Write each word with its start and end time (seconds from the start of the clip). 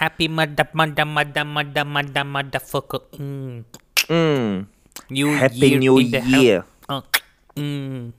happy 0.00 0.28
mother 0.38 0.66
mother 0.78 1.06
mother 1.16 1.44
mother 1.56 1.84
mother 1.94 2.24
motherfucker. 2.34 3.02
Mm. 3.18 3.62
امم 4.10 4.66
New 5.10 5.28
Happy 5.40 5.68
year 5.70 5.78
New. 5.78 5.96
Year. 6.00 6.60
Uh, 6.92 7.02
mm, 7.58 8.12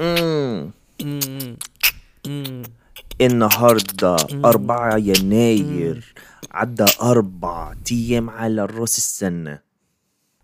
امم 0.00 0.70
mm, 1.02 1.56
mm. 2.28 2.68
النهارده 3.20 4.16
4 4.44 4.96
يناير. 4.96 6.14
عدى 6.52 6.84
أربع 7.02 7.74
أيام 7.92 8.30
على 8.30 8.64
رأس 8.64 8.98
السنة. 8.98 9.58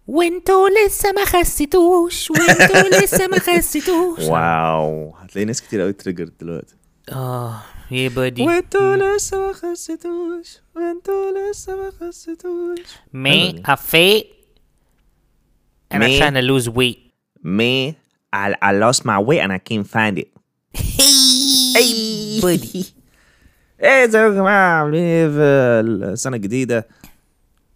وانتوا 0.07 0.69
لسه 0.69 1.13
ما 1.13 1.25
خسيتوش 1.25 2.31
وانتوا 2.31 2.89
لسه 3.03 3.27
ما 3.27 3.39
خسيتوش. 3.39 4.19
واو. 4.19 5.15
هتلاقي 5.17 5.45
ناس 5.45 5.63
كتير 5.63 5.81
قوي 5.81 5.93
تريجر 5.93 6.29
دلوقتي. 6.41 6.75
آه. 7.13 7.63
يا 7.93 8.09
بادي 8.09 8.43
وانتوا 8.43 8.97
لسه 9.17 9.47
ما 9.47 9.53
خسيتوش 9.53 10.59
وانتوا 10.77 11.51
لسه 11.51 11.77
ما 11.77 11.91
خسيتوش 12.01 12.79
and 15.95 16.03
I'm 16.03 16.09
Me. 16.11 16.19
trying 16.19 16.35
to 16.41 16.43
lose 16.53 16.69
weight. 16.71 17.01
Me 17.45 17.73
I, 18.33 18.55
I 18.69 18.73
lost 18.85 19.01
my 19.05 19.19
way 19.29 19.39
and 19.45 19.53
I 19.53 19.59
can't 19.69 19.87
find 19.97 20.17
it. 20.23 20.29
Hey 21.77 22.41
buddy. 22.41 22.85
إيه 23.83 24.05
ازيكم 24.05 24.25
يا 24.25 24.29
جماعة 24.29 24.81
عاملين 24.81 25.03
إيه 25.05 25.29
في 25.29 25.41
السنة 26.13 26.37
الجديده 26.37 26.89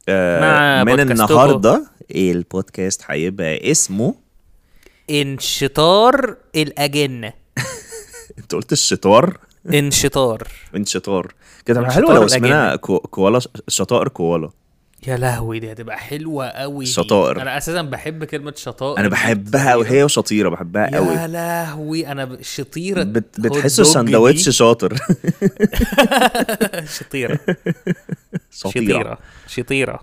آه 0.08 0.84
من. 0.84 1.00
النهارده 1.00 1.86
البودكاست 2.14 3.02
هيبقى 3.06 3.70
اسمه 3.70 4.14
انشطار 5.10 6.36
الأجنة. 6.56 7.32
انت 8.38 8.54
قلت 8.54 8.72
الشطار؟ 8.72 9.38
انشطار. 9.74 10.48
انشطار. 10.76 11.34
كده 11.66 11.80
هتبقى 11.80 11.94
حلوة 11.94 12.14
لو. 12.14 12.24
اسمنا 12.24 12.76
كو- 12.76 12.98
كوالا 12.98 13.40
شطائر 13.68 14.08
كوالا. 14.08 14.50
يا 15.06 15.16
لهوي 15.16 15.58
دي 15.58 15.72
هتبقى 15.72 15.98
حلوة 15.98 16.46
قوي. 16.48 16.86
شطائر. 16.86 17.42
أنا 17.42 17.56
أساسا 17.58 17.82
بحب 17.82 18.24
كلمة 18.24 18.52
شطائر. 18.56 18.98
أنا 18.98 19.08
بحبها 19.08 19.70
قوي 19.70 19.86
هي 19.88 20.02
وشطيرة 20.04 20.48
بحبها 20.48 20.86
يا 20.92 20.96
قوي 20.96 21.26
لهوي 21.26 22.06
أنا 22.06 22.38
شطيرة 22.42 23.02
بت 23.02 23.46
سندوتش 23.66 24.44
دي. 24.44 24.52
شاطر. 24.62 24.94
شطيرة. 26.86 27.38
شطيرة. 28.50 28.58
شطيرة. 28.60 29.18
شطيرة. 29.46 30.00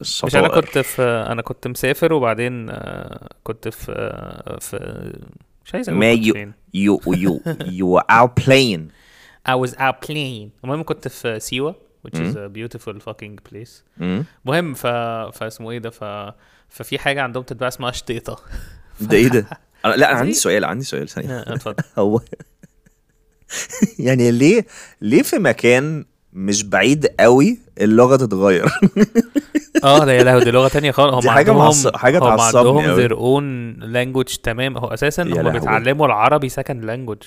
مش 0.00 0.36
أنا 0.36 0.48
كنت 0.48 0.78
في 0.78 1.02
أنا 1.02 1.42
كنت 1.42 1.66
مسافر 1.66 2.12
وبعدين 2.12 2.70
آه، 2.70 3.28
كنت 3.44 3.68
في 3.68 3.92
آه، 3.92 4.58
في 4.60 4.76
مش 5.64 5.74
عايز 5.74 5.88
أقول 5.88 6.00
ما 6.00 6.10
you 6.12 6.52
You 6.74 7.00
you 7.06 7.40
you 7.66 8.00
out 8.00 8.30
playing. 8.44 8.80
I 9.52 9.54
was 9.66 9.72
out 9.74 10.06
playing. 10.06 10.48
المهم 10.64 10.82
كنت 10.84 11.08
في 11.08 11.40
سيوة 11.40 11.84
which 12.08 12.18
is 12.20 12.36
a 12.36 12.48
beautiful 12.58 12.94
fucking 13.08 13.50
place. 13.52 13.82
مم. 13.98 14.24
مهم 14.44 14.74
ف... 14.74 14.86
فاسمه 15.38 15.70
إيه 15.70 15.78
ده 15.78 15.90
ف... 15.90 16.04
ففي 16.68 16.98
حاجة 16.98 17.22
عندهم 17.22 17.42
تتباع 17.42 17.68
اسمها 17.68 17.92
شطيطة 17.92 18.40
ده 19.00 19.16
إيه 19.16 19.28
ده؟ 19.28 19.46
أنا 19.84 19.94
لا 19.94 20.10
أنا 20.10 20.18
عندي 20.18 20.32
سؤال 20.32 20.64
عندي 20.64 20.84
سؤال 20.84 21.08
ثانية. 21.08 21.38
آه، 21.38 21.54
اتفضل. 21.54 21.84
هو 21.98 22.20
يعني 23.98 24.30
ليه 24.30 24.66
ليه 25.00 25.22
في 25.22 25.38
مكان 25.38 26.04
مش 26.32 26.62
بعيد 26.64 27.06
قوي 27.20 27.58
اللغة 27.80 28.16
تتغير؟ 28.16 28.64
آه 29.84 30.04
لا 30.04 30.12
يا 30.12 30.22
لهوي 30.22 30.44
دي 30.44 30.50
لغة 30.50 30.68
تانية 30.68 30.90
خالص. 30.90 31.14
هم 31.14 31.20
دي 31.20 31.30
حاجة 31.30 31.50
عندهم 31.50 31.56
معص- 31.72 31.96
حاجة 31.96 32.18
هم 32.18 32.40
عندهم 32.40 32.96
their 32.96 33.12
own 33.12 33.82
language 33.94 34.40
تمام. 34.42 34.78
هو 34.78 34.86
أساسا 34.86 35.22
هم. 35.22 35.50
بيتعلموا 35.52 36.06
العربي 36.06 36.50
second 36.50 36.84
language. 36.84 37.26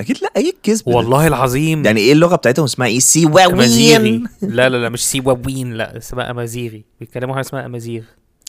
أكيد 0.00 0.16
لأ 0.22 0.30
أي 0.36 0.54
كذب. 0.62 0.84
ده. 0.86 0.96
والله 0.96 1.26
العظيم. 1.26 1.84
يعني 1.84 2.00
إيه 2.00 2.12
اللغة 2.12 2.36
بتاعتهم 2.36 2.64
اسمها 2.64 2.88
إيه؟ 2.88 2.98
سيواوين. 2.98 3.54
أمازيغي. 3.54 4.22
لا 4.42 4.68
لا 4.68 4.76
لا 4.76 4.88
مش 4.88 5.06
سيواوين 5.06 5.72
لا 5.72 5.96
اسمها 5.96 6.30
أمازيغي. 6.30 6.84
بيتكلموا 7.00 7.34
حاجة 7.34 7.44
اسمها 7.44 7.66
أمازيغ. 7.66 8.02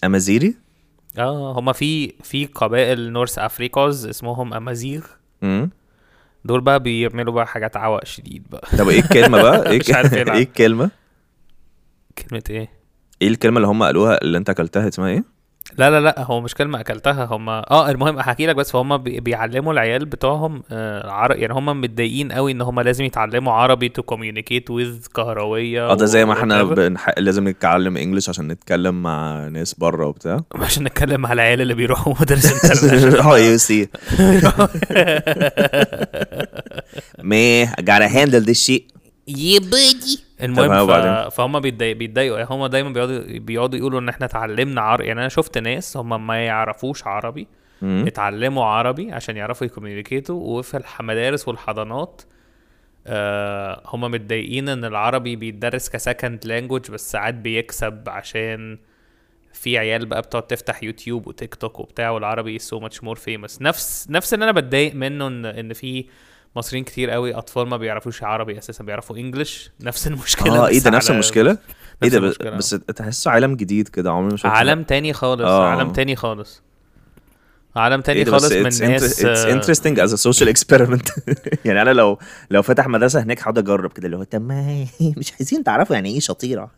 امازيري 0.03 0.55
آه 1.17 1.59
هما 1.59 1.73
في 1.73 2.13
في 2.23 2.45
قبائل 2.45 3.11
North 3.11 3.39
Africa's 3.39 4.05
اسمهم 4.05 4.53
أمازيغ. 4.53 5.01
امم 5.43 5.69
دول 6.45 6.61
بقى 6.61 6.79
بيعملوا 6.79 7.33
بقى 7.33 7.47
حاجات 7.47 7.77
عوق 7.77 8.05
شديد 8.05 8.43
بقى. 8.51 8.67
طب 8.77 8.89
إيه 8.89 8.99
الكلمة 8.99 9.41
بقى؟ 9.41 9.69
إيه 9.71 9.79
مش 9.87 9.91
عارف 9.91 10.13
العب. 10.13 10.37
الكلمة؟ 10.37 10.89
كلمة 12.17 12.43
إيه؟ 12.49 12.76
إيه 13.21 13.27
الكلمة 13.27 13.57
اللي 13.57 13.67
هم 13.67 13.83
قالوها 13.83 14.21
اللي 14.21 14.37
أنت 14.37 14.49
أكلتها؟ 14.49 14.87
اسمها 14.87 15.09
إيه؟ 15.09 15.37
لا 15.77 15.89
لا 15.89 15.99
لا 15.99 16.23
هو 16.23 16.41
مش 16.41 16.55
كلمة 16.55 16.79
أكلتها 16.79 17.25
هما 17.25 17.71
آه 17.71 17.89
المهم 17.91 18.19
احكي 18.19 18.45
لك 18.47 18.55
بس 18.55 18.71
فهم 18.71 18.97
بي- 18.97 19.19
بيعلموا 19.19 19.73
العيال 19.73 20.05
بتوعهم 20.05 20.63
آه 20.71 21.09
عر... 21.11 21.35
يعني 21.35 21.53
هم 21.53 21.81
متضايقين 21.81 22.31
قوي 22.31 22.51
إن 22.51 22.61
هم 22.61 22.79
لازم 22.79 23.05
يتعلموا 23.05 23.53
عربي 23.53 23.89
to 23.89 24.03
communicate 24.03 24.69
with 24.69 25.05
كهروية 25.15 25.91
آه 25.91 25.95
ده 25.95 26.05
زي 26.05 26.25
ما 26.25 26.33
إحنا. 26.33 26.63
بنح... 26.63 27.11
لازم 27.17 27.47
نتكلم 27.47 27.97
English 27.97 28.29
عشان 28.29 28.47
نتكلم 28.47 29.03
مع 29.03 29.47
ناس 29.47 29.73
بره 29.73 30.07
وبتاع. 30.07 30.39
عشان 30.55 30.83
نتكلم 30.83 31.25
على 31.25 31.33
العيال 31.33 31.61
اللي 31.61 31.73
بيروحوا 31.73 32.13
international 32.21 33.17
آه 33.19 33.37
You 33.37 33.57
see 33.57 33.89
me 37.23 37.67
I 37.67 37.69
gotta 37.81 38.07
handle 38.09 38.45
this 38.49 38.67
shit? 38.67 38.81
يا 39.27 39.59
buddy 39.59 40.15
طب 40.15 40.26
المهم 40.41 40.87
ف... 40.87 40.91
فهم 41.35 41.59
بيتضايق 41.59 41.95
بيتضايقوا. 41.97 42.37
يعني 42.39 42.49
هم 42.51 42.65
دايما 42.65 42.89
بيقعدوا 42.89 43.19
بيقعدوا 43.39 43.79
يقولوا 43.79 43.99
إن 43.99 44.09
إحنا 44.09 44.25
اتعلمنا 44.25 44.81
عربي 44.81 45.05
يعني 45.07 45.19
أنا 45.19 45.29
شفت 45.29 45.57
ناس 45.57 45.97
هم 45.97 46.27
ما 46.27 46.45
يعرفوش 46.45 47.07
عربي 47.07 47.47
مم. 47.81 48.03
اتعلموا 48.07 48.65
عربي 48.65 49.11
عشان 49.11 49.37
يعرفوا 49.37 49.67
ي 49.67 49.74
communicate 49.74 50.50
وا 50.50 50.57
وفي 50.57 50.83
المدارس 50.99 51.47
والحضانات 51.47 52.21
آه 53.07 53.81
هم 53.85 54.01
متضايقين 54.01 54.69
إن 54.69 54.85
العربي 54.85 55.35
بيتدرس 55.35 55.89
ك 55.89 55.97
second 55.97 56.45
language 56.45 56.91
بس 56.91 57.11
ساعات 57.11 57.33
بيكسب 57.33 58.03
عشان 58.07 58.77
في 59.53 59.77
عيال 59.77 60.05
بقى 60.05 60.21
بتقعد 60.21 60.47
تفتح 60.47 60.83
يوتيوب 60.83 61.27
وتيك 61.27 61.55
توك 61.55 61.79
وبتاع 61.79 62.09
والعربي 62.09 62.59
so 62.59 62.79
much 62.79 63.03
more 63.03 63.15
famous 63.15 63.61
نفس 63.61 64.07
نفس 64.09 64.33
اللي 64.33 64.43
أنا 64.43 64.51
بتضايق 64.51 64.95
منه 64.95 65.27
ان 65.27 65.45
إن 65.45 65.73
في 65.73 66.05
مصريين 66.55 66.83
كتير 66.83 67.09
قوي 67.09 67.33
أطفال 67.33 67.67
ما 67.67 67.77
بيعرفوش 67.77 68.23
عربي 68.23 68.57
أساسا 68.57 68.83
بيعرفوا 68.83 69.17
English. 69.17 69.71
نفس 69.81 70.07
المشكلة 70.07 70.65
آه 70.65 70.67
إيه 70.67 70.79
ده 70.79 70.89
نفس 70.89 71.11
المشكلة؟ 71.11 71.57
إيه 72.03 72.09
ده 72.09 72.19
بس, 72.19 72.23
المشكلة. 72.23 72.51
بس 72.51 72.69
تحسه 72.69 73.31
عالم 73.31 73.55
جديد 73.55 73.87
كده 73.87 74.11
عمري 74.11 74.31
ما 74.31 74.37
شفته 74.37 74.49
عالم 74.49 74.83
تاني 74.83 75.13
خالص 75.13 75.41
آه. 75.41 75.67
عالم 75.67 75.91
تاني 75.91 76.15
خالص. 76.15 76.61
عالم 77.75 78.01
تاني 78.01 78.23
ده 78.23 78.31
خالص 78.31 78.51
من 78.51 78.63
ناس 78.63 79.25
آه، 79.25 79.59
interesting 79.61 79.97
as 79.97 80.11
a 80.11 80.17
social 80.17 80.47
experiment. 80.47 81.19
يعني 81.65 81.81
أنا 81.81 81.89
لو 81.93 82.19
لو 82.49 82.61
فتح 82.61 82.87
مدرسة 82.87 83.23
هناك 83.23 83.41
هقعد 83.41 83.57
أجرب 83.57 83.91
كده 83.91 84.05
اللي 84.05 84.17
هو 84.17 84.23
طب 84.23 84.41
ما 84.41 84.85
مش 85.17 85.33
عايزين 85.33 85.63
تعرفوا 85.63 85.95
يعني 85.95 86.13
إيه 86.13 86.19
شطيرة. 86.19 86.71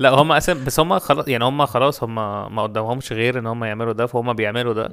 لا 0.00 0.10
هم 0.10 0.32
أساسا 0.32 0.64
بس 0.64 0.80
هم 0.80 0.98
خلاص 0.98 1.28
يعني 1.28 1.44
هم 1.44 1.66
خلاص 1.66 2.02
هم 2.02 2.14
ما 2.54 2.62
قدامهمش 2.62 3.12
غير 3.12 3.38
إن 3.38 3.46
هم 3.46 3.64
يعملوا 3.64 3.92
ده 3.92 4.06
فهم 4.06 4.32
بيعملوا 4.32 4.74
ده. 4.74 4.90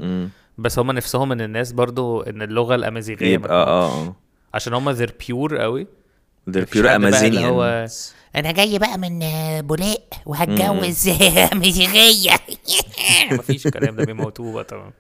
بس 0.57 0.79
هم 0.79 0.91
نفسهم 0.91 1.31
ان 1.31 1.41
الناس 1.41 1.72
برضو 1.72 2.22
ان 2.22 2.41
اللغة 2.41 2.75
الأمازيغية 2.75 3.34
يبقى 3.34 3.53
آه. 3.68 3.91
آه 4.07 4.16
عشان 4.53 4.73
هم 4.73 4.95
they're 4.95 5.09
pure 5.09 5.53
قوي. 5.59 5.88
حد 6.47 6.78
بقى 6.81 7.28
اللي 7.28 7.45
هو 7.45 7.88
أنا 8.35 8.51
جاي 8.51 8.79
بقى 8.79 8.97
من 8.97 9.23
آه، 9.23 9.62
بولاق 9.62 10.09
وهتجوز 10.25 11.09
مزيغية 11.53 12.31
مفيش 13.31 13.66
الكلام 13.68 13.95
ده 13.95 14.06
بيموتوه 14.06 14.53
بقى 14.53 14.63
طبعا 14.63 14.91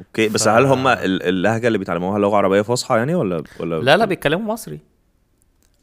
أوكي 0.00 0.28
بس 0.28 0.48
هل 0.48 0.64
هم 0.66 0.86
ال- 0.88 1.22
اللهجة 1.22 1.66
اللي 1.66 1.78
بيتعلموها 1.78 2.18
لغة 2.18 2.36
عربية 2.36 2.62
فصحى 2.62 2.96
يعني 2.96 3.14
ولا 3.14 3.42
ولا 3.60 3.80
لا 3.80 3.96
لا 3.96 4.04
بيتكلموا 4.04 4.52
مصري. 4.52 4.78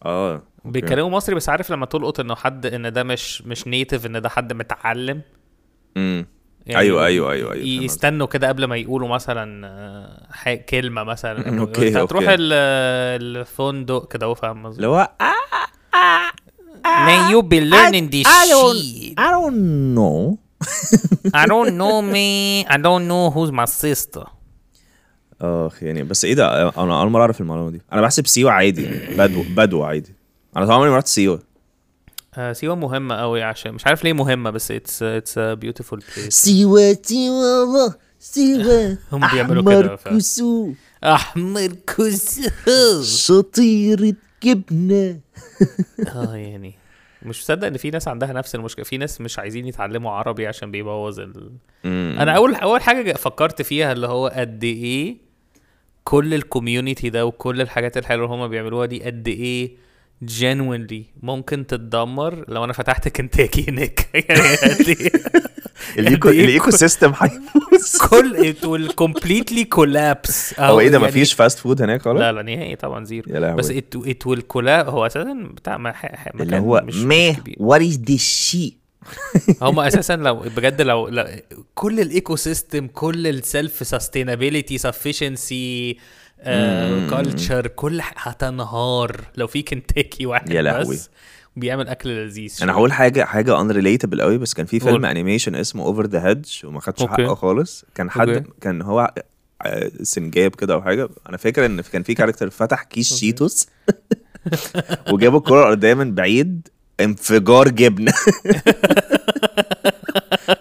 آه. 0.05 0.41
بيتكلموا 0.65 1.09
مصري 1.09 1.35
بس 1.35 1.49
عارف 1.49 1.71
لما 1.71 1.85
تلقط 1.85 2.19
إنه 2.19 2.35
حد 2.35 2.65
إن 2.65 2.93
ده 2.93 3.03
مش 3.03 3.41
مش 3.41 3.67
نيتف 3.67 4.05
إن 4.05 4.21
ده 4.21 4.29
حد 4.29 4.53
متعلم؟ 4.53 5.21
امم 5.97 6.25
أيوه 6.69 7.05
أيوه 7.05 7.31
أيوه 7.31 7.53
أيوه 7.53 7.53
فاهم 7.53 7.83
يستنوا 7.83 8.27
كده 8.27 8.47
قبل 8.47 8.65
ما 8.65 8.77
يقولوا 8.77 9.07
مثلا 9.07 9.67
آه، 10.47 10.55
كلمة 10.55 11.03
مثلا. 11.03 11.59
أوكي، 11.61 11.87
أنت 11.87 11.97
هتروح 11.97 12.23
الفندق 12.29 14.07
كده 14.11 14.25
هو 14.25 14.35
فاهم 14.35 14.67
اللي 14.67 14.87
هو 14.87 15.11
آه 15.21 16.31
May 17.07 17.31
you 17.31 17.41
be 17.41 17.59
learning 17.61 18.09
this 18.09 18.27
I 18.27 18.45
don't 18.47 18.77
shit. 18.77 19.13
I 19.17 19.29
don't 19.31 19.59
know. 19.95 20.37
I 21.41 21.45
don't 21.47 21.73
know 21.81 22.01
me. 22.01 22.63
I 22.67 22.77
don't 22.77 23.07
know 23.07 23.29
who's 23.31 23.51
my 23.51 23.65
sister. 23.65 24.25
آخ 25.41 25.83
يعني 25.83 26.03
بس 26.03 26.25
إيه 26.25 26.33
ده؟ 26.33 26.69
أنا 26.69 27.01
أول 27.01 27.09
مرة 27.09 27.21
أعرف 27.21 27.41
المعلومة 27.41 27.69
دي. 27.71 27.81
أنا 27.93 28.01
بحسب 28.01 28.27
سيوة 28.27 28.51
عادي 28.51 28.83
يعني. 28.83 29.15
بدو 29.17 29.43
بدو 29.55 29.83
عادي. 29.83 30.15
أنا 30.57 30.65
طبعا 30.65 30.77
عمري 30.77 30.89
ما 30.89 30.95
رحت 30.97 31.07
سيوة. 31.07 31.35
آه 31.35 31.39
سيوة 32.53 32.75
مهمة 32.75 33.15
قوي 33.15 33.43
عشان 33.43 33.71
مش 33.71 33.87
عارف 33.87 34.03
ليه 34.03 34.13
مهمة 34.13 34.49
بس 34.49 34.71
it's 34.71 35.01
it's 35.21 35.37
a 35.37 35.59
beautiful 35.65 35.97
place. 35.99 36.29
سيوة 36.29 36.97
سيوة 37.03 37.95
سيوة. 38.19 38.97
هم 39.13 39.27
بيعملوا 39.33 39.63
كده. 39.63 39.95
كسو. 39.95 40.73
أحمر 41.03 41.67
كسو. 41.67 43.01
شطيرة 43.03 44.13
جبنة. 44.43 45.19
آه 46.15 46.35
يعني. 46.35 46.73
مش 47.21 47.39
مصدق 47.41 47.67
إن 47.67 47.77
في 47.77 47.89
ناس 47.89 48.07
عندها 48.07 48.33
نفس 48.33 48.55
المشكلة. 48.55 48.85
في 48.85 48.97
ناس 48.97 49.21
مش 49.21 49.39
عايزين 49.39 49.67
يتعلموا 49.67 50.11
عربي 50.11 50.47
عشان 50.47 50.71
بيبوظ 50.71 51.19
ال... 51.19 51.51
أنا 52.19 52.31
اول 52.31 52.55
أول 52.55 52.81
حاجة 52.81 53.13
فكرت 53.13 53.61
فيها 53.61 53.91
اللي 53.91 54.07
هو 54.07 54.27
قد 54.35 54.63
إيه 54.63 55.17
كل 56.03 56.33
ال 56.33 56.41
community 56.41 57.09
ده 57.09 57.25
وكل 57.25 57.61
الحاجات 57.61 57.97
الحلوة 57.97 58.25
اللي 58.25 58.35
هما 58.35 58.47
بيعملوها 58.47 58.85
دي 58.85 59.03
قد 59.03 59.27
إيه 59.27 59.84
genuinely. 60.23 61.03
ممكن 61.23 61.67
تتدمر. 61.67 62.45
لو 62.47 62.63
أنا 62.63 62.73
فتحت 62.73 63.07
كنتاكي 63.07 63.65
هناك 63.69 64.07
يعني 64.29 64.97
ال 65.99 66.07
eco 66.07 66.29
ال 66.29 66.71
ecosystem 66.71 67.13
هيفوز 67.17 67.97
كل 68.09 68.53
it 68.53 68.65
will 68.65 68.91
completely 69.03 69.63
collapse. 69.75 70.59
هو 70.59 70.79
إيه 70.79 70.89
ده؟ 70.89 70.97
يعني- 70.97 71.07
مفيش 71.09 71.33
fast 71.33 71.59
food 71.59 71.81
هناك 71.81 72.01
خالص؟ 72.01 72.19
لا 72.19 72.31
لا 72.31 72.41
نهائي 72.41 72.75
طبعا 72.75 73.03
zero. 73.05 73.55
بس 73.55 73.71
it, 73.71 73.97
it 74.05 74.29
will 74.31 74.41
collapse. 74.53 74.89
هو 74.89 75.05
أساسا 75.05 75.47
بتاع 75.55 75.77
ما 75.77 75.93
اللي 76.41 76.57
هو 76.57 76.79
كبير. 76.87 77.55
What 77.59 77.81
is 77.81 77.97
this 77.99 78.23
شي 78.25 78.77
هم 79.61 79.79
أساسا 79.79 80.15
لو 80.15 80.35
بجد 80.35 80.81
لو, 80.81 81.07
لو 81.07 81.25
كل 81.75 81.99
ال 81.99 82.35
ecosystem 82.35 82.87
كل 82.87 83.27
ال 83.27 83.39
self 83.39 83.87
sustainability 83.87 84.77
sufficiency 84.77 85.97
culture 87.09 87.67
كل 87.67 88.01
هتنهار 88.03 89.21
لو 89.37 89.47
في 89.47 89.61
كنتاكي 89.61 90.25
واحد 90.29 90.51
يا 90.51 90.61
لهوي. 90.61 90.95
بس 90.95 91.09
بيعمل 91.55 91.87
أكل 91.87 92.09
لذيذ 92.09 92.57
أنا. 92.61 92.73
هقول 92.73 92.93
حاجة 92.93 93.25
حاجة 93.25 93.61
unrelatable 93.61 94.21
قوي 94.21 94.37
بس 94.37 94.53
كان 94.53 94.65
في 94.65 94.79
فيلم 94.79 94.93
قول. 94.95 95.05
animation 95.05 95.55
اسمه 95.55 95.83
Over 95.83 96.05
the 96.05 96.27
Hedge 96.27 96.51
وما 96.65 96.79
خدش 96.79 97.01
okay. 97.01 97.13
حقه 97.13 97.35
خالص 97.35 97.85
كان 97.95 98.09
حد 98.09 98.29
okay. 98.29 98.49
كان 98.61 98.81
هو 98.81 99.13
آه، 99.65 99.91
سنجاب 100.01 100.55
كده 100.55 100.73
أو 100.73 100.81
حاجة 100.81 101.09
أنا 101.29 101.37
فاكر 101.37 101.65
إن 101.65 101.81
كان 101.81 102.03
في 102.03 102.13
character 102.13 102.49
فتح 102.49 102.83
كيس 102.83 103.13
شيتوس 103.15 103.67
وجاب 105.11 105.35
الكرة 105.35 105.59
الأرضية 105.59 105.93
من 105.93 106.15
بعيد 106.15 106.67
انفجار 106.99 107.69
جبنة. 107.69 108.13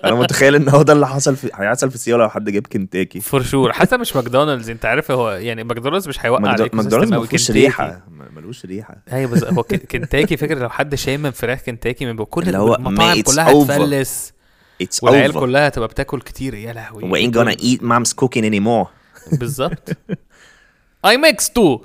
أنا 0.05 0.15
متخيل 0.15 0.55
إن 0.55 0.69
هو 0.69 0.83
ده 0.83 0.93
اللي 0.93 1.07
حصل 1.09 1.37
في 1.37 1.51
هيحصل 1.55 1.89
في 1.91 1.95
السيوله 1.97 2.23
لو 2.25 2.31
حد 2.31 2.51
جاب 2.51 2.67
كنتاكي. 2.67 3.21
For 3.21 3.43
sure 3.43 3.73
حتى 3.73 3.97
مش 3.97 4.17
ماكدونالدز. 4.17 4.71
أنت 4.71 4.85
عارف 4.85 5.11
هو 5.11 5.31
يعني 5.31 5.65
ماكدونالدز 5.65 6.09
مش 6.09 6.25
هيوقع 6.27 6.41
ماكدو- 6.41 6.61
عليك 6.61 6.75
ماكدونالدز 6.75 7.13
ما 7.13 7.27
فيهوش 7.27 7.51
ريحة. 7.51 8.01
ملوش 8.37 8.65
ريحة. 8.67 8.97
أيوه 9.13 9.31
بس 9.31 9.45
هو 9.45 9.63
كن- 9.63 9.77
كنتاكي 9.77 10.37
فكرة 10.37 10.59
لو 10.59 10.69
حد 10.69 10.95
شامم 10.95 11.31
فراخ 11.31 11.61
كنتاكي 11.67 12.07
من 12.07 12.25
كل 12.25 12.43
المطاعم 12.55 13.21
كلها. 13.23 13.53
هتفلس. 13.53 14.33
والعيال 15.03 15.33
كلها 15.33 15.69
هتبقى 15.69 15.89
بتاكل 15.89 16.21
كتير. 16.21 16.55
يا 16.55 16.73
لهوي. 16.73 17.03
We 17.03 17.27
ain't 17.31 17.35
gonna 17.35 17.57
eat 17.61 17.81
mom's 17.83 18.13
cooking 18.25 18.43
anymore. 18.45 18.89
بالظبط. 19.39 19.89
I 21.07 21.17
make 21.17 21.51
stew 21.51 21.81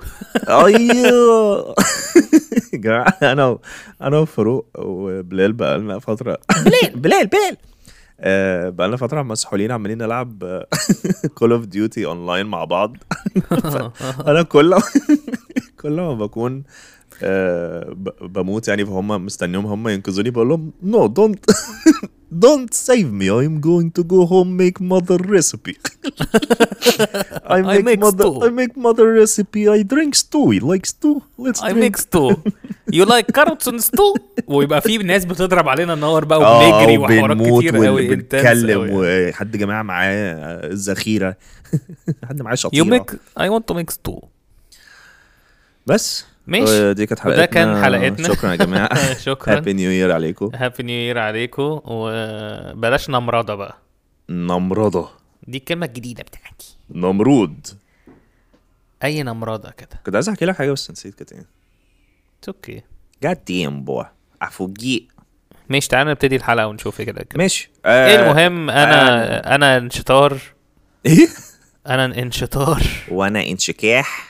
أيوه. 0.48 1.74
يا 2.72 2.78
جماعة 2.84 3.16
أنا 3.22 3.58
أنا 4.02 4.18
وفاروق 4.18 4.66
وبلال 4.78 5.52
بقى 5.52 5.78
لنا 5.78 5.98
فترة. 5.98 6.38
بلال 6.64 7.00
بلال 7.00 7.26
بلال. 7.26 7.56
آه 8.20 8.68
بقى 8.68 8.88
لنا 8.88 8.96
فترة 8.96 9.22
مسحولين 9.22 9.70
عمالين 9.70 9.98
نلعب 9.98 10.62
Call 11.34 11.52
of 11.52 11.64
Duty 11.66 12.06
online 12.06 12.46
مع 12.46 12.64
بعض. 12.64 12.96
أنا 14.28 14.42
كل 14.42 14.74
كل 15.82 15.90
ما 15.92 16.14
بكون 16.14 16.62
بموت 18.20 18.68
يعني 18.68 18.86
فهم 18.86 19.24
مستنيهم 19.24 19.66
هم 19.66 19.88
ينقذوني 19.88 20.30
بقول 20.30 20.48
لهم 20.48 20.72
no 20.82 21.06
don't 21.06 21.44
Don't 22.32 22.72
save 22.72 23.10
me. 23.10 23.28
I'm 23.28 23.60
going 23.60 23.90
to 23.90 24.04
go 24.04 24.24
home 24.24 24.56
make 24.56 24.80
mother 24.80 25.18
recipe. 25.18 25.76
I 27.44 27.60
make, 27.60 27.84
make 27.84 27.98
mother 27.98 28.30
stew. 28.30 28.44
I 28.44 28.50
make 28.50 28.76
mother 28.76 29.12
recipe. 29.12 29.68
I 29.68 29.82
drink 29.82 30.14
stew. 30.14 30.52
You 30.56 30.60
like 30.60 30.86
stew? 30.86 31.22
Let's 31.38 31.64
I 31.64 31.72
drink. 31.72 31.78
Make 31.78 32.06
stew 32.06 32.34
You 32.92 33.04
like 33.04 33.30
carrots 33.30 33.68
and 33.68 33.80
stew 33.80 34.14
ويبقى 34.46 34.80
في 34.80 34.98
ناس 34.98 35.24
بتضرب 35.24 35.68
علينا 35.68 35.94
النار 35.94 36.24
بقى 36.24 36.38
آه، 36.38 36.78
وبنجري 36.78 36.98
وحوارات 36.98 37.36
كتير 37.36 37.76
قوي 37.76 38.06
وبنتكلم 38.06 38.86
intense 38.86 38.90
وحد 38.92 39.56
جماعة 39.56 39.82
معاه 39.82 40.12
الذخيرة 40.66 41.36
حد 42.24 42.42
معاه 42.42 42.52
you 42.52 42.56
شطيره 42.56 42.84
make 42.84 43.12
I 43.40 43.48
want 43.48 43.68
to 43.68 43.74
make 43.74 43.98
stew 43.98 44.20
بس 45.86 46.24
ماشي. 46.50 46.90
آه، 46.90 46.92
دي 46.92 47.06
كانت 47.06 47.20
حلقتنا 47.20 47.42
وده 47.42 47.46
كان 47.46 47.82
حلقتنا. 47.84 48.28
شكرا 48.28 48.50
يا 48.50 48.56
جماعة. 48.56 49.14
شكرا. 49.28 49.56
هابي 49.56 49.72
نيو 49.72 49.90
يير 49.90 50.12
عليكم 50.12 50.50
هابي 50.54 50.82
نيو 50.82 50.96
يير 50.96 51.18
عليكم 51.18 51.80
وبلاش 51.84 53.10
نمرضة 53.10 53.54
بقى. 53.54 53.78
نمرضة. 54.28 55.10
دي 55.46 55.58
الكلمة 55.58 55.86
الجديدة 55.86 56.22
بتاعتي. 56.22 56.76
نمرود. 56.90 57.66
أي 59.04 59.22
نمرضة 59.22 59.70
كده. 59.70 60.00
كنت 60.06 60.14
عايز 60.14 60.28
أحكي 60.28 60.44
لك 60.44 60.56
حاجة 60.56 60.72
بس 60.72 60.90
نسيت 60.90 61.14
كانت 61.14 61.32
إيه 61.32 61.46
okay 62.48 62.82
God 63.26 63.36
damn 63.50 63.86
boy. 63.90 64.06
أفوجي. 64.42 65.08
ماشي 65.68 65.88
تعالى 65.88 66.10
نبتدي 66.10 66.36
الحلقة 66.36 66.66
ونشوف 66.66 67.00
إيه 67.00 67.06
كده. 67.06 67.22
كده. 67.22 67.38
ماشي. 67.38 67.70
إيه 67.86 68.20
المهم؟ 68.22 68.70
أنا 68.70 69.54
أنا 69.54 69.76
انشطار. 69.76 70.38
إيه؟ 71.06 71.28
أنا 71.86 72.04
انشطار. 72.04 72.82
وأنا 73.10 73.46
انشكاح. 73.46 74.29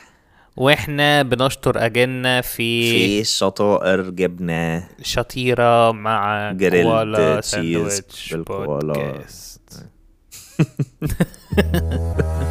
وإحنا 0.56 1.23
بنشطر 1.23 1.87
اجلنا 1.87 2.41
في 2.41 2.91
في 2.91 3.25
شطائر 3.25 4.11
جبنة. 4.11 4.88
شطيرة 5.02 5.93
مع 5.93 6.52
grilled 6.52 6.84
كوالا 6.85 7.41
cheese 7.40 7.50
sandwich 7.50 8.34
بالكوالا. 8.35 9.20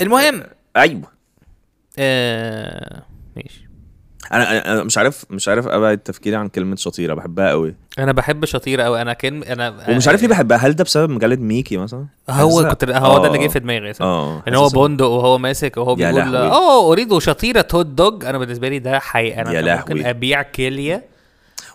المهم. 0.00 0.42
أيوه. 0.76 1.17
آه... 1.98 3.02
ماشي. 3.36 3.68
أنا 4.32 4.72
أنا 4.72 4.84
مش 4.84 4.98
عارف 4.98 5.24
مش 5.30 5.48
عارف 5.48 5.66
أبعد 5.66 5.98
تفكيري 5.98 6.36
عن 6.36 6.48
كلمة 6.48 6.76
شطيرة 6.76 7.14
بحبها 7.14 7.50
قوي 7.50 7.74
أنا 7.98 8.12
بحب 8.12 8.44
شطيرة 8.44 8.82
قوي 8.82 9.02
أنا 9.02 9.12
كان 9.12 9.42
أنا 9.42 9.74
ومش 9.88 10.08
عارف 10.08 10.22
ليه 10.22 10.28
بحبها. 10.28 10.58
هل 10.58 10.72
ده 10.72 10.84
بسبب 10.84 11.10
مجلة 11.10 11.36
ميكي 11.36 11.76
مثلا؟ 11.76 12.06
هو 12.30 12.68
كنت 12.68 12.84
هو 12.90 13.18
ده 13.18 13.26
اللي 13.26 13.38
جه 13.38 13.44
آه. 13.44 13.48
في 13.48 13.58
دماغي. 13.60 13.92
آه. 14.00 14.42
إن 14.48 14.54
هو 14.54 14.68
بندق 14.68 15.06
وهو 15.06 15.38
ماسك 15.38 15.76
وهو 15.76 15.94
بيقول. 15.94 16.36
آه 16.36 16.92
أريد 16.92 17.18
شطيرة 17.18 17.66
هوت 17.74 17.86
دوج 17.86 18.24
أنا 18.24 18.38
بالنسبة 18.38 18.68
لي 18.68 18.78
ده 18.78 18.98
حقيقة. 18.98 19.40
أنا 19.42 19.76
كان 19.76 19.96
ممكن. 19.96 20.06
أبيع 20.06 20.42
كلية 20.42 21.04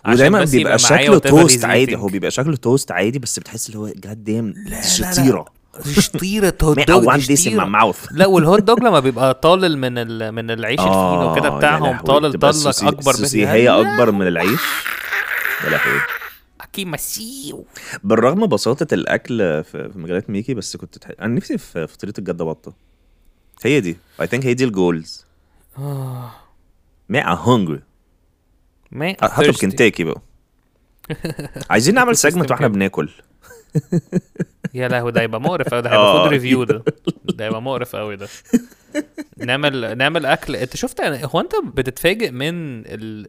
ودايما 0.08 0.44
بيبقى 0.44 0.78
شكله 0.78 1.18
توست 1.18 1.64
عادي. 1.64 1.96
هو 1.96 2.06
بيبقى 2.06 2.30
شكله 2.30 2.56
توست 2.56 2.92
عادي 2.92 3.18
بس 3.18 3.38
بتحس 3.38 3.66
اللي 3.68 3.78
هو 3.78 3.88
جاد 3.96 4.30
لا، 4.66 4.82
شطيرة. 4.82 5.44
شطيره 5.82 6.54
هوت 6.62 6.78
دوج 6.90 7.08
لا 8.12 8.26
والهوت 8.26 8.62
دوج 8.62 8.78
لما 8.80 9.00
بيبقى 9.00 9.34
طالل 9.34 9.78
من 9.78 9.98
ال... 9.98 10.32
من 10.32 10.50
العيش 10.50 10.80
الفينو 10.80 10.94
آه، 10.94 11.34
كده 11.36 11.48
يا 11.48 11.56
بتاعهم 11.58 11.98
طالل 12.00 12.38
السوسي- 12.72 12.88
أكبر 12.88 13.12
منها. 13.42 13.52
هي 13.54 13.68
أكبر 13.68 14.10
من 14.10 14.26
العيش؟ 14.26 14.60
يا 15.64 15.70
لهوي. 15.70 16.00
مسيو. 16.84 17.66
بالرغم 18.04 18.46
بساطة 18.46 18.94
الأكل 18.94 19.64
في 19.64 19.90
مجالات 19.94 20.30
ميكي 20.30 20.54
بس 20.54 20.76
كنت 20.76 20.98
تح... 20.98 21.10
أنا 21.20 21.34
نفسي 21.34 21.58
في 21.58 21.86
فطيرة 21.86 22.14
الجدة 22.18 22.44
بطة. 22.44 22.74
هي 23.64 23.80
دي. 23.80 23.96
I 24.22 24.24
think 24.24 24.44
هي 24.44 24.54
دي 24.54 24.64
ال 24.64 24.74
goals 24.74 25.24
man 27.08 27.22
I'm 27.34 27.38
hungry? 27.46 27.80
ما 28.92 29.16
هطلب 29.22 29.54
كنتاكي 29.54 30.04
بقى. 30.04 30.22
عايزين 31.70 31.94
نعمل 31.94 32.16
segment 32.16 32.50
وإحنا 32.50 32.66
كده. 32.68 32.74
بناكل. 32.74 33.10
يا 34.74 34.88
لهوي 34.88 35.12
ده 35.12 35.20
هيبقى 35.20 35.40
مقرف 35.40 35.68
قوي 35.68 35.82
ده 35.82 35.90
هيبقى 35.90 36.04
آه، 36.06 36.22
food 36.22 36.32
review 36.32 36.64
ده. 36.64 36.84
ده 37.24 37.44
هيبقى 37.44 37.62
مقرف 37.62 37.96
قوي 37.96 38.16
ده. 38.16 38.28
نعمل 39.36 39.98
نعمل 39.98 40.26
أكل. 40.26 40.56
أنت 40.56 40.76
شفت 40.76 41.00
هو 41.00 41.40
أنت 41.40 41.52
بتتفاجئ 41.74 42.30
من 42.30 42.54
ال... 42.80 42.86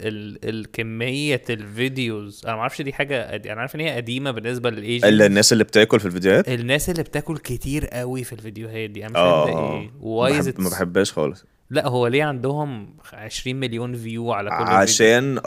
ال... 0.07 0.49
الكميه 0.49 1.41
ال 1.49 1.61
videos؟ 1.61 2.41
أنا 2.45 2.55
ما 2.55 2.61
أعرفش 2.61 2.81
دي 2.81 2.93
حاجة 2.93 3.31
قد- 3.33 3.47
أنا 3.47 3.61
عارف 3.61 3.75
إن 3.75 3.79
هي 3.79 3.95
قديمة 3.95 4.31
بالنسبة 4.31 4.69
لل 4.69 4.80
Asian 4.80 5.07
الا 5.07 5.25
الناس 5.25 5.53
اللي 5.53 5.63
بتاكل 5.63 5.99
في 5.99 6.05
الفيديوهات؟ 6.05 6.49
الناس 6.49 6.89
اللي 6.89 7.03
بتاكل 7.03 7.37
كتير 7.37 7.85
قوي 7.87 8.23
في 8.23 8.33
الفيديوهات 8.33 8.89
دي. 8.89 9.01
أنا 9.05 9.09
مش 9.09 9.15
آه 9.17 9.45
فاهم 9.45 9.57
آه. 9.57 9.79
إيه. 9.79 9.91
why 10.01 10.39
بحب- 10.41 10.61
ما 10.61 10.69
بحبهاش 10.69 11.11
خالص. 11.11 11.45
لا 11.69 11.87
هو 11.87 12.07
ليه 12.07 12.23
عندهم 12.23 12.89
20 13.13 13.55
مليون 13.55 13.95
view 13.95 14.31
على 14.31 14.49
كل 14.49 14.55
عشان 14.55 15.39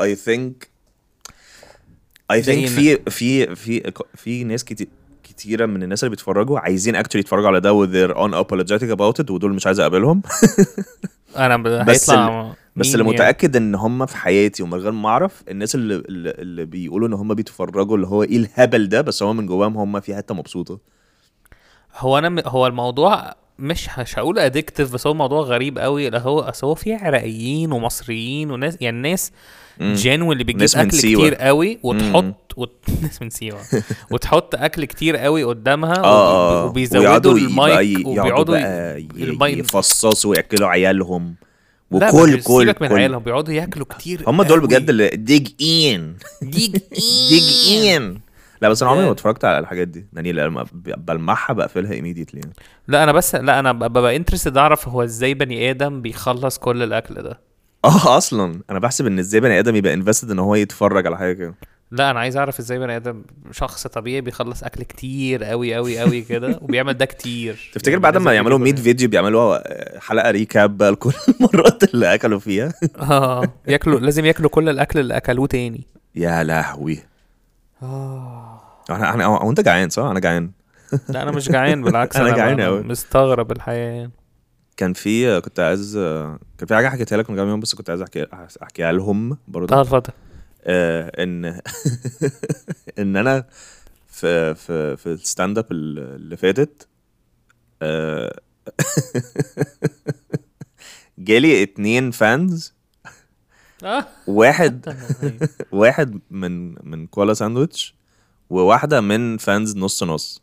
I 2.33 2.37
زي 2.37 2.67
think 2.67 2.69
إن- 2.69 2.73
في 2.73 2.99
في 3.11 3.55
في 3.57 3.93
في 4.14 4.45
ناس 4.45 4.64
كتير 4.64 4.87
كتيرة 5.38 5.66
من 5.66 5.83
الناس 5.83 6.04
اللي 6.04 6.11
بيتفرجوا 6.11 6.59
عايزين 6.59 6.97
actually 6.97 7.21
يتفرجوا 7.21 7.49
على 7.49 7.61
ده 7.61 7.73
و 7.73 7.87
they're 7.87 8.14
unapologetic 8.14 8.97
about 8.97 9.25
it 9.25 9.30
ودول 9.30 9.54
مش 9.54 9.66
عايز 9.66 9.80
أقابلهم 9.80 10.23
أنا. 11.37 11.57
بس 11.83 12.11
هيطلع 12.11 12.54
بس 12.76 12.95
اللي 12.95 13.04
يعني؟ 13.04 13.14
متأكد 13.14 13.57
إن 13.57 13.75
هم 13.75 14.07
في 14.07 14.16
حياتي 14.16 14.62
ومن 14.62 14.75
غير 14.75 14.92
ما 14.92 15.09
أعرف 15.09 15.42
الناس 15.49 15.75
اللي 15.75 16.02
اللي, 16.09 16.64
بيقولوا 16.64 17.09
إن 17.09 17.12
هم 17.12 17.35
بيتفرجوا 17.35 17.97
اللي 17.97 18.07
هو 18.07 18.23
إيه 18.23 18.37
الهبل 18.37 18.88
ده 18.88 19.00
بس 19.00 19.23
هم 19.23 19.37
من 19.37 19.47
جواهم 19.47 19.76
هم 19.76 20.00
في 20.00 20.16
حتة 20.16 20.35
مبسوطة 20.35 20.78
هو 21.97 22.18
أنا 22.18 22.28
م... 22.28 22.38
هو 22.47 22.66
الموضوع 22.66 23.35
مش 23.59 23.88
مش 23.99 24.19
هقول 24.19 24.38
ادكتيف 24.38 24.93
بس 24.95 25.07
هو 25.07 25.15
موضوع 25.15 25.41
غريب 25.43 25.79
قوي 25.79 26.07
اللي 26.07 26.19
هو 26.19 26.41
أصل 26.41 26.67
هو 26.67 26.75
في 26.75 26.95
عراقيين 26.95 27.73
ومصريين 27.73 28.50
وناس 28.50 28.77
يعني 28.81 28.99
ناس 29.11 29.33
جانو 29.81 30.33
اللي 30.33 30.45
بتجيب 30.45 30.69
أكل 30.81 30.93
سيوة. 30.93 31.23
كتير 31.23 31.35
قوي 31.35 31.79
وتحط 31.83 32.53
وت... 32.57 32.73
ناس 33.03 33.23
من 33.23 33.31
سيوة. 33.31 33.59
وتحط 34.12 34.55
أكل 34.55 34.85
كتير 34.85 35.17
قوي 35.17 35.45
قدامها 35.45 35.97
آه 35.97 36.05
آه 36.05 36.65
وبي- 36.65 36.71
وبيزودوا 36.71 37.38
المايك 37.38 38.07
وبيقعدوا 38.07 38.57
المايك. 38.97 39.59
يفصصوا 39.59 40.31
ويأكلوا 40.31 40.69
عيالهم. 40.69 41.35
لا 41.91 42.09
وكل 42.09 42.41
كل 42.41 42.43
سيبك 42.67 42.83
من 42.83 42.88
كل. 42.88 42.95
عيالهم 42.95 43.23
بيقعدوا 43.23 43.55
ياكلوا 43.55 43.87
كتير 43.87 44.23
هم 44.27 44.43
دول. 44.43 44.61
بجد 44.61 44.88
اللي 44.91 45.09
dig 45.09 45.49
in 45.62 46.14
dig 46.43 46.76
dig 47.28 47.73
in 47.97 48.19
لا 48.62 48.69
بس 48.69 48.83
أنا 48.83 48.91
عمري 48.93 49.05
ما. 49.07 49.11
اتفرجت 49.12 49.45
على 49.45 49.59
الحاجات 49.59 49.88
دي. 49.88 50.07
يعني 50.12 50.33
لما 50.33 50.62
ب- 50.73 51.05
بلمعها 51.07 51.53
بقفلها 51.53 51.93
immediately 51.93 52.40
لا 52.88 53.03
أنا 53.05 53.12
بس 53.12 53.35
لا 53.35 53.59
أنا 53.59 53.73
ببقى 53.73 54.17
interested 54.17 54.57
أعرف 54.57 54.88
هو 54.88 55.03
إزاي 55.03 55.35
بني 55.35 55.71
آدم 55.71 56.03
بيخلص 56.03 56.59
كل 56.59 56.83
الأكل 56.83 57.15
ده. 57.15 57.41
آه 57.85 58.17
أصلا. 58.17 58.61
أنا 58.71 58.79
بحسب 58.79 59.07
إن 59.07 59.19
إزاي 59.19 59.41
بني 59.41 59.59
آدم 59.59 59.77
يبقى 59.77 59.95
invested 59.95 60.31
إن 60.31 60.38
هو 60.38 60.55
يتفرج 60.55 61.07
على 61.07 61.19
حاجة 61.19 61.33
كده. 61.33 61.55
لا 61.91 62.11
أنا 62.11 62.21
عايز 62.21 62.37
أعرف 62.37 62.59
إزاي 62.59 62.79
بني 62.79 62.97
آدم 62.97 63.23
شخص 63.53 63.87
طبيعي 63.87 64.21
بيخلص 64.21 64.62
أكل 64.62 64.83
كتير 64.83 65.45
قوي 65.45 65.75
قوي 65.75 65.99
قوي 65.99 66.21
كده 66.23 66.59
وبيعمل 66.62 66.95
ده 66.95 67.05
كتير. 67.05 67.71
تفتكر 67.75 67.91
يعني 67.91 68.03
بعد 68.03 68.17
ما 68.17 68.33
يعملوا 68.33 68.59
100 68.59 68.69
يجيبوا- 68.73 68.83
فيديو 68.85 69.09
بيعملوا 69.09 69.57
آه، 69.57 69.99
حلقة 69.99 70.31
ريكاب 70.31 70.77
بقى 70.79 70.91
لكل 70.93 71.12
المرات 71.41 71.95
اللي 71.95 72.15
أكلوا 72.15 72.38
فيها؟ 72.38 72.73
آه 73.00 73.53
ياكلوا 73.69 74.00
لازم 74.00 74.25
ياكلوا 74.25 74.50
كل 74.50 74.69
الأكل 74.69 74.99
اللي 74.99 75.17
أكلوه 75.17 75.47
تاني. 75.47 75.87
يا 76.15 76.43
لهوي. 76.45 76.99
آه. 77.83 78.48
أنا 78.90 79.14
أنا 79.14 79.25
هو 79.26 79.50
أنت 79.50 79.61
جعان 79.61 79.90
صح؟ 79.90 80.02
أنا 80.02 80.21
جعان. 80.21 80.50
لا 81.09 81.23
أنا 81.23 81.30
مش 81.30 81.49
جعان 81.50 81.83
بالعكس 81.83 82.16
أنا 82.26 82.37
جعان 82.37 82.61
أوي. 82.61 82.83
مستغرب 82.83 83.52
الحياة 83.52 84.11
كان 84.76 84.92
في 84.92 85.40
كنت 85.40 85.61
عايز 85.61 85.97
كان 86.59 86.66
في 86.68 86.75
حاجة 86.75 86.88
حكيتها 86.88 87.16
لك 87.18 87.30
من 87.30 87.37
كام 87.37 87.49
يوم 87.49 87.61
بس 87.61 87.75
كنت 87.75 87.90
عايز 87.90 88.02
احكي 88.02 88.26
أحكيها 88.62 88.92
لهم 88.92 89.38
برضه. 89.49 89.76
آه 89.76 89.80
اتفضل. 89.80 90.12
آه 90.64 91.23
ان 91.25 91.45
إن 92.99 93.16
أنا 93.16 93.45
في 94.09 94.54
في 94.54 94.97
في 94.97 95.07
ال 95.07 95.15
stand 95.15 95.59
up 95.59 95.67
اللي 95.71 96.37
فاتت 96.37 96.88
آه 97.83 98.38
جالي 101.18 101.62
اتنين 101.62 102.11
fans 102.11 102.75
آه. 103.85 104.07
واحد 104.26 104.95
واحد 105.73 106.21
من 106.30 106.75
من 106.90 107.07
كوالا 107.07 107.35
ساندويتش 107.35 107.95
وواحدة 108.50 109.00
من 109.00 109.37
fans 109.37 109.76
نص 109.76 110.02
نص. 110.02 110.43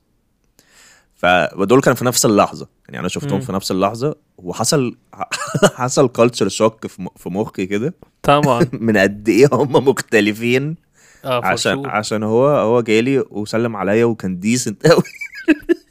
فدول 1.15 1.81
كانوا 1.81 1.95
في 1.95 2.05
نفس 2.05 2.25
اللحظة. 2.25 2.67
يعني 2.87 2.99
أنا 2.99 3.07
شفتهم. 3.07 3.39
في 3.39 3.51
نفس 3.51 3.71
اللحظة 3.71 4.15
وحصل 4.37 4.97
حصل 5.75 6.07
culture 6.07 6.49
shock 6.49 6.87
في 6.87 7.29
مخي 7.29 7.65
كده. 7.65 7.93
طبعا. 8.23 8.65
من 8.73 8.97
قد 8.97 9.29
إيه 9.29 9.47
هم 9.53 9.71
مختلفين. 9.87 10.75
for 11.23 11.27
عشان. 11.27 11.85
عشان 11.85 12.23
هو 12.23 12.47
هو 12.47 12.81
جالي 12.81 13.19
وسلم 13.31 13.75
عليا 13.75 14.05
وكان 14.05 14.39
decent 14.39 14.87
قوي 14.87 15.03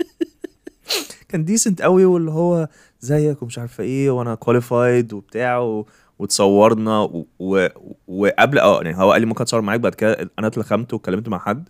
كان 1.29 1.45
decent 1.45 1.83
قوي 1.83 2.05
واللي 2.05 2.31
هو 2.31 2.69
زيك 3.01 3.43
ومش 3.43 3.59
عارفة 3.59 3.85
إيه 3.85 4.11
وأنا 4.11 4.35
qualified 4.35 5.13
وبتاع 5.13 5.59
و... 5.59 5.87
وتصورنا 6.19 7.01
و... 7.01 7.27
و... 7.39 7.69
وقبل 8.09 8.59
آه 8.59 8.83
يعني 8.83 8.97
هو 8.97 9.13
قال 9.13 9.21
لي 9.21 9.27
ممكن 9.27 9.43
أتصور 9.43 9.61
معاك 9.61 9.81
بعد 9.81 9.95
كده 9.95 10.31
أنا 10.39 10.47
اتلخمت 10.47 10.95
واتكلمت 10.95 11.29
مع 11.29 11.39
حد. 11.39 11.69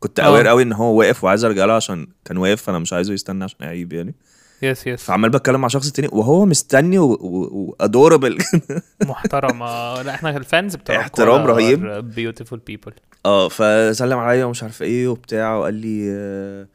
كنت 0.00 0.20
آه. 0.20 0.26
aware 0.26 0.46
قوي 0.46 0.62
إن 0.62 0.72
هو 0.72 0.94
واقف 0.98 1.24
وعايز 1.24 1.44
أرجع 1.44 1.64
له 1.64 1.72
عشان 1.72 2.06
كان 2.24 2.36
واقف 2.36 2.62
فأنا 2.62 2.78
مش 2.78 2.92
عايزه 2.92 3.12
يستنى 3.12 3.44
عشان 3.44 3.58
اعيب 3.62 3.92
يعني. 3.92 4.14
yes 4.62 4.86
yes 4.86 5.02
فعمال 5.04 5.30
بتكلم 5.30 5.60
مع 5.60 5.68
شخص 5.68 5.90
تاني 5.90 6.08
وهو 6.12 6.46
مستني 6.46 6.98
و 6.98 7.14
adorable 7.14 8.38
محترم. 9.06 9.62
آه، 9.62 10.02
لا 10.02 10.14
إحنا 10.14 10.36
ال 10.36 10.44
fans 10.44 10.76
بتوع 10.76 11.00
احترام 11.00 11.46
رهيب. 11.46 11.80
beautiful 12.14 12.58
people 12.58 12.92
آه 13.26 13.48
فسلم 13.48 14.18
عليا 14.18 14.44
ومش 14.44 14.62
عارفه 14.62 14.84
إيه 14.84 15.08
وبتاع 15.08 15.54
وقال 15.56 15.74
لي 15.74 16.06
آه، 16.10 16.66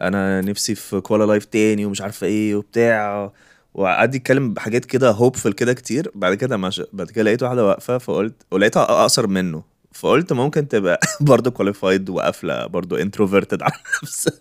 أنا 0.00 0.40
نفسي 0.40 0.74
في 0.74 1.00
كوالا 1.00 1.24
live 1.24 1.44
تاني 1.44 1.84
ومش 1.86 2.00
عارفه 2.02 2.26
إيه 2.26 2.54
وبتاع. 2.54 3.32
وقعد 3.74 4.14
يتكلم 4.14 4.54
بحاجات 4.54 4.84
كده 4.84 5.10
hopeful 5.10 5.52
كده 5.52 5.72
كتير. 5.72 6.10
بعد 6.14 6.34
كده 6.34 6.56
مش... 6.56 6.82
بعد 6.92 7.10
كده 7.10 7.24
لقيت 7.24 7.42
واحدة 7.42 7.66
واقفة 7.66 7.98
فقلت 7.98 8.34
ولقيتها 8.50 8.82
أقصر 8.82 9.26
منه. 9.26 9.62
فقلت 9.96 10.32
ممكن 10.32 10.68
تبقى 10.68 11.00
برضه 11.20 11.50
qualified 11.50 12.10
وقافلة 12.10 12.66
برضه 12.66 13.00
introverted 13.02 13.62
على 13.62 13.72
نفسها 14.02 14.32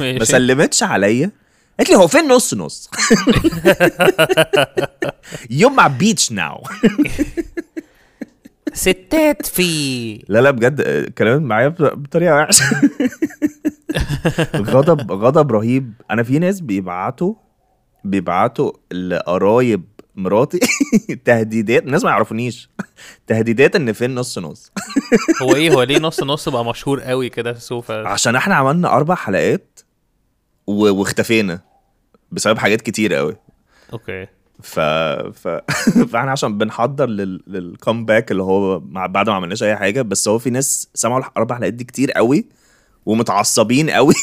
ما 0.00 0.24
سلمتش 0.24 0.82
عليا. 0.82 1.30
قالت 1.78 1.90
لي 1.90 1.96
هو 1.96 2.06
فين 2.08 2.28
نص 2.28 2.54
نص؟ 2.54 2.90
يوم 5.50 5.76
مع 5.76 5.86
بيتش 5.86 6.32
ناو 6.32 6.62
ستات 8.72 9.46
في. 9.46 10.14
لا 10.28 10.38
لا 10.40 10.50
بجد 10.50 10.80
آه، 10.80 11.04
كلمت 11.18 11.42
معايا 11.42 11.68
بط- 11.68 11.82
بطريقة 11.94 12.36
وحشة. 12.36 12.64
غضب 14.72 15.12
غضب 15.12 15.52
رهيب. 15.52 15.92
أنا 16.10 16.22
في 16.22 16.38
ناس 16.38 16.60
بيبعتوا 16.60 17.34
بيبعتوا 18.04 18.72
لقرايب 18.92 19.84
مراتي 20.16 20.60
تهديدات 21.24 21.82
الناس 21.82 22.04
ما 22.04 22.10
يعرفونيش. 22.10 22.70
تهديدات 23.26 23.76
إن 23.76 23.92
فين 23.92 24.14
نص 24.14 24.38
نص. 24.38 24.72
هو 25.42 25.54
إيه؟ 25.54 25.70
هو 25.70 25.82
ليه 25.82 25.98
نص 25.98 26.22
نص 26.22 26.48
بقى 26.48 26.64
مشهور 26.64 27.00
قوي 27.00 27.28
كده 27.28 27.52
في 27.52 27.60
سوفا 27.60 28.08
عشان 28.08 28.36
إحنا 28.36 28.54
عملنا 28.54 28.92
أربع 28.96 29.14
حلقات 29.14 29.80
و... 30.66 30.90
واختفينا 30.92 31.60
بسبب 32.32 32.58
حاجات 32.58 32.80
كتير 32.80 33.14
قوي. 33.14 33.36
okay. 33.92 34.26
ف... 34.62 34.80
ف... 34.80 35.48
فإحنا 36.12 36.30
عشان 36.30 36.58
بنحضر 36.58 37.06
لل... 37.06 37.42
لل 37.46 37.63
comeback 37.63 38.30
اللي 38.30 38.42
هو 38.42 38.80
مع... 38.80 39.06
بعد 39.06 39.28
ما 39.28 39.34
عملناش 39.34 39.62
أي 39.62 39.76
حاجة 39.76 40.02
بس 40.02 40.28
هو 40.28 40.38
في 40.38 40.50
ناس 40.50 40.88
سمعوا 40.94 41.18
الاربع 41.20 41.56
حلقات 41.56 41.74
دي 41.74 41.84
كتير 41.84 42.12
قوي 42.12 42.46
ومتعصبين 43.06 43.90
قوي. 43.90 44.14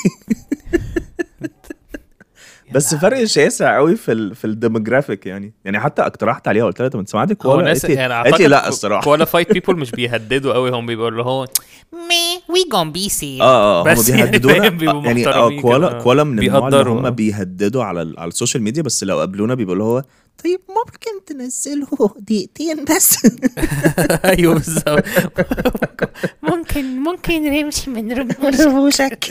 بس 2.74 2.96
فرق 2.96 3.24
شاسع 3.24 3.76
قوي 3.76 3.96
في 3.96 4.12
ال... 4.12 4.36
في 4.36 4.46
ال 4.46 4.52
demographic 4.52 5.26
يعني 5.26 5.54
يعني 5.66 5.80
حتى 5.80 6.02
اقترحت 6.02 6.48
عليها 6.48 6.66
قلت 6.66 6.80
لها 6.82 6.90
طب 6.90 7.00
انت 7.00 7.10
سمعتي 7.10 7.34
هو 7.34 7.36
كوالا؟ 7.38 7.74
لي 7.74 7.94
يعني 7.94 8.14
قالت 8.14 8.40
لي 8.40 8.48
لا 8.48 8.68
الصراحة. 8.68 9.04
qualified 9.04 9.54
people 9.54 9.78
مش 9.80 9.92
بيهددوا 9.92 10.54
قوي 10.54 10.70
هم 10.70 10.86
بيبقوا 10.86 11.10
اللي 11.10 11.24
هو 11.24 11.46
Me, 12.10 12.52
we 12.54 12.62
gon' 12.74 12.92
be 12.98 13.10
safe. 13.12 13.42
آه 13.42 13.82
آه 13.82 13.84
هم 13.84 13.92
بس 13.92 14.10
يعني 14.10 14.22
بيهددونا. 14.38 15.06
يعني 15.06 15.28
آه 15.28 15.62
كوالا. 15.62 15.94
كوالا 15.94 16.24
من 16.24 16.40
النوع 16.40 16.68
اللي. 16.68 16.90
هم 16.90 17.10
بيهددوا 17.10 17.84
على 17.84 18.02
ال- 18.02 18.20
على 18.20 18.28
ال 18.28 18.33
social 18.33 18.64
media 18.64 18.82
بس 18.84 19.04
لو 19.04 19.20
قابلونا 19.20 19.54
بيبقوا 19.56 19.74
اللي 19.74 19.84
هو 19.84 20.04
طيب 20.44 20.60
ممكن 20.70 21.26
تنزله 21.26 21.88
دقيقتين 22.20 22.86
بس؟ 22.86 23.28
أيوه 24.26 24.54
بالظبط. 24.54 25.04
ممكن 26.44 27.00
ممكن 27.00 27.44
نمشي 27.44 27.90
من 27.92 28.12
رموش 28.12 28.62
رموشك. 28.62 29.26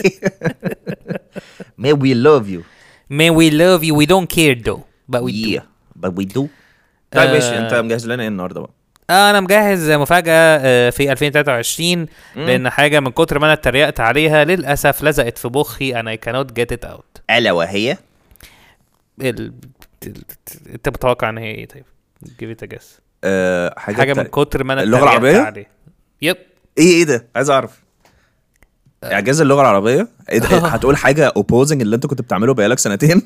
Man 1.80 1.92
we 1.92 2.14
love 2.14 2.46
you. 2.54 2.62
Man 3.10 3.34
we 3.34 3.50
love 3.50 3.82
you? 3.84 3.94
We 3.94 4.06
don't 4.06 4.28
care 4.36 4.54
though. 4.54 4.82
But 5.08 5.22
we 5.22 5.32
do. 5.32 5.50
Yeah 5.56 5.78
but 6.00 6.12
we 6.14 6.24
do. 6.24 6.42
طيب 7.10 7.30
ماشي 7.30 7.46
آه. 7.46 7.58
أنت 7.64 7.74
مجهز 7.74 8.06
لنا 8.06 8.22
إيه 8.22 8.28
النهارده 8.28 8.60
بقى؟ 8.60 8.70
أنا 9.10 9.40
مجهز 9.40 9.90
مفاجأة 9.90 10.58
آه، 10.62 10.90
في 10.90 11.12
2023 11.12 12.06
لأن 12.36 12.70
حاجة 12.70 13.00
من 13.00 13.10
كتر 13.10 13.38
ما 13.38 13.44
أنا 13.46 13.52
اتريقت 13.52 14.00
عليها 14.00 14.44
للأسف 14.44 15.02
لزقت 15.04 15.38
في 15.38 15.48
مخي 15.48 15.94
and 16.02 16.06
I 16.06 16.28
cannot 16.28 16.46
get 16.60 16.76
it 16.76 16.88
out. 16.88 17.20
ألا 17.30 17.52
وهي؟ 17.52 17.96
ال... 19.20 19.52
أنت 20.74 20.88
متوقع 20.88 21.28
إن 21.28 21.38
هي 21.38 21.50
إيه؟ 21.50 21.66
طيب 21.66 21.84
give 22.26 22.56
it 22.58 22.66
a 22.68 22.76
guess. 22.76 22.84
آه 23.24 23.74
حاجة, 23.76 23.96
حاجة 23.96 24.14
من 24.14 24.22
كتر 24.24 24.64
ما 24.64 24.72
أنا 24.72 24.82
اللغة 24.82 24.98
اتريقت 24.98 25.14
العربية؟ 25.24 25.40
عليها. 25.40 25.66
يب 26.22 26.36
إيه 26.78 26.84
إيه 26.84 27.04
ده؟ 27.04 27.26
عايز 27.36 27.50
أعرف. 27.50 27.82
إعجاز 29.04 29.40
اللغة 29.40 29.60
العربية؟ 29.60 30.08
إيه 30.30 30.38
ده؟ 30.38 30.46
هتقول 30.74 30.96
حاجة 30.96 31.32
اوبوزنج 31.36 31.82
اللي 31.82 31.96
انت 31.96 32.06
كنت 32.06 32.22
بتعمله 32.22 32.54
بقالك 32.54 32.78
سنتين؟ 32.78 33.22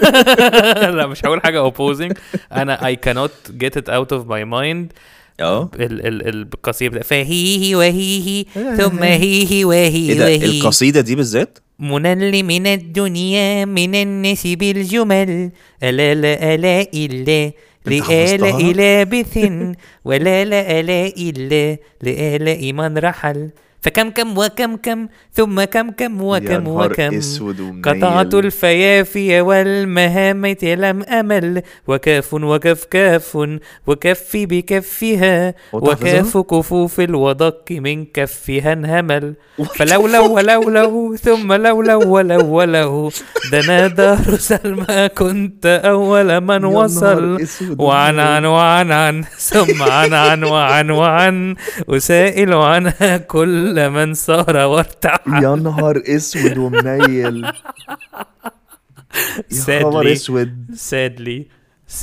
لا 0.96 1.06
مش 1.06 1.24
هقول 1.24 1.40
حاجة 1.44 1.70
opposing. 1.70 2.14
أنا 2.52 2.76
I 2.92 2.96
cannot 3.08 3.52
get 3.62 3.80
it 3.80 3.88
out 3.88 4.16
of 4.16 4.26
my 4.28 4.44
mind. 4.44 4.92
آه. 5.40 5.70
ال 5.74 6.06
ال 6.06 6.28
ال 6.28 6.48
القصيدة. 6.54 6.90
بتاع 6.98 7.02
فهيه 7.02 7.76
وهيه 7.76 8.44
ثم 8.76 9.02
هيه 9.02 9.64
وهيه 9.64 10.12
إيه 10.12 10.18
ده؟ 10.18 10.44
القصيدة 10.44 11.00
دي 11.00 11.14
بالذات؟ 11.14 11.58
منل 11.78 12.42
من 12.42 12.66
الدنيا 12.66 13.64
من 13.64 13.94
الناس 13.94 14.46
بالجمل 14.46 15.50
ألا 15.82 16.14
لا 16.14 16.54
ألا 16.54 16.86
إلا 16.94 17.52
لآل؟ 17.86 18.44
إلى 18.44 19.04
بث 19.04 19.38
ولا 20.04 20.44
لا 20.44 20.80
ألا 20.80 21.06
إلا 21.06 21.76
لآل 22.02 22.74
من 22.74 22.98
رحل. 22.98 23.50
فكم 23.86 24.10
كم 24.10 24.38
وكم 24.38 24.76
كم 24.76 25.08
ثم 25.32 25.64
كم 25.64 25.90
كم 25.90 26.22
وكم 26.22 26.68
وكم. 26.68 27.20
قطعت 27.84 28.34
الفيافي 28.34 29.40
والمهامة 29.40 30.62
لم 30.62 31.02
أمل. 31.02 31.62
وكاف 31.86 32.34
وكف 32.34 32.84
كاف 32.84 33.38
وكفي 33.86 34.46
بكفها. 34.46 35.54
وكاف 35.72 36.38
كفوف 36.38 37.00
الودق 37.00 37.64
من 37.70 38.04
كفها 38.04 38.72
انهمل. 38.72 39.34
فلولو 39.78 40.34
ولولو 40.34 41.16
ثم 41.16 41.52
لولو 41.52 42.00
ولو 42.14 42.44
ولو. 42.54 43.10
دنا 43.52 43.86
دار 43.86 44.36
سلمى 44.38 45.08
كنت 45.18 45.66
أول 45.84 46.40
من 46.40 46.64
وصل. 46.64 47.38
وعن 47.78 48.18
عن 48.18 48.44
وعن 48.44 48.92
عن 48.92 49.22
ثم 49.38 49.82
عن 49.82 50.14
عن 50.14 50.44
وعن 50.44 50.90
وعن. 50.90 51.54
أسائل 51.88 52.52
عنها 52.52 53.16
كل 53.16 53.75
من 53.78 54.14
سار 54.14 54.56
وارتحل 54.56 55.44
يا 55.44 55.54
نهار 55.54 56.02
أسود 56.06 56.58
ومنيل 56.58 57.44
يا 59.68 59.82
خبر 59.82 60.04
Sadly. 60.04 60.12
اسود 60.12 60.52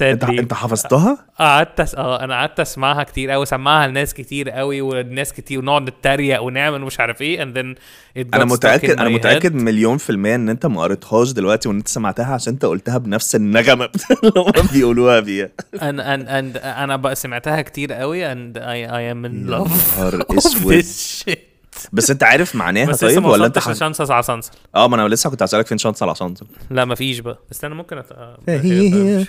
أنت 0.02 0.26
sadly 0.26 0.30
أنت 0.40 0.54
حفظتها؟ 0.54 1.26
قعدت 1.40 1.80
أس... 1.80 1.96
آه 1.96 2.24
أنا 2.24 2.34
قعدت 2.34 2.60
أسمعها 2.60 3.04
كتير 3.04 3.32
قوي 3.32 3.46
سمعها 3.46 3.88
لناس 3.88 4.14
كتير 4.14 4.50
قوي 4.50 4.82
وناس 4.82 5.34
كتير 5.34 5.60
ونقعد 5.60 5.90
نتريق 5.90 6.42
ونعمل 6.42 6.82
مش 6.82 7.00
عارف 7.00 7.22
إيه 7.22 7.38
it 7.44 7.46
got 7.46 8.34
أنا 8.34 8.46
متاكد 8.46 8.92
أنا 8.92 9.10
متأكد. 9.10 9.54
مليون 9.56 9.98
في 9.98 10.10
المية 10.10 10.36
إن 10.36 10.50
أنت 10.50 10.66
ما 10.66 10.82
قريتهاش 10.82 11.32
دلوقتي 11.32 11.70
وإن 11.70 11.78
أنت 11.78 11.88
سمعتها 11.88 12.34
عشان 12.34 12.54
أنت 12.54 12.66
قلتها 12.66 12.98
بنفس 12.98 13.36
النغمة 13.36 13.86
اللي 14.24 14.34
هم 14.38 14.68
بيقولوها 14.74 15.20
بيها 15.20 15.50
and, 15.76 16.00
and 16.00 16.58
أنا 16.66 16.96
بقى 16.96 17.16
سمعتها 17.16 17.62
كتير 17.62 17.94
قوي 17.94 18.34
am 18.34 18.38
in 18.56 18.58
يا 18.58 19.24
love 19.48 19.70
نهار 19.98 20.22
of 20.22 20.38
أسود. 20.38 20.86
بس 21.94 22.12
انت 22.12 22.24
عارف 22.24 22.56
معناها 22.56 22.86
بس 22.86 23.00
طيب 23.00 23.26
ولا 23.26 23.46
انت 23.46 23.60
حف... 23.60 23.70
لشانسس 23.70 24.12
على 24.12 24.24
صنصل 24.24 24.52
آه 24.76 24.88
ما 24.88 24.96
أنا 24.96 25.08
لسه 25.08 25.30
كنت 25.30 25.44
هسألك 25.44 25.68
فين 25.68 25.78
شانس 25.78 26.04
على 26.04 26.16
شانس 26.16 26.44
لا 26.70 26.86
مفيش 26.86 27.20
بقى. 27.20 27.40
استنى 27.52 27.76
ممكن 27.76 27.98
أت... 27.98 28.08
فهي 28.48 29.26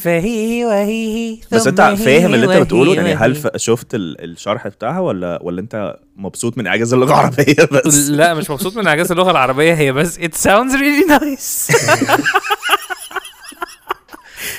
فهي 0.00 0.64
وهي 0.64 1.38
بس 1.52 1.66
انت 1.66 1.80
فاهم 1.80 2.34
اللي 2.34 2.56
انت 2.56 2.66
بتقوله 2.66 2.94
يعني 2.94 3.14
هل. 3.14 3.50
شفت 3.56 3.94
ال... 3.94 4.24
الشرح 4.24 4.68
بتاعها 4.68 5.00
ولا 5.00 5.38
ولا 5.42 5.60
انت 5.60 5.96
مبسوط 6.16 6.58
من 6.58 6.66
إعجاز 6.66 6.94
اللغة 6.94 7.10
العربية 7.20 7.68
بس؟ 7.72 8.08
لا 8.08 8.34
مش 8.34 8.50
مبسوط 8.50 8.76
من 8.76 8.86
إعجاز 8.86 9.12
اللغة 9.12 9.30
العربية 9.30 9.74
هي 9.74 9.92
بس 9.92 10.18
it 10.18 10.32
sounds 10.46 10.72
really 10.76 11.08
nice. 11.10 11.76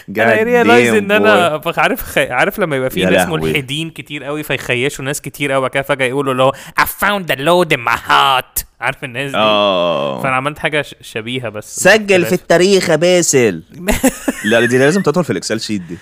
أنا 0.09 0.43
ريلايز 0.43 0.91
damn 0.93 0.97
إن 0.97 1.11
أنا 1.11 1.61
عارف. 1.77 2.17
عارف 2.17 2.59
لما 2.59 2.75
يبقى 2.75 2.89
في 2.89 3.05
ناس. 3.05 3.27
ملحدين 3.27 3.89
كتير 3.89 4.23
قوي 4.23 4.43
فيخيشوا 4.43 5.05
ناس 5.05 5.21
كتير 5.21 5.51
قوي 5.51 5.69
كده 5.69 5.83
فجأة 5.83 6.05
يقولوا 6.05 6.31
اللي 6.31 6.43
هو 6.43 6.51
I 6.79 6.83
found 6.83 7.25
the 7.31 7.35
Lord 7.35 7.77
in 7.77 7.79
my 7.79 7.97
heart. 8.09 8.63
عارف 8.81 9.03
الناس 9.03 9.31
دي؟ 9.31 9.37
آه. 9.37 10.21
فأنا 10.23 10.35
عملت 10.35 10.59
حاجة 10.59 10.85
شبيهة 11.01 11.49
بس. 11.49 11.75
سجل 11.75 12.25
في 12.25 12.33
التاريخ 12.33 12.89
يا 12.89 12.95
باسل. 12.95 13.63
لا 14.45 14.65
دي 14.65 14.77
لازم 14.77 15.01
تدخل 15.01 15.23
في 15.23 15.29
ال 15.29 15.34
Excel 15.34 15.59
sheet 15.61 15.81
دي. 15.81 15.97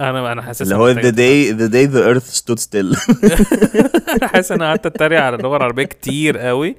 أنا 0.00 0.32
أنا 0.32 0.42
حاسس 0.42 0.62
اللي 0.62 0.74
هو 0.74 0.94
the 0.94 0.98
day 0.98 1.58
the 1.58 1.72
day 1.72 1.92
the 1.94 2.02
earth 2.14 2.34
stood 2.36 2.58
still. 2.64 2.98
أنا 4.16 4.26
حاسس 4.28 4.52
إن 4.52 4.56
أنا 4.62 4.68
قعدت 4.68 4.86
أتريق 4.86 5.20
على 5.20 5.36
اللغة 5.36 5.56
العربية 5.56 5.84
كتير 5.84 6.38
قوي. 6.38 6.76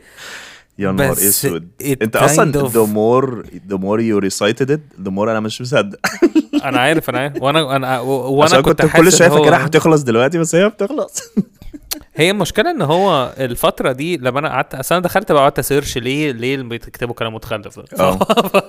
يا 0.79 0.91
نهار 0.91 1.11
أسود. 1.13 1.67
أنت 2.01 2.15
أصلا 2.15 2.51
the 2.69 2.87
more 2.87 3.45
the 3.69 3.77
more 3.77 3.99
you 3.99 4.29
recited 4.29 4.69
it 4.69 5.05
the 5.05 5.11
more 5.11 5.27
أنا 5.29 5.39
مش 5.39 5.61
مصدق. 5.61 5.99
أنا 6.65 6.79
عارف 6.79 7.09
أنا 7.09 7.19
عارف. 7.19 7.41
وأنا 7.41 7.75
أنا 7.75 7.99
وأنا 7.99 8.43
عشان 8.43 8.61
كنت 8.61 8.85
كل 8.85 9.11
شوية 9.11 9.29
فاكرها 9.29 9.65
هتخلص 9.65 10.01
دلوقتي 10.03 10.37
بس 10.37 10.55
هي 10.55 10.69
بتخلص. 10.69 11.23
هي 12.15 12.31
المشكلة 12.31 12.71
إن 12.71 12.81
هو 12.81 13.33
الفترة 13.39 13.91
دي 13.91 14.17
لما 14.17 14.39
أنا 14.39 14.49
قعدت 14.49 14.75
أصل 14.75 14.95
أنا 14.95 15.03
دخلت 15.03 15.31
بقى 15.31 15.41
قعدت 15.41 15.59
أ 15.59 15.64
search 15.64 15.97
ليه 15.97 16.31
ليه 16.31 16.55
اللي 16.55 16.67
بيكتبوا 16.69 17.13
كلام 17.15 17.33
متخلف 17.33 17.79
ده. 17.79 17.85
آه. 17.99 18.19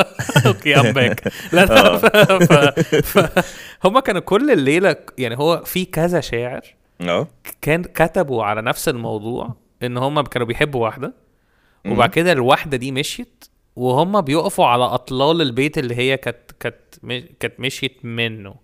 okay 0.46 0.80
I'm 0.80 0.92
back 0.92 1.32
لا 1.52 1.64
لا 1.64 1.96
ف... 1.98 2.06
ف... 2.06 3.18
ف... 3.18 3.44
هم 3.84 3.98
كانوا 3.98 4.20
كل 4.20 4.50
الليلة 4.50 4.96
يعني 5.18 5.38
هو 5.38 5.62
في 5.64 5.84
كذا 5.84 6.20
شاعر 6.20 6.60
آه. 7.00 7.28
كان 7.62 7.82
كتبوا 7.82 8.44
على 8.44 8.62
نفس 8.62 8.88
الموضوع 8.88 9.54
إن 9.82 9.96
هم 9.96 10.20
كانوا 10.20 10.46
بيحبوا 10.46 10.84
واحدة. 10.84 11.27
وبعد 11.86 12.10
كده 12.10 12.32
الواحدة 12.32 12.76
دي 12.76 12.92
مشيت 12.92 13.44
وهم 13.76 14.20
بيقفوا 14.20 14.66
على 14.66 14.84
أطلال 14.84 15.42
البيت 15.42 15.78
اللي 15.78 15.94
هي 15.96 16.16
كانت 16.16 16.50
كانت 16.60 16.76
كانت 17.40 17.60
مشيت 17.60 18.04
منه. 18.04 18.54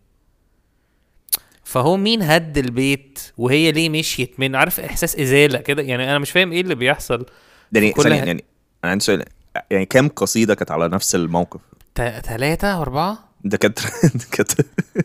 فهو 1.64 1.96
مين 1.96 2.22
هد 2.22 2.58
البيت؟ 2.58 3.32
وهي 3.38 3.72
ليه 3.72 3.88
مشيت 3.88 4.40
منه؟ 4.40 4.58
عارف 4.58 4.80
إحساس 4.80 5.16
إزالة 5.16 5.58
كده؟ 5.58 5.82
يعني 5.82 6.04
أنا 6.04 6.18
مش 6.18 6.30
فاهم 6.30 6.52
إيه 6.52 6.60
اللي 6.60 6.74
بيحصل 6.74 7.26
يعني 7.72 7.92
كل 7.92 8.12
ه- 8.12 8.16
يعني 8.16 8.44
أنا 8.84 8.92
عندي 8.92 9.04
سؤال 9.04 9.24
يعني 9.70 9.86
كام 9.86 10.08
قصيدة 10.08 10.54
كانت 10.54 10.70
على 10.70 10.88
نفس 10.88 11.14
الموقف؟ 11.14 11.60
تلاتة 11.94 12.80
أربعة؟ 12.82 13.18
ده 13.44 13.56
كانت 13.56 13.78
كانت 14.32 14.52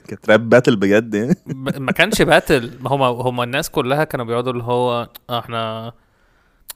كانت 0.07 0.29
راب 0.29 0.49
باتل 0.49 0.75
بجد 0.75 1.13
يعني. 1.13 1.35
ما 1.79 1.91
كانش 1.91 2.21
باتل 2.21 2.71
ما 2.81 2.89
هما 2.89 3.05
هما 3.07 3.43
الناس 3.43 3.69
كلها 3.69 4.03
كانوا 4.03 4.25
بيقعدوا 4.25 4.51
اللي 4.51 4.63
هو 4.63 5.09
آه، 5.29 5.39
إحنا 5.39 5.93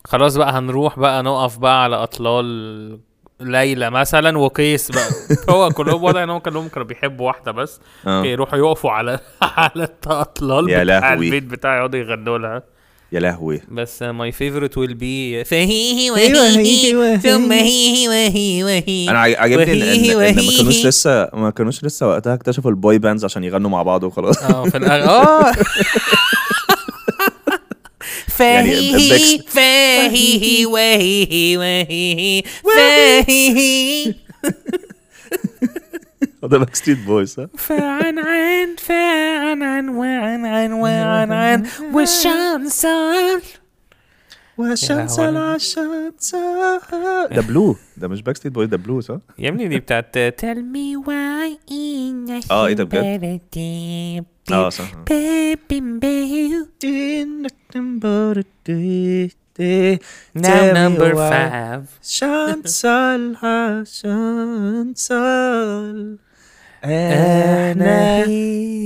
خلاص 0.07 0.35
بقى 0.37 0.51
هنروح 0.51 0.99
بقى 0.99 1.23
نقف 1.23 1.57
بقى 1.57 1.83
على 1.83 1.95
أطلال 1.95 2.99
ليلى 3.41 3.89
مثلا 3.89 4.37
وقيس 4.37 4.91
بقى. 4.91 5.09
هو 5.55 5.69
كلهم 5.69 6.03
واضح 6.03 6.19
انهم 6.21 6.37
كلهم 6.39 6.67
كانوا 6.67 6.87
بيحبوا 6.87 7.27
واحدة 7.27 7.51
بس. 7.51 7.79
آه. 8.07 8.25
يروحوا 8.25 8.59
يقفوا 8.59 8.91
على 8.91 9.19
على 9.41 9.87
الأطلال 10.05 10.69
يا 10.69 10.83
بتاع 10.83 11.13
لهوي. 11.13 11.25
البيت 11.25 11.43
بتاعي 11.43 11.77
يقعدوا 11.77 11.99
يغنوا 11.99 12.37
لها. 12.37 12.63
يا 13.11 13.19
لهوي. 13.19 13.61
بس 13.71 14.01
my 14.03 14.31
favorite 14.31 14.77
will 14.77 14.93
be 14.93 15.43
فهي 15.43 16.11
وهي 16.11 16.33
وهي 16.33 17.17
ثم 17.19 17.51
هي. 17.51 18.07
وهي 18.07 18.63
وهي 18.63 19.09
أنا 19.09 19.19
عجبني 19.19 19.73
ان, 19.73 19.81
إن, 19.81 20.21
إن 20.21 20.35
ما 20.35 20.51
كانوش. 20.57 20.85
لسه 20.85 21.29
ما 21.33 21.49
كانوش 21.49 21.83
لسه 21.83 22.07
وقتها 22.07 22.33
اكتشفوا 22.33 22.71
ال 22.71 22.78
boy 22.78 22.97
bands 22.97 23.25
عشان 23.25 23.43
يغنوا 23.43 23.69
مع 23.69 23.83
بعض 23.83 24.03
وخلاص. 24.03 24.43
آه 24.43 24.63
في. 24.63 24.77
آه! 24.87 25.51
فهي 28.37 28.91
Backst- 29.09 29.47
فهي 29.49 30.65
وهي 30.65 31.57
وهي 31.57 32.43
فهي 32.75 34.13
ده 36.43 36.57
Backstreet 36.57 36.97
Boys 36.99 37.39
ها؟ 37.39 37.49
فعن 37.57 38.19
عن 38.19 38.75
فعن 38.79 39.63
عن 39.63 39.89
وعن 39.89 40.45
عن 40.45 40.71
وعن 40.73 41.31
عن. 41.31 41.63
والشمسان. 41.93 43.41
وشمسل 44.57 45.37
عشان 45.37 46.11
ده 47.31 47.41
بلو 47.47 47.75
ده 47.97 48.07
مش 48.07 48.21
Backstreet 48.21 48.53
Boys 48.53 48.69
ده 48.69 48.77
بلو 48.77 49.01
صح؟ 49.01 49.17
يا 49.39 49.49
ابني 49.49 49.67
دي 49.67 49.79
بتاعت 49.79 50.17
me 50.55 51.05
why 51.07 51.57
in 51.71 52.51
آه 52.51 52.67
إيه 52.67 52.73
ده 52.73 52.83
بجد؟ 52.83 53.41
آه 54.51 54.69
صح. 54.69 54.91
Now 60.35 60.73
number 60.73 61.11
five. 61.15 61.83
شانسل 62.03 63.35
شانسل 63.87 65.17
أنا 66.83 68.25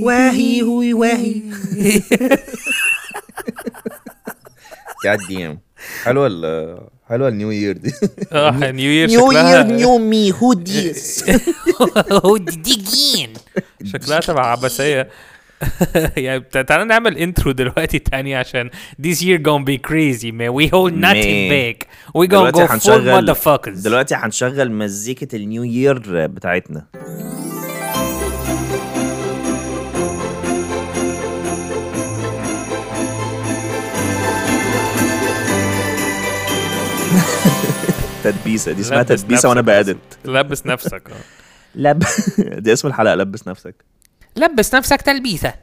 وهي 0.02 0.62
هوي 0.62 0.94
وهي 0.94 1.42
جاد 5.04 5.18
ديم 5.28 5.58
حلوة 6.04 6.26
ال 6.26 6.78
حلوة 7.08 7.28
النيو 7.28 7.50
يير 7.50 7.76
دي. 7.76 7.92
آه 8.32 8.70
نيو 8.70 8.90
يير 8.90 9.08
year, 9.08 9.64
new 9.64 9.98
me, 9.98 10.30
who 10.38 10.54
this? 10.54 11.22
who 12.22 12.38
dig 12.38 12.88
in? 13.18 13.30
شكلها 13.92 14.20
تبع 14.20 14.46
عباسية. 14.46 15.08
يعني 16.16 16.40
تع- 16.40 16.62
تعالى 16.62 16.84
نعمل 16.84 17.18
انترو 17.18 17.52
دلوقتي 17.52 17.98
تاني 17.98 18.34
عشان 18.34 18.70
this 19.02 19.16
year 19.20 19.38
gonna 19.38 19.64
be 19.64 19.78
crazy 19.90 20.30
man. 20.32 20.52
We 20.54 20.68
hold 20.68 20.92
nothing 20.94 21.50
back. 21.50 21.86
We 22.18 22.26
gonna 22.28 22.52
go 22.52 22.66
full 22.66 23.00
motherfuckers. 23.00 23.82
دلوقتي 23.84 24.14
هنشغل 24.14 24.72
مزيكة 24.72 25.36
النيو 25.36 25.64
يير 25.64 26.26
بتاعتنا. 26.26 26.86
تدبيسة. 38.24 38.72
دي 38.72 38.80
اسمها 38.80 39.02
لبس 39.02 39.22
تدبيسة 39.22 39.48
وأنا 39.48 39.60
بأدت 39.60 39.96
لبس 40.24 40.66
نفسك. 40.66 41.02
لب 41.74 42.02
دي 42.38 42.72
اسم 42.72 42.88
الحلقة 42.88 43.14
لبس 43.14 43.48
نفسك. 43.48 43.84
لبس 44.38 44.74
نفسك 44.74 45.02
تلبيسة. 45.02 45.54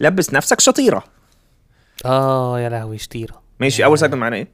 لبس 0.00 0.32
نفسك 0.34 0.60
شطيرة. 0.60 1.04
آه 2.04 2.60
يا 2.60 2.68
لهوي 2.68 2.98
شطيرة. 2.98 3.42
ماشي 3.60 3.84
أول 3.84 3.98
سجن 3.98 4.18
معانا 4.18 4.36
إيه؟ 4.36 4.48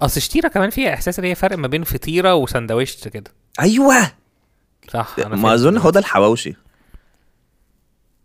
أصل 0.00 0.20
شطيرة 0.20 0.48
كمان 0.48 0.70
فيها 0.70 0.94
إحساس 0.94 1.18
ان 1.18 1.24
هي 1.24 1.34
فرق 1.34 1.58
ما 1.58 1.68
بين 1.68 1.84
فطيرة 1.84 2.34
وسندوتش 2.34 3.08
كده. 3.08 3.30
أيوه. 3.60 4.12
صح 4.92 5.16
أنا 5.18 5.36
ما. 5.36 5.54
أظن 5.54 5.78
هو 5.78 5.90
ده 5.90 6.00
الحواوشي. 6.00 6.54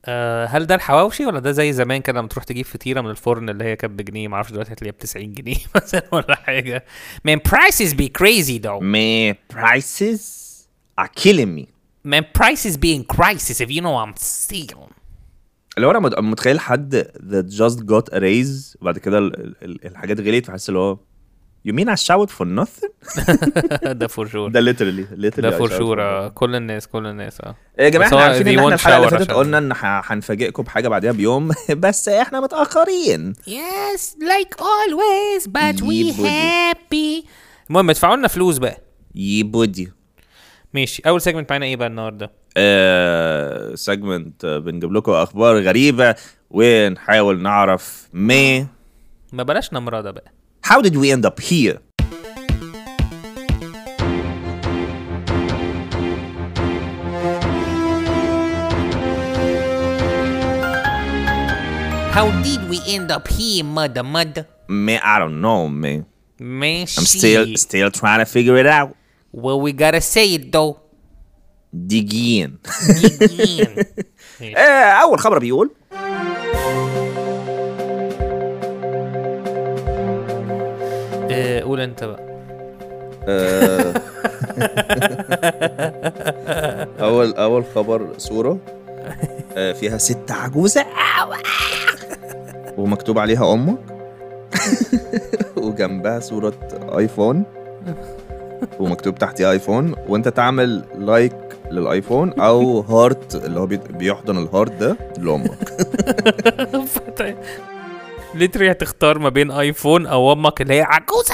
آه 0.06 0.46
هل 0.46 0.66
ده 0.66 0.76
الحواوشي 0.76 1.26
ولا 1.26 1.40
ده 1.40 1.52
زي 1.52 1.74
زمان 1.74 2.02
كده 2.02 2.20
لما 2.20 2.28
تروح 2.28 2.44
تجيب 2.44 2.66
فطيرة 2.66 3.02
من 3.02 3.10
الفرن 3.10 3.50
اللي 3.50 3.64
هي 3.64 3.76
كانت 3.76 4.00
بجنيه؟ 4.00 4.28
معرفش 4.28 4.52
دلوقتي 4.52 4.74
هتلاقيها 4.74 4.94
ب 4.94 4.98
90 4.98 5.34
جنيه 5.34 5.56
مثلا 5.76 6.04
ولا 6.12 6.36
حاجة. 6.36 6.86
Man 7.28 7.40
prices 7.50 7.94
be 7.94 8.08
crazy 8.22 8.60
though. 8.64 8.82
Man, 8.82 9.36
prices 9.58 10.22
are 11.02 11.10
killing 11.24 11.56
me. 11.60 11.66
Man 12.08 12.24
prices 12.40 12.76
be 12.78 12.92
in 12.98 13.04
crisis 13.18 13.58
if 13.62 13.70
you 13.70 13.82
know 13.82 13.96
I'm 14.06 14.16
saying. 14.18 14.78
اللي 15.78 15.88
هو 15.88 15.92
أنا 15.92 16.00
مت- 16.00 16.20
متخيل 16.20 16.60
حد 16.60 17.08
that 17.18 17.54
just 17.54 17.78
got 17.80 18.14
a 18.14 18.20
raise 18.20 18.82
وبعد 18.82 18.98
كده 18.98 19.18
ال- 19.18 19.56
ال- 19.64 19.86
الحاجات 19.86 20.20
غليت 20.20 20.46
فحس 20.46 20.70
اللي 20.70 20.80
هو 20.80 20.98
you 21.68 21.72
mean 21.74 21.86
I 21.88 21.96
shout 21.96 22.30
for 22.30 22.46
nothing؟ 22.46 22.92
ده 24.00 24.08
for 24.08 24.28
sure 24.28 24.50
ده 24.50 24.62
literally 24.74 25.06
literally 25.22 25.40
ده 25.42 25.98
for 25.98 25.98
sure 25.98 25.99
for 25.99 26.00
آه، 26.00 26.28
كل 26.28 26.56
الناس 26.56 26.88
كل 26.88 27.06
الناس 27.06 27.42
آه. 27.42 27.56
يا 27.80 27.90
جماعة 27.90 28.08
إحنا 28.08 28.20
عارفين 28.24 28.48
إن 28.48 28.60
إحنا 28.60 28.74
الحلقة 28.76 28.98
اللي 28.98 29.10
فاتت 29.10 29.32
قلنا 29.32 29.58
إن 29.58 29.72
هنفاجئكم 29.76 30.64
بحاجة 30.64 30.88
بعدها 30.88 31.12
بيوم 31.12 31.52
بس 31.84 32.10
إحنا 32.10 32.40
متأخرين. 32.40 33.34
Yes, 33.48 34.02
like 34.20 34.56
always, 34.60 35.48
but 35.48 35.82
we 35.82 36.12
happy. 36.14 37.26
المهم 37.70 37.90
ادفعوا 37.90 38.16
لنا 38.16 38.28
فلوس 38.28 38.58
بقى. 38.58 38.78
everybody 39.16 39.92
ماشي 40.74 41.02
اول 41.08 41.22
segment 41.22 41.50
معانا 41.52 41.66
إيه 41.66 41.76
بقى 41.76 41.88
النهارده 41.88 42.32
آه 42.58 43.76
segment 43.76 44.46
آه، 44.46 44.58
بنجيب 44.58 44.94
لكم 44.94 45.12
أخبار 45.12 45.60
غريبه 45.62 46.16
ونحاول 46.52 47.42
نعرف 47.42 48.08
ما 48.14 48.68
ما 49.34 49.44
بلاش 49.44 49.74
نمرضه 49.74 50.12
بقى 50.12 50.32
how 50.68 50.82
did 50.82 50.94
we 50.96 51.16
end 51.18 51.26
up 51.26 51.40
here 51.44 51.78
How 62.18 62.28
did 62.44 62.68
we 62.70 62.78
end 62.88 63.10
up 63.10 63.28
here, 63.30 63.64
mother, 63.64 64.04
mother? 64.04 64.46
man 64.68 65.00
I 65.04 65.20
don't 65.20 65.42
know 65.42 65.68
man 65.68 66.06
ماشي 66.40 67.00
I'm 67.02 67.06
still 67.06 67.58
still 67.58 67.92
trying 67.92 68.20
to 68.20 68.26
figure 68.26 68.58
it 68.58 68.66
out 68.68 68.96
Well, 69.34 69.62
we 69.62 69.72
gotta 69.74 70.02
say 70.02 70.34
it 70.36 70.52
though. 70.52 70.80
in 71.74 71.88
Begin. 71.88 72.52
آه 74.58 74.92
أول 75.04 75.20
خبر 75.20 75.40
بيقول 75.40 75.70
آه 81.32 81.62
قول 81.62 81.80
أنت 81.82 82.04
بقى. 82.04 82.32
آه، 83.28 83.94
أول 87.08 87.34
أول 87.34 87.66
خبر 87.76 88.08
صورة. 88.18 88.58
آه، 89.58 89.74
فيها 89.74 89.98
ست 89.98 90.32
عجوزة. 90.32 90.86
ومكتوب 92.78 93.20
عليها 93.20 93.54
أمك. 93.54 93.78
وجنبها 95.58 96.20
صورة 96.20 96.54
ايفون 96.98 97.44
ومكتوب 98.80 99.16
تحتها 99.16 99.52
ايفون 99.52 99.96
وانت 100.08 100.28
تعمل 100.28 100.84
like 100.98 101.36
للايفون 101.72 102.40
أو 102.40 102.80
heart 102.80 103.36
اللي 103.36 103.60
هو 103.60 103.66
بي- 103.66 103.78
بيحضن 103.78 104.38
ال 104.38 104.43
heart 104.43 104.72
ده 104.72 104.98
لأمك. 105.18 105.58
literally 108.36 108.72
هتختار 108.72 109.20
ما 109.20 109.30
بين 109.30 109.52
ايفون 109.52 110.06
أو 110.08 110.34
أمك 110.34 110.62
اللي 110.62 110.74
هي 110.74 110.82
عجوزة 110.82 111.34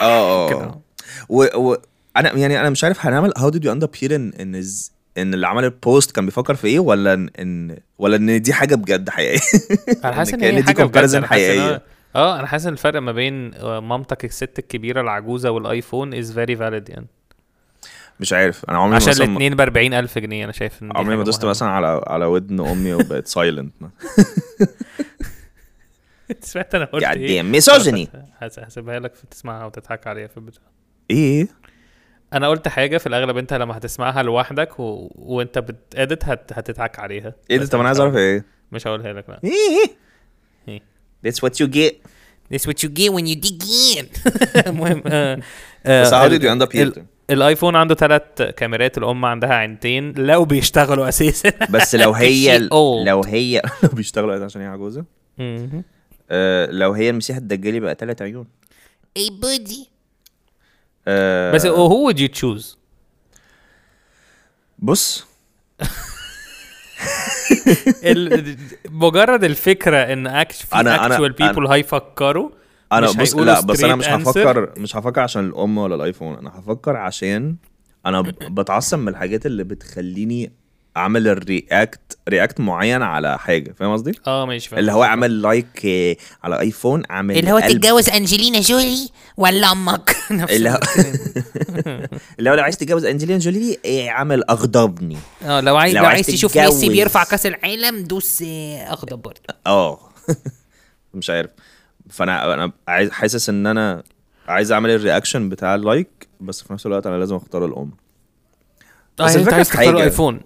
آه 0.00 0.46
آه 0.46 0.48
كده. 0.50 0.74
و, 1.28 1.74
أنا 2.16 2.32
يعني 2.32 2.60
أنا 2.60 2.70
مش 2.70 2.84
عارف 2.84 3.06
هنعمل 3.06 3.32
how 3.36 3.48
did 3.48 3.64
you 3.64 3.72
end 3.72 3.82
up 3.84 3.90
here 4.02 4.14
ان 4.14 4.32
ان 4.40 4.62
ان 5.18 5.34
اللي 5.34 5.46
عمل 5.46 5.64
ال 5.64 5.73
post 5.73 6.10
كان 6.10 6.24
بيفكر 6.24 6.54
في 6.54 6.66
إيه 6.66 6.78
ولا 6.78 7.14
ان, 7.14 7.76
ولا 7.98 8.16
إن 8.16 8.42
دي 8.42 8.52
حاجة 8.52 8.74
بجد 8.74 9.10
حقيقية؟ 9.10 9.40
أنا 10.04 10.12
حاسس 10.12 10.34
إن 10.34 10.40
كأن 10.40 10.50
هي 10.54 10.60
دي 10.60 10.66
حاجة 10.66 10.84
بجد 10.84 11.04
comparison 11.10 11.24
آه 12.16 12.38
أنا 12.38 12.46
حاسس 12.46 12.66
إن 12.66 12.72
الفرق 12.72 13.00
ما 13.00 13.12
بين 13.12 13.54
آه، 13.54 13.80
مامتك 13.80 14.24
الست 14.24 14.58
الكبيرة 14.58 15.00
العجوزة 15.00 15.50
والآيفون 15.50 16.14
is 16.14 16.32
very 16.32 16.56
valid 16.56 16.88
يعني. 16.88 17.06
مش 18.20 18.32
عارف 18.32 18.64
أنا 18.68 18.78
عمري 18.78 18.96
عشان 18.96 19.12
الاثنين 19.12 19.54
ب 19.54 19.60
40000 19.60 20.18
جنيه 20.18 20.44
أنا 20.44 20.52
شايف 20.52 20.82
إن 20.82 20.96
عمري 20.96 21.16
ما 21.16 21.24
دوست. 21.24 21.44
مثلا 21.44 21.68
على 21.68 22.02
على 22.06 22.24
ودن 22.24 22.60
أمي 22.60 22.94
وبقت 22.94 23.26
silent 23.26 23.72
سمعت 26.40 26.74
أنا 26.74 26.84
قلت 26.84 27.04
إيه. 27.04 27.42
هس- 28.38 28.58
هسيبها 28.58 28.98
لك 29.00 29.12
تسمعها 29.30 29.64
وتضحك 29.66 30.06
عليها 30.06 30.26
في 30.26 30.36
البتاع. 30.36 30.62
إيه؟ 31.10 31.48
أنا 32.32 32.48
قلت 32.48 32.68
حاجة 32.68 32.98
في 32.98 33.06
الأغلب 33.06 33.36
أنت 33.36 33.54
لما 33.54 33.76
هتسمعها 33.76 34.22
لوحدك 34.22 34.80
و... 34.80 35.10
وأنت 35.14 35.58
بتأدت 35.58 36.24
هت... 36.24 36.52
هتضحك 36.52 36.98
عليها. 36.98 37.34
إيه 37.50 37.56
ده؟ 37.56 37.66
طب 37.66 37.78
أنا 37.78 37.88
عايز 37.88 38.00
أعرف 38.00 38.16
إيه؟ 38.16 38.44
مش 38.72 38.86
هقولها 38.86 39.12
لك 39.12 39.28
لا. 39.30 39.40
إيه؟ 39.44 39.50
إيه؟ 40.68 40.80
That's 41.26 41.38
what 41.42 41.52
you 41.60 41.66
get 41.74 41.92
That's 42.52 42.66
what 42.68 42.78
you 42.84 42.88
get 43.00 43.10
when 43.16 43.26
you 43.30 43.36
dig 43.46 43.62
in. 43.96 44.06
المهم 44.68 45.02
آه، 45.06 45.40
بس 45.86 46.10
how 46.10 46.28
did 46.38 46.42
you 46.42 46.48
end 46.48 46.66
up 46.68 46.72
here 46.72 46.80
ال- 46.98 47.04
الآيفون 47.30 47.76
عنده 47.76 47.94
ثلاث 47.94 48.22
كاميرات 48.56 48.98
الأم 48.98 49.24
عندها 49.24 49.54
عينتين 49.54 50.12
لو 50.12 50.44
بيشتغلوا 50.44 51.08
أساسا 51.08 51.50
بس 51.70 51.94
لو 51.94 52.12
هي. 52.24 52.58
لو 53.04 53.22
هي 53.26 53.62
لو 53.82 53.88
بيشتغلوا 53.92 54.44
عشان 54.44 54.60
هي 54.60 54.66
عجوزة. 54.66 55.04
آه 56.30 56.66
لو 56.70 56.92
هي 56.92 57.10
المسيح 57.10 57.36
الدجالي 57.36 57.80
بقى 57.80 57.96
ثلاث 58.00 58.22
عيون 58.22 58.46
buddy. 59.18 59.78
آه 61.08 61.52
بس 61.52 61.66
هو 61.66 62.12
would 62.12 62.16
you 62.16 62.28
choose 62.40 62.64
بص 64.78 65.26
ال- 68.04 68.56
مجرد 68.90 69.44
الفكرة 69.44 69.96
إن 69.96 70.26
اكش 70.26 70.62
في 70.62 70.74
أنا- 70.76 71.12
actual 71.12 71.32
people 71.44 71.70
هيفكروا 71.70 72.50
أنا 72.92 73.06
مش 73.10 73.16
بص 73.16 73.34
لا 73.34 73.60
بس 73.60 73.84
أنا 73.84 73.96
مش. 73.96 74.08
هفكر 74.08 74.72
مش 74.78 74.96
هفكر 74.96 75.20
عشان 75.20 75.46
الأم 75.46 75.78
ولا 75.78 75.94
الأيفون 75.94 76.34
أنا 76.38 76.58
هفكر 76.58 76.96
عشان 76.96 77.56
أنا 78.06 78.20
بتعصب 78.50 78.98
من 78.98 79.08
الحاجات 79.08 79.46
اللي 79.46 79.64
بتخليني 79.64 80.52
اعمل 80.96 81.28
ال 81.28 81.43
react 81.43 82.18
react 82.28 82.60
معين 82.60 83.02
على 83.02 83.38
حاجة 83.38 83.72
فاهم 83.78 83.92
قصدي؟ 83.92 84.12
آه 84.26 84.46
ماشي 84.46 84.68
فاهم 84.68 84.78
اللي 84.80 84.92
هو 84.92 85.04
اعمل 85.04 85.42
like 85.42 85.86
آه، 85.86 86.16
على 86.44 86.60
ايفون 86.60 87.02
اعمل 87.10 87.38
اللي 87.38 87.52
هو. 87.52 87.60
تتجوز 87.60 88.08
أنجلينا 88.08 88.60
جولي 88.60 89.08
ولا 89.36 89.72
أمك؟ 89.72 90.16
اللي 90.50 90.70
هو. 90.70 90.78
اللي 92.38 92.50
هو 92.50 92.54
لو 92.54 92.62
عايز 92.62 92.76
تتجوز 92.76 93.04
أنجلينا 93.04 93.38
جولي 93.38 93.78
آه، 93.86 94.08
اعمل 94.08 94.44
أغضبني. 94.44 95.16
آه 95.44 95.60
لو 95.60 95.76
عايز 95.76 95.94
لو 95.96 96.04
عايز 96.04 96.26
تشوف. 96.26 96.58
ميسي 96.58 96.88
بيرفع 96.88 97.24
كأس 97.24 97.46
العالم 97.46 98.04
دوس 98.04 98.42
آه، 98.42 98.92
اخضر 98.92 99.16
برضه. 99.16 99.40
آه. 99.66 100.00
مش 101.14 101.30
عارف. 101.30 101.50
فأنا 102.10 102.54
أنا 102.54 102.72
عايز 102.88 103.10
حاسس 103.10 103.48
إن 103.48 103.66
أنا 103.66 104.02
عايز 104.48 104.72
أعمل 104.72 104.90
ال 104.90 104.96
reaction 104.96 105.48
بتاع 105.48 105.74
ال 105.74 105.85
like 105.85 106.28
بس 106.40 106.62
في 106.62 106.72
نفس 106.72 106.86
الوقت 106.86 107.06
أنا 107.06 107.16
لازم 107.16 107.36
أختار 107.36 107.64
الأم. 107.64 107.90
بس 109.18 109.30
يعني 109.30 109.42
أنت 109.44 109.52
عايز 109.54 109.68
تختار 109.68 109.84
حاجة. 109.86 110.02
ايفون 110.02 110.40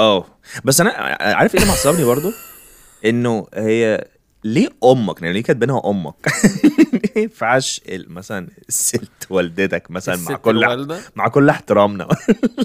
آه 0.00 0.26
بس 0.64 0.80
أنا 0.80 0.90
عارف 1.20 1.54
إيه 1.54 1.60
اللي 1.60 1.72
معصبني 1.72 2.04
برضو؟ 2.04 2.32
إنه 3.04 3.46
هي 3.54 4.04
ليه 4.44 4.68
أمك؟ 4.84 5.22
يعني 5.22 5.34
ليه 5.34 5.42
كاتبينها 5.42 5.82
أمك؟ 5.90 6.14
ما 7.16 7.22
ينفعش 7.22 7.80
ال- 7.88 8.12
مثلا 8.12 8.48
الست 8.68 9.02
والدتك 9.30 9.90
مثلا 9.90 10.16
مع 10.16 10.36
كل 10.36 10.64
الوالدة؟ 10.64 11.00
مع 11.16 11.28
كل 11.28 11.48
احترامنا؟ 11.48 12.08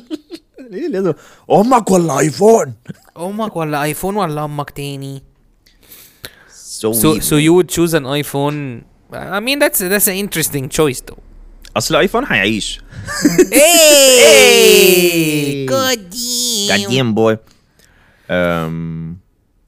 ليه 0.71 0.87
لازم؟ 0.87 1.13
أمك 1.51 1.91
ولا 1.91 2.19
آيفون؟ 2.19 2.73
أمك 3.17 3.55
ولا 3.55 3.83
آيفون 3.83 4.15
ولا 4.15 4.45
أمك 4.45 4.69
تاني؟ 4.69 5.23
So, 6.81 6.91
so 7.03 7.09
so 7.29 7.35
you 7.45 7.53
would 7.57 7.69
choose 7.75 7.93
an 7.99 8.05
iPhone. 8.21 8.57
I 9.13 9.39
mean 9.47 9.59
that's 9.63 9.79
that's 9.93 10.07
an 10.13 10.17
interesting 10.25 10.65
choice 10.69 11.01
though. 11.07 11.19
أصل 11.77 11.95
الآيفون 11.95 12.25
هيعيش. 12.27 12.81
إيه 13.95 15.67
جودي 15.67 16.67
قديم 16.85 17.13
boy 17.13 17.37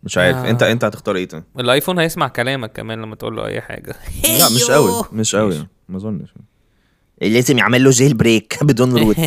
مش 0.04 0.18
عارف 0.18 0.38
آه. 0.38 0.50
انت 0.50 0.64
انت 0.64 0.84
هتختار 0.86 1.16
إيه 1.16 1.28
تاني؟ 1.28 1.44
الايفون 1.60 2.00
هيسمع 2.00 2.28
كلامك 2.28 2.72
كمان 2.72 3.02
لما 3.02 3.16
تقول 3.16 3.36
له 3.36 3.46
اي 3.46 3.62
حاجة 3.62 3.96
لا 4.40 4.50
مش 4.56 4.64
قوي 4.72 5.04
مش 5.12 5.36
قوي 5.36 5.68
ما 5.90 5.98
اظنش 5.98 6.30
لازم 7.22 7.58
يعمل 7.58 7.84
له 7.84 7.90
jailbreak 7.90 8.58
بدون 8.62 8.98
root 8.98 9.18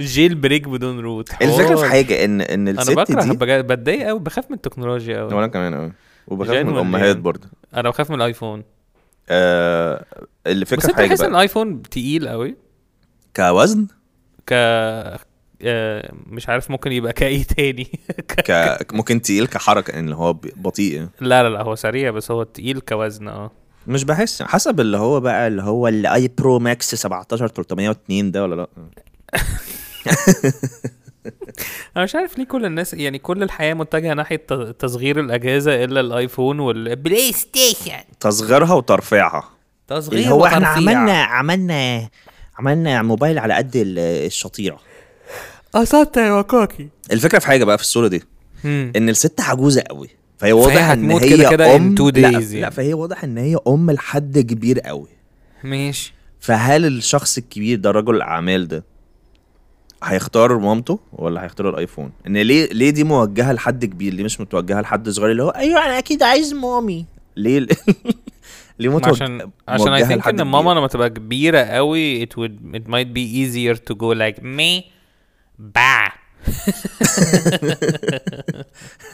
jailbreak 0.00 0.68
بدون 0.68 1.00
root 1.00 1.28
الفكرة 1.42 1.76
في. 1.76 1.88
حاجة 1.88 2.24
ان 2.24 2.40
ان 2.40 2.68
أنا 2.68 2.80
الست 2.82 2.90
بكره 2.92 3.22
دي 3.22 3.30
بجد- 3.36 3.66
بتضايق 3.66 4.06
قوي 4.06 4.20
بخاف 4.20 4.50
من 4.50 4.56
التكنولوجيا 4.56 5.18
قوي 5.20 5.34
وأنا 5.34 5.46
كمان 5.46 5.74
قوي 5.74 5.92
وبخاف 6.26 6.66
من 6.66 6.72
الامهات؟ 6.72 7.16
برضه 7.16 7.48
أنا 7.74 7.90
بخاف 7.90 8.10
من 8.10 8.16
الايفون 8.16 8.62
آه 9.28 10.04
بس 10.46 10.52
الفكرة 10.52 10.86
انت 10.86 10.96
حاجة 10.96 11.08
بحس 11.08 11.20
ان 11.20 11.30
الايفون 11.34 11.82
تقيل 11.82 12.28
قوي؟ 12.28 12.56
كوزن؟ 13.36 13.86
ك 14.46 14.52
آه، 15.64 16.12
مش 16.26 16.48
عارف 16.48 16.70
ممكن 16.70 16.92
يبقى 16.92 17.12
كايه 17.22 17.42
تاني. 17.42 17.84
ك 18.28 18.92
ممكن 18.92 19.22
تقيل 19.22 19.46
كحركة 19.46 19.98
ان 19.98 20.12
هو 20.12 20.32
بطيء. 20.32 20.94
يعني. 20.94 21.08
لا 21.20 21.42
لا 21.42 21.48
لا 21.48 21.62
هو 21.62 21.74
سريع 21.74 22.10
بس 22.10 22.30
هو 22.30 22.42
تقيل 22.42 22.80
كوزن 22.80 23.28
آه. 23.28 23.50
مش 23.86 24.04
بحس 24.04 24.42
حسب 24.42 24.80
اللي 24.80 24.96
هو 24.96 25.20
بقى 25.20 25.46
اللي 25.48 25.62
هو 25.62 25.88
الاي 25.88 26.28
برو 26.38 26.58
ماكس 26.58 26.94
17 26.94 27.48
302 27.48 28.30
ده 28.30 28.42
ولا 28.42 28.54
لا. 28.54 28.66
أنا 31.96 32.04
مش 32.04 32.14
عارف 32.14 32.38
ليه 32.38 32.44
كل 32.44 32.64
الناس 32.64 32.94
يعني 32.94 33.18
كل 33.18 33.42
الحياة 33.42 33.74
متجهة 33.74 34.14
ناحية 34.14 34.36
تصغير 34.78 35.20
الأجهزة 35.20 35.84
إلا 35.84 36.00
الآيفون 36.00 36.60
والبلاي 36.60 36.96
بلاي 36.96 37.32
ستيشن 37.32 38.00
تصغيرها 38.20 38.74
وترفيعها 38.74 39.50
تصغير 39.88 40.18
اللي 40.20 40.30
هو 40.30 40.46
إحنا. 40.46 40.66
عملنا 40.66 41.22
عملنا 41.22 42.08
عملنا 42.58 43.02
موبايل 43.02 43.38
على 43.38 43.54
قد 43.54 43.76
ال- 43.76 43.98
الشطيرة 43.98 44.78
قصدت 45.74 46.16
يا 46.16 46.32
وكاكي 46.32 46.88
الفكرة 47.12 47.38
في 47.38 47.46
حاجة 47.46 47.64
بقى 47.64 47.78
في 47.78 47.84
الصورة 47.84 48.08
دي 48.08 48.22
مم. 48.64 48.92
إن 48.96 49.08
الست 49.08 49.40
عجوزة 49.40 49.82
قوي 49.90 50.08
فهي 50.38 50.52
واضح 50.52 50.82
إن 50.82 51.10
هي 51.10 51.36
كده 51.36 51.50
كده 51.50 51.76
ام 51.76 51.94
لا, 51.94 52.10
days 52.10 52.16
لا 52.52 52.58
يعني. 52.58 52.70
فهي 52.74 52.94
واضح 52.94 53.24
إن 53.24 53.38
هي 53.38 53.56
أم 53.68 53.90
لحد 53.90 54.38
كبير 54.38 54.80
قوي 54.80 55.08
ماشي 55.64 56.14
فهل 56.40 56.84
الشخص 56.86 57.38
الكبير 57.38 57.78
ده 57.78 57.90
رجل 57.90 58.16
الاعمال 58.16 58.68
ده 58.68 58.84
هيختار 60.02 60.58
مامته 60.58 60.98
ولا 61.12 61.44
هيختار 61.44 61.68
الايفون؟ 61.70 62.12
إن 62.26 62.36
ليه 62.36 62.66
ليه 62.72 62.90
دي 62.90 63.04
موجهة 63.04 63.52
لحد 63.52 63.84
كبير؟ 63.84 64.14
ليه 64.14 64.24
مش 64.24 64.40
متوجهة 64.40 64.80
لحد 64.80 65.08
صغير 65.08 65.30
اللي 65.30 65.42
هو 65.42 65.48
أيوه 65.50 65.84
أنا 65.86 65.98
أكيد 65.98 66.22
عايز 66.22 66.54
مامي. 66.54 67.06
ليه 67.36 67.66
ليه 68.78 68.88
متوجه 68.88 69.10
عشان 69.10 69.50
عشان 69.68 70.06
think 70.08 70.12
لحد 70.12 70.40
إن 70.40 70.46
ماما؟ 70.46 70.70
لما 70.70 70.86
تبقى 70.86 71.10
كبيرة 71.10 71.58
قوي 71.58 72.26
it 72.26 72.28
would 72.28 72.76
it 72.76 72.88
might 72.90 73.08
be 73.14 73.24
easier 73.42 73.76
to 73.76 73.94
go 73.94 74.14
like 74.14 74.42
me 74.42 74.84
با 75.58 76.12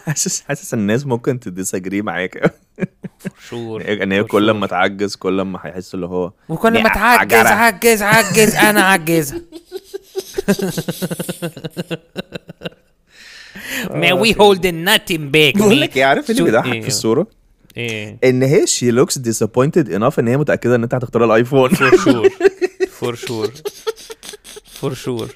حاسس 0.07 0.41
حاسس 0.41 0.75
الناس 0.75 1.07
ممكن 1.07 1.41
تديسجري 1.41 2.03
معاك. 2.03 2.55
شور 3.49 4.03
إن 4.03 4.13
هي 4.13 4.25
كل 4.25 4.51
ما 4.51 4.67
تعجز 4.67 5.15
كل 5.17 5.41
ما 5.43 5.59
هيحس 5.63 5.95
اللي 5.95 6.07
هو 6.07 6.33
وكل 6.49 6.83
ما 6.83 6.89
تعجز. 6.89 7.35
عجز 7.35 8.03
عجز 8.03 8.55
أنا 8.55 8.81
عجزها 8.83 9.41
May 14.03 14.13
we 14.23 14.31
hold 14.33 14.59
the 14.63 14.73
nothing 14.73 15.23
back 15.35 15.59
بقول 15.59 15.81
لك 15.81 15.97
إيه 15.97 16.05
عارف 16.05 16.31
اللي 16.31 16.43
بيضحك 16.43 16.73
إيه؟ 16.73 16.81
في 16.83 16.89
الصورة؟ 16.89 17.27
إيه. 17.77 18.19
إن 18.25 18.43
هي 18.43 18.67
شي 18.67 18.91
لوكس 18.91 19.19
disappointed 19.19 19.87
enough 19.89 20.19
إن 20.19 20.29
هي 20.29 20.37
متأكدة 20.37 20.75
إن 20.75 20.83
أنت 20.83 20.95
هتختار 20.95 21.25
الآيفون. 21.25 21.71
فور 21.75 21.97
شور 21.97 22.29
فور 22.91 23.15
شور 23.15 23.51
فور 24.65 24.95
شور 24.95 25.29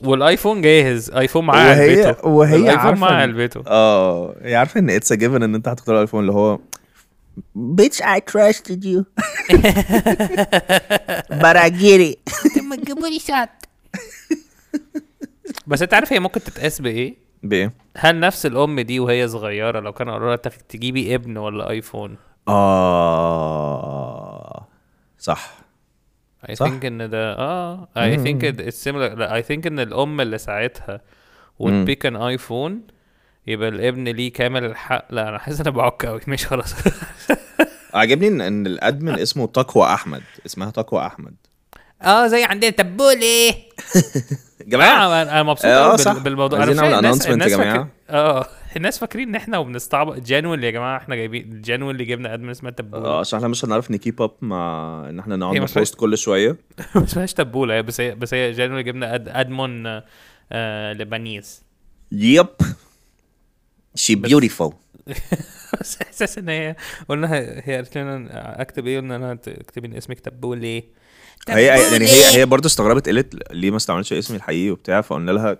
والآيفون 0.00 0.62
جاهز 0.62 1.10
آيفون 1.10 1.46
معاه 1.46 1.76
وهي 1.76 2.04
علبته 2.04 2.28
وهي 2.28 2.56
الآيفون 2.56 2.78
عارفة 2.86 3.00
معاه 3.00 3.10
إن- 3.10 3.14
علبته 3.14 3.62
آه 3.66 4.34
هي 4.42 4.56
عارفة 4.56 4.80
إن 4.80 4.90
اتس 4.90 5.12
جيفن 5.12 5.42
إن 5.42 5.54
أنت 5.54 5.68
هتختار 5.68 5.94
الآيفون 5.94 6.20
اللي 6.20 6.32
هو 6.32 6.58
Bitch, 7.58 8.00
I 8.02 8.18
trusted 8.32 8.82
you. 8.84 9.04
but 11.42 11.56
I 11.56 11.68
get 11.70 12.00
it. 12.10 12.62
ما 12.62 12.76
تجيبولي 12.76 13.18
شات. 13.18 13.50
بس 15.66 15.82
أنت 15.82 15.94
عارف 15.94 16.12
هي 16.12 16.20
ممكن 16.20 16.40
تتقاس 16.40 16.80
بإيه؟ 16.80 17.14
بإيه؟ 17.42 17.72
هل 17.96 18.20
نفس 18.20 18.46
الأم 18.46 18.80
دي 18.80 19.00
وهي 19.00 19.28
صغيرة 19.28 19.80
لو 19.80 19.92
كانوا 19.92 20.12
قالوا 20.12 20.28
لها 20.28 20.36
تجيبي 20.68 21.14
ابن 21.14 21.36
ولا 21.36 21.70
آيفون 21.70 22.16
آه 23.28 24.66
صح 25.18 25.57
I 26.50 26.54
صح. 26.54 26.66
think 26.66 26.84
إن 26.84 27.10
ده 27.10 27.32
آه. 27.38 27.88
I 27.96 28.16
think 28.16 28.42
it- 28.42 28.60
it's 28.68 28.84
similar. 28.88 29.14
لا 29.18 29.40
I 29.42 29.44
think 29.44 29.66
إن 29.66 29.80
الأم 29.80 30.20
اللي 30.20 30.38
ساعتها 30.38 31.00
would 31.62 31.88
pick 31.88 32.10
an 32.10 32.16
ايفون 32.16 32.80
يبقى 33.46 33.68
الابن 33.68 34.04
ليه 34.08 34.32
كامل 34.32 34.64
الحق. 34.64 35.06
لا 35.10 35.28
أنا 35.28 35.38
حاسس 35.38 35.60
أنا 35.60 35.70
بعك 35.70 36.06
قوي 36.06 36.20
مش 36.28 36.46
خلاص. 36.46 36.74
عجبني 37.94 38.28
ان 38.28 38.40
إن 38.40 38.66
الأدمن 38.66 39.18
اسمه 39.18 39.46
تقوى 39.46 39.84
أحمد. 39.94 40.22
اسمها 40.46 40.70
تقوى 40.70 41.06
أحمد. 41.06 41.34
آه 42.02 42.26
زي 42.26 42.44
عندنا. 42.44 42.70
تبولي 42.70 43.48
يا 43.48 43.54
جماعة؟ 44.72 45.06
آه 45.06 45.22
أنا 45.22 45.42
مبسوط 45.42 45.66
آه، 45.66 46.18
بالموضوع. 46.18 46.58
نعمل 46.58 46.94
الناس- 46.94 47.26
يا 47.26 47.32
الناس 47.32 47.52
جماعة. 47.52 47.72
فاكر- 47.78 47.88
آه. 48.10 48.46
الناس 48.78 48.98
فاكرين 48.98 49.28
إن 49.28 49.34
إحنا 49.34 49.58
وبنستعبط. 49.58 50.18
جانوين 50.20 50.62
يا 50.62 50.70
جماعة 50.70 50.96
إحنا 50.96 51.14
جايبين 51.16 51.62
جانوين 51.62 51.90
اللي 51.90 52.04
جبنا 52.04 52.34
ادمن 52.34 52.50
اسمها 52.50 52.70
تبوله 52.70 53.04
آه 53.04 53.20
عشان 53.20 53.36
إحنا 53.36 53.48
مش 53.48 53.64
هنعرف 53.64 53.90
نكيب 53.90 54.22
اب 54.22 54.30
مع 54.40 55.06
إن 55.08 55.18
إحنا 55.18 55.36
نقعد 55.36 55.56
نبوست 55.56 55.94
كل 55.94 56.18
شوية. 56.18 56.56
ما 56.94 57.04
اسمهاش 57.04 57.34
تبوله 57.34 57.74
هي 57.74 57.82
بس 57.82 58.00
هي 58.00 58.14
بس 58.14 58.34
هي 58.34 58.52
جانوين 58.52 58.72
اللي 58.80 58.92
جبنا 58.92 59.14
أد 59.14 59.28
آدمون 59.28 60.02
آه، 60.52 60.92
لبنيز 60.92 61.62
يب 62.12 62.46
شي 63.94 64.14
بيوتيفول 64.14 64.72
بس 65.80 66.02
إحساس 66.02 66.38
إن 66.38 66.48
هي 66.48 66.76
قلنا 67.08 67.34
هي 67.64 67.76
قالت 67.76 67.98
لنا 67.98 68.60
أكتب 68.62 68.86
إيه؟ 68.86 69.00
قلنا 69.00 69.18
لها 69.18 69.32
اكتبي 69.32 69.98
اسمك 69.98 70.20
تبولي. 70.20 70.84
هي 71.48 71.64
يعني 71.66 72.04
هي 72.06 72.38
هي 72.38 72.46
برضه 72.46 72.66
استغربت 72.66 73.06
قالت 73.06 73.52
ليه 73.52 73.70
ما 73.70 73.76
استعملتش 73.76 74.12
اسمي 74.12 74.36
الحقيقي 74.36 74.70
وبتاع؟ 74.70 75.00
فقلنا 75.00 75.30
لها 75.30 75.58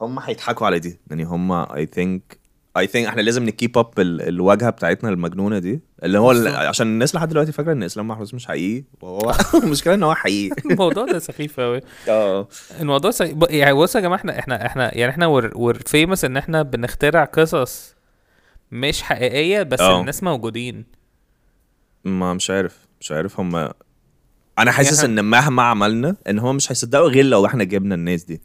هم 0.00 0.18
هيضحكوا 0.18 0.66
على 0.66 0.78
دي. 0.78 0.98
يعني 1.10 1.24
هم 1.24 1.52
I 1.52 1.86
think 1.86 2.38
I 2.76 2.86
think 2.86 3.06
إحنا 3.06 3.20
لازم 3.20 3.44
نـ 3.44 3.51
keep 3.51 3.78
up 3.78 3.92
الواجهة 3.98 4.70
بتاعتنا 4.70 5.10
المجنونة 5.10 5.58
دي. 5.58 5.80
اللي 6.02 6.18
هو 6.18 6.32
ال- 6.32 6.48
عشان 6.48 6.86
الناس 6.86 7.14
لحد 7.14 7.28
دلوقتي 7.28 7.52
فاكرة 7.52 7.72
إن 7.72 7.82
إسلام 7.82 8.08
محروس 8.08 8.34
مش 8.34 8.46
حقيقي. 8.46 8.84
وهو 9.00 9.34
المشكلة 9.64 9.94
إن 9.94 10.02
هو 10.02 10.14
حقيقي. 10.14 10.56
الموضوع 10.70 11.04
ده 11.06 11.18
سخيف 11.18 11.60
قوي 11.60 11.80
آه. 12.08 12.48
الموضوع 12.80 13.10
سي... 13.10 13.34
ب- 13.34 13.46
يعني 13.50 13.72
بصوا 13.74 14.00
يا 14.00 14.06
جماعة 14.06 14.18
إحنا 14.18 14.38
إحنا 14.38 14.66
إحنا 14.66 14.94
يعني 14.98 15.12
إحنا 15.12 15.26
we're 15.26 15.50
we're 15.54 15.74
famous 15.86 16.24
إن 16.24 16.36
إحنا 16.36 16.62
بنخترع 16.62 17.24
قصص 17.24 17.94
مش 18.72 19.02
حقيقية 19.02 19.62
بس 19.62 19.80
آه. 19.80 20.00
الناس 20.00 20.22
موجودين. 20.22 20.84
ما 22.04 22.34
مش 22.34 22.50
عارف. 22.50 22.78
مش 23.00 23.12
عارف 23.12 23.40
هم 23.40 23.56
أنا 24.58 24.70
حاسس 24.70 25.04
يعني 25.04 25.20
إن 25.20 25.24
مهما 25.24 25.62
عملنا 25.62 26.16
إن 26.28 26.38
هم 26.38 26.56
مش 26.56 26.72
هيصدقوا 26.72 27.08
غير 27.08 27.24
لو 27.24 27.46
إحنا 27.46 27.64
جبنا 27.64 27.94
الناس 27.94 28.24
دي. 28.24 28.40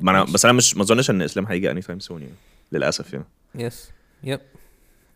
ما 0.00 0.10
أنا 0.10 0.24
بس 0.24 0.44
أنا 0.44 0.54
مش 0.54 0.76
ما 0.76 0.82
أظنش 0.82 1.10
إن 1.10 1.22
إسلام 1.22 1.46
هيجي 1.46 1.70
anytime 1.70 2.00
soon 2.00 2.20
يعني. 2.22 2.34
للأسف 2.72 3.12
يعني. 3.12 3.24
yes 3.54 3.90
yep 4.24 4.40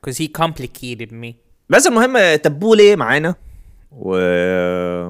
cause 0.06 0.14
he 0.14 0.28
complicated 0.42 1.10
me. 1.12 1.32
بس 1.70 1.86
المهم 1.86 2.36
تبولي 2.36 2.96
معانا؟ 2.96 3.34
و 3.92 4.16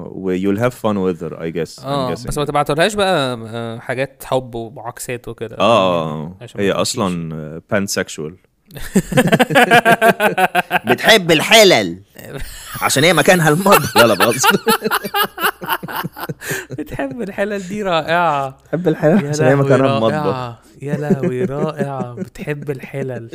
و 0.05 0.37
you'll 0.37 0.59
have 0.59 0.73
fun 0.73 0.95
with 0.97 1.21
her 1.21 1.37
I 1.39 1.49
guess. 1.51 1.85
آه. 1.85 2.11
بس 2.11 2.37
ما 2.37 2.45
تبعتولهاش 2.45 2.93
بقى 2.93 3.33
آه، 3.47 3.79
حاجات 3.79 4.23
حب 4.25 4.55
وعكسات 4.55 5.27
وكده. 5.27 5.57
آه 5.59 6.35
عشان 6.41 6.61
هي 6.61 6.73
ما 6.73 6.81
أصلا 6.81 7.61
pansexual. 7.73 8.31
بتحب 10.91 11.31
الحلل. 11.31 11.99
عشان 12.81 13.03
هي 13.03 13.13
مكانها 13.13 13.49
المطبخ 13.49 13.97
لا 13.97 14.07
لا 14.07 14.13
بهزر 14.13 14.61
بتحب 16.71 17.21
الحلل 17.21 17.67
دي 17.67 17.83
رائعة. 17.83 18.57
بحب 18.65 18.87
الحلال 18.87 19.27
عشان 19.27 19.45
هي 19.45 19.55
مكانها 19.55 19.97
المطبخ 19.97 20.59
يا 20.81 20.97
لهوي 20.97 21.45
رائعة. 21.45 22.13
بتحب 22.13 22.69
الحلل. 22.71 23.29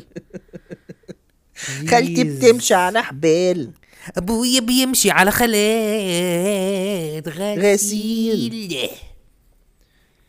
خالتي. 1.90 2.24
بتمشي 2.24 2.74
على 2.74 3.02
حبال. 3.02 3.70
أبويا 4.16 4.60
بيمشي 4.60 5.10
على 5.10 5.30
خالات 5.30 7.28
غسيل. 7.58 8.90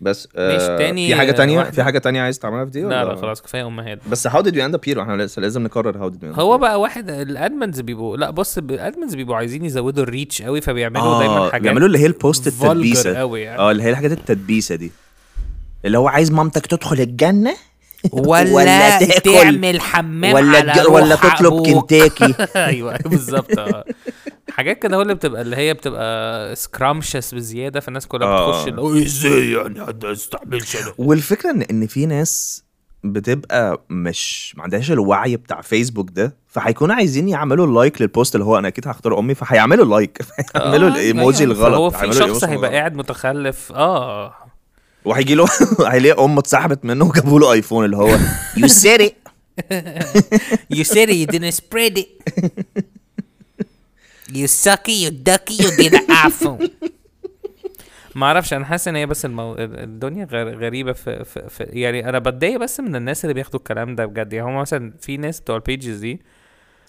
بس 0.01 0.27
آه 0.35 0.77
تاني 0.77 1.07
في 1.07 1.15
حاجة 1.15 1.31
تانية 1.31 1.57
واحدة. 1.57 1.71
في 1.71 1.83
حاجة 1.83 1.99
تانية 1.99 2.21
عايز 2.21 2.39
تعملها 2.39 2.65
في 2.65 2.71
دي 2.71 2.81
لا؟ 2.81 3.03
لا 3.05 3.15
خلاص 3.15 3.41
كفاية 3.41 3.67
امهات 3.67 3.99
بس 4.11 4.27
how 4.27 4.31
did 4.41 4.51
you 4.53 4.57
end 4.69 4.75
up 4.75 4.91
here 4.93 4.97
إحنا 4.97 5.23
لسه 5.23 5.41
لازم 5.41 5.63
نكرر 5.63 5.93
you 6.09 6.13
end 6.13 6.35
up 6.35 6.39
هو. 6.39 6.57
بقى 6.57 6.79
واحد 6.79 7.09
الأدمنز 7.09 7.79
بيبقوا 7.81 8.17
لا 8.17 8.29
بص 8.29 8.57
الأدمنز 8.57 9.15
بيبقوا 9.15 9.35
عايزين 9.37 9.65
يزودوا 9.65 10.03
الريتش 10.03 10.41
قوي 10.41 10.61
فبيعملوا 10.61 11.03
آه 11.03 11.19
دايما 11.19 11.49
حاجات 11.49 11.61
بيعملوا 11.61 11.87
اللي 11.87 11.99
هي 11.99 12.05
البوست 12.05 12.47
التدبيسة 12.47 13.15
قوي 13.17 13.41
يعني. 13.41 13.59
آه 13.59 13.71
اللي 13.71 13.83
هي 13.83 13.89
الحاجات 13.89 14.11
التدبيسة 14.11 14.75
دي 14.75 14.91
اللي 15.85 15.97
هو 15.97 16.07
عايز 16.07 16.31
مامتك 16.31 16.65
تدخل 16.65 16.99
الجنة 17.01 17.53
ولا, 18.11 18.53
ولا 18.55 18.99
تاكل. 18.99 19.31
تعمل 19.31 19.81
حمام 19.81 20.33
ولا 20.33 20.71
على 20.71 20.81
ولا 20.81 21.15
تطلب 21.15 21.53
أبوك. 21.53 21.67
كنتاكي. 21.73 22.33
أيوه 22.55 22.97
بالظبط 23.05 23.59
آه. 23.59 23.85
حاجات 24.51 24.79
كده 24.79 24.97
هو 24.97 25.01
اللي 25.01 25.13
بتبقى 25.15 25.41
اللي 25.41 25.55
هي 25.55 25.73
بتبقى 25.73 26.55
سكرامشس 26.55 27.33
بزيادة 27.33 27.79
فالناس 27.79 28.07
كلها 28.07 28.27
آه. 28.27 28.49
بتخش 28.51 28.67
اللي 28.67 28.81
هو 28.81 28.93
إزاي 28.97 29.51
يعني 29.51 29.85
حد 29.85 30.03
يستحملش 30.03 30.75
أنا 30.75 30.93
والفكرة 30.97 31.49
إن 31.51 31.61
إن 31.61 31.87
في 31.87 32.05
ناس 32.05 32.63
بتبقى 33.03 33.81
مش 33.89 34.53
ما 34.57 34.63
عندهاش 34.63 34.91
الوعي 34.91 35.37
بتاع 35.37 35.61
فيسبوك 35.61 36.09
ده 36.11 36.35
فهيكونوا 36.47 36.95
عايزين 36.95 37.29
يعملوا 37.29 37.67
like 37.81 38.01
لل 38.01 38.12
post 38.12 38.35
اللي 38.35 38.45
هو 38.45 38.57
أنا 38.57 38.67
أكيد 38.67 38.87
هختار 38.87 39.19
أمي 39.19 39.35
فهيعملوا 39.35 39.85
like 39.85 40.21
هيعملوا 40.55 40.89
آه، 40.89 40.93
الإيموجي 40.93 41.43
أيوة. 41.43 41.53
الغلط 41.53 41.93
فهو 41.93 42.11
في 42.11 42.17
شخص 42.17 42.43
هيبقى. 42.43 42.71
قاعد 42.71 42.95
متخلف 42.95 43.71
آه 43.71 44.33
وهيجي 45.05 45.35
له 45.35 45.45
هيلاقي 45.91 46.25
أمه 46.25 46.39
اتسحبت 46.39 46.85
منه 46.85 47.05
وجابوا 47.05 47.39
له 47.39 47.51
آيفون 47.51 47.85
اللي 47.85 47.97
هو 47.97 48.17
You 48.57 48.67
said 48.67 49.01
it. 49.01 49.13
You 50.77 50.83
said 50.83 51.07
it, 51.09 51.17
you 51.21 51.27
didn't 51.35 51.55
spread 51.61 51.97
it. 52.03 52.09
You 54.37 54.47
sucky, 54.47 54.95
you 55.03 55.11
ducky, 55.29 55.55
you 55.63 55.69
get 55.81 55.93
an 55.93 56.07
iPhone. 56.27 56.69
ما 58.15 58.25
أعرفش 58.25 58.53
أنا 58.53 58.65
حاسس 58.65 58.87
إن 58.87 58.95
هي 58.95 59.05
بس 59.05 59.25
المو... 59.25 59.55
الدنيا 59.59 60.25
غير... 60.31 60.59
غريبة 60.59 60.93
في... 60.93 61.23
في... 61.23 61.49
في 61.49 61.63
يعني 61.63 62.09
أنا 62.09 62.19
بتضايق 62.19 62.59
بس 62.59 62.79
من 62.79 62.95
الناس 62.95 63.25
اللي 63.25 63.33
بياخدوا 63.33 63.59
الكلام 63.59 63.95
ده 63.95 64.05
بجد 64.05 64.33
يعني 64.33 64.49
هم 64.49 64.55
مثلا 64.61 64.93
في 65.01 65.17
ناس 65.17 65.39
بتوع 65.39 65.55
البيجز 65.55 65.97
دي 65.97 66.21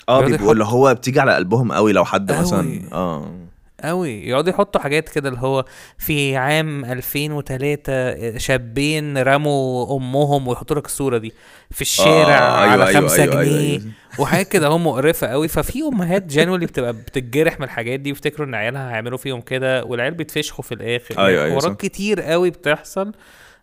آه 0.08 0.20
بيبقوا 0.24 0.52
اللي 0.52 0.64
هو 0.64 0.94
بتيجي 0.94 1.20
على 1.20 1.34
قلبهم 1.34 1.72
قوي 1.72 1.92
لو 1.92 2.04
حد. 2.04 2.32
مثلا 2.32 2.82
آه 2.92 3.34
قوي. 3.84 4.28
يقعدوا 4.28 4.50
يحطوا 4.52 4.80
حاجات 4.80 5.08
كده 5.08 5.28
اللي 5.28 5.40
هو 5.40 5.64
في 5.98 6.36
عام 6.36 6.84
2003 6.84 8.38
شابين 8.38 9.18
رموا 9.18 9.96
أمهم 9.96 10.48
ويحطوا 10.48 10.76
لك 10.76 10.86
الصورة 10.86 11.18
دي 11.18 11.32
في 11.70 11.80
الشارع 11.80 12.38
آه، 12.38 12.52
على 12.52 12.72
أيوة، 12.72 12.88
أيوة، 12.88 13.00
خمسة 13.00 13.22
أيوة، 13.22 13.44
جنيه. 13.44 13.70
أيوة. 13.70 13.82
وحاجات 14.18 14.48
كده 14.48 14.68
هم 14.68 14.86
مقرفة 14.86 15.26
قوي. 15.26 15.48
ففي 15.48 15.82
أمهات 15.82 16.22
جنولي 16.26 16.66
بتبقى 16.66 16.92
بتتجرح 16.92 17.58
من 17.60 17.64
الحاجات 17.64 18.00
دي 18.00 18.10
ويفتكروا 18.10 18.46
إن 18.48 18.54
عيالها 18.54 18.90
هيعملوا 18.90 19.18
فيهم 19.18 19.40
كده 19.40 19.84
والعيال 19.84 20.14
بيتفشخوا 20.14 20.64
في 20.64 20.72
الآخر. 20.74 21.18
أيوة، 21.18 21.28
يعني 21.30 21.38
أيوة، 21.40 21.50
حوارات 21.60 21.82
صح. 21.82 21.86
كتير 21.86 22.20
قوي 22.20 22.50
بتحصل 22.50 23.12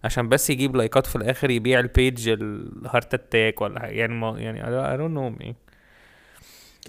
عشان 0.03 0.29
بس 0.29 0.49
يجيب 0.49 0.75
لايكات 0.75 1.05
في 1.05 1.15
الآخر 1.15 1.49
يبيع 1.49 1.79
البيج 1.79 2.29
الهارت 2.29 3.13
اتاك 3.13 3.61
ولا 3.61 3.79
حاجة. 3.79 3.91
يعني 3.91 4.13
ما 4.13 4.39
يعني 4.39 4.61
I 4.63 4.99
don't 4.99 5.15
know 5.39 5.43
man. 5.43 5.53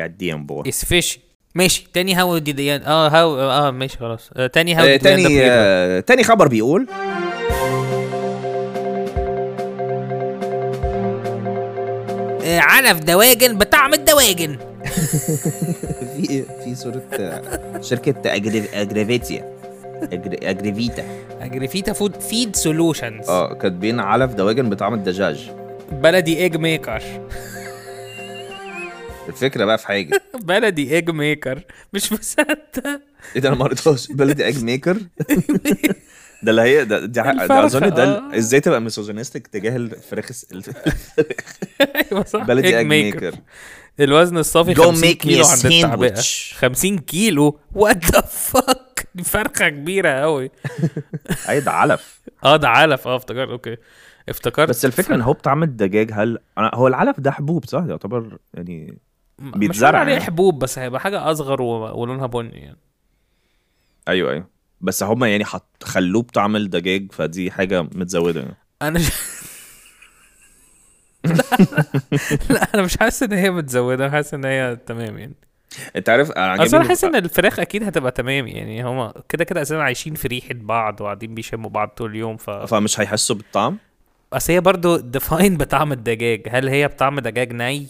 قديم 0.01 0.47
بو 0.47 0.63
It's 0.65 0.85
fishy. 0.85 1.19
ماشي. 1.55 1.87
تاني 1.93 2.15
هاو 2.15 2.39
دي 2.39 2.75
آه 2.75 3.09
هاو 3.09 3.41
آه 3.41 3.71
ماشي 3.71 3.99
خلاص. 3.99 4.31
آه 4.37 4.47
تاني 4.47 4.75
هاو 4.75 4.87
آه، 4.87 4.97
تاني 4.97 5.41
آه، 5.51 6.01
تاني 6.01 6.25
خبر 6.25 6.49
بيقول 6.49 6.87
علف 12.45 12.99
دواجن 12.99 13.59
بطعم 13.59 13.95
الدواجن. 13.95 14.59
في 16.17 16.45
في 16.65 16.75
صورة 16.75 17.03
آه، 17.13 17.43
شركة 17.81 18.15
أجريف- 18.37 18.75
أجريفيتيا. 18.75 19.55
أجر- 20.03 20.45
أجريفيتا. 20.45 21.05
أجريفيتا 21.41 21.93
فود 21.93 22.21
فيد 22.21 22.57
سولوشنز 22.57 23.29
آه 23.29 23.55
كاتبين 23.55 24.01
علف 24.01 24.35
دواجن 24.35 24.71
بطعم 24.71 24.95
الدجاج. 24.95 25.51
بلدي 25.93 26.39
ايج 26.39 26.57
ميكر 26.57 27.03
الفكرة 29.29 29.65
بقى 29.65 29.79
في 29.79 29.87
حاجة. 29.87 30.23
بلدي 30.49 30.95
ايج 30.95 31.11
ميكر 31.11 31.63
مش 31.93 32.13
مصدق. 32.13 32.87
إيه 33.37 33.41
ده 33.43 33.49
أنا 33.49 33.57
ما 33.57 33.65
قريتهاش. 33.65 34.13
بلدي 34.13 34.47
ايج 34.47 34.65
ميكر 34.65 34.97
ده 36.43 36.51
اللي 36.51 36.63
هي 36.63 36.85
ده 36.85 37.07
دي, 37.07 37.21
أظن 37.21 37.95
ده 37.95 38.05
آه. 38.05 38.37
إزاي 38.39 38.61
تبقى 38.61 38.81
ميسوجينستك 38.81 39.47
تجاه 39.47 39.77
الفراخ 39.77 40.31
أيوه 41.81 42.25
صح. 42.25 42.45
بلدي 42.45 42.79
ايج 42.79 42.87
ميكر 42.87 43.35
الوزن 44.01 44.39
الصافي 44.39 44.75
Go 44.75 44.81
50 44.83 45.03
make 45.11 45.15
me 45.15 45.17
كيلو 45.17 45.47
عند 45.47 45.67
التعبئة. 45.67 46.15
sandwich. 46.15 46.55
50 46.55 46.99
كيلو؟ 46.99 47.61
what 47.75 48.05
the 48.05 48.21
fuck 48.21 49.09
دي 49.15 49.23
فرخة 49.25 49.69
كبيرة 49.69 50.09
قوي 50.11 50.51
أي 51.49 51.61
ده 51.61 51.71
علف. 51.71 52.21
آه 52.45 52.57
ده 52.57 52.69
علف. 52.69 53.09
آه 53.09 53.17
افتكرت. 53.17 53.49
okay. 53.49 53.77
افتكرت. 54.29 54.69
بس 54.69 54.85
الفكرة 54.85 55.15
إن 55.15 55.21
هو 55.21 55.33
بطعم 55.33 55.63
الدجاج 55.63 56.11
هل 56.13 56.39
هو 56.59 56.89
العلف 56.89 57.21
ده 57.21 57.31
حبوب 57.31 57.65
صح؟ 57.65 57.85
يعتبر 57.89 58.39
يعني 58.55 58.99
بيتزرع 59.41 59.99
عليه 59.99 60.13
يعني. 60.13 60.25
حبوب 60.25 60.59
بس 60.59 60.79
هيبقى 60.79 61.01
حاجة 61.01 61.31
أصغر. 61.31 61.63
ولونها 61.63 62.27
بني 62.27 62.59
يعني 62.59 62.79
أيوه 64.09 64.33
أيوه 64.33 64.49
بس 64.81 65.03
هم 65.03 65.25
يعني 65.25 65.45
حط 65.45 65.85
خلوه 65.85 66.23
بطعم 66.23 66.57
الدجاج 66.57 67.13
فدي 67.13 67.51
حاجة 67.51 67.83
متزودة 67.83 68.41
يعني. 68.41 68.57
أنا 68.83 68.99
ش... 68.99 69.11
لا, 71.25 71.35
لا 72.51 72.75
أنا 72.75 72.83
مش 72.83 72.97
حاسس 72.97 73.23
إن 73.23 73.33
هي 73.33 73.51
متزودة 73.51 74.05
أنا 74.05 74.13
حاسس 74.13 74.35
إن 74.35 74.45
هي 74.45 74.77
تمام 74.87 75.19
يعني 75.19 75.35
أنت 75.97 76.09
عارف 76.09 76.31
أنا 76.31 76.53
أصل 76.53 76.53
أنا 76.53 76.63
عاجبني 76.63 76.89
حاسس 76.89 77.05
إن 77.05 77.17
الفراخ 77.17 77.61
أكيد 77.61 77.85
هتبقى 77.85 78.11
تمام 78.13 78.47
يعني 78.47 78.85
هما 78.85 79.15
كده 79.29 79.45
كده 79.45 79.63
أساسا 79.63 79.81
عايشين 79.81 80.15
في 80.15 80.29
ريحة 80.29 80.55
بعض 80.55 81.01
وقاعدين 81.01 81.35
بيشموا 81.35 81.71
بعض 81.71 81.89
طول 81.89 82.11
اليوم 82.11 82.37
ف 82.37 82.51
فمش 82.51 83.01
هيحسوا 83.01 83.37
بالطعم 83.37 83.79
أصل 84.33 84.53
هي 84.53 84.61
برضه 84.61 85.01
define 85.01 85.57
بطعم 85.57 85.93
الدجاج 85.93 86.43
هل 86.49 86.69
هي 86.69 86.89
بطعم 86.89 87.21
دجاج 87.21 87.53
ني 87.53 87.89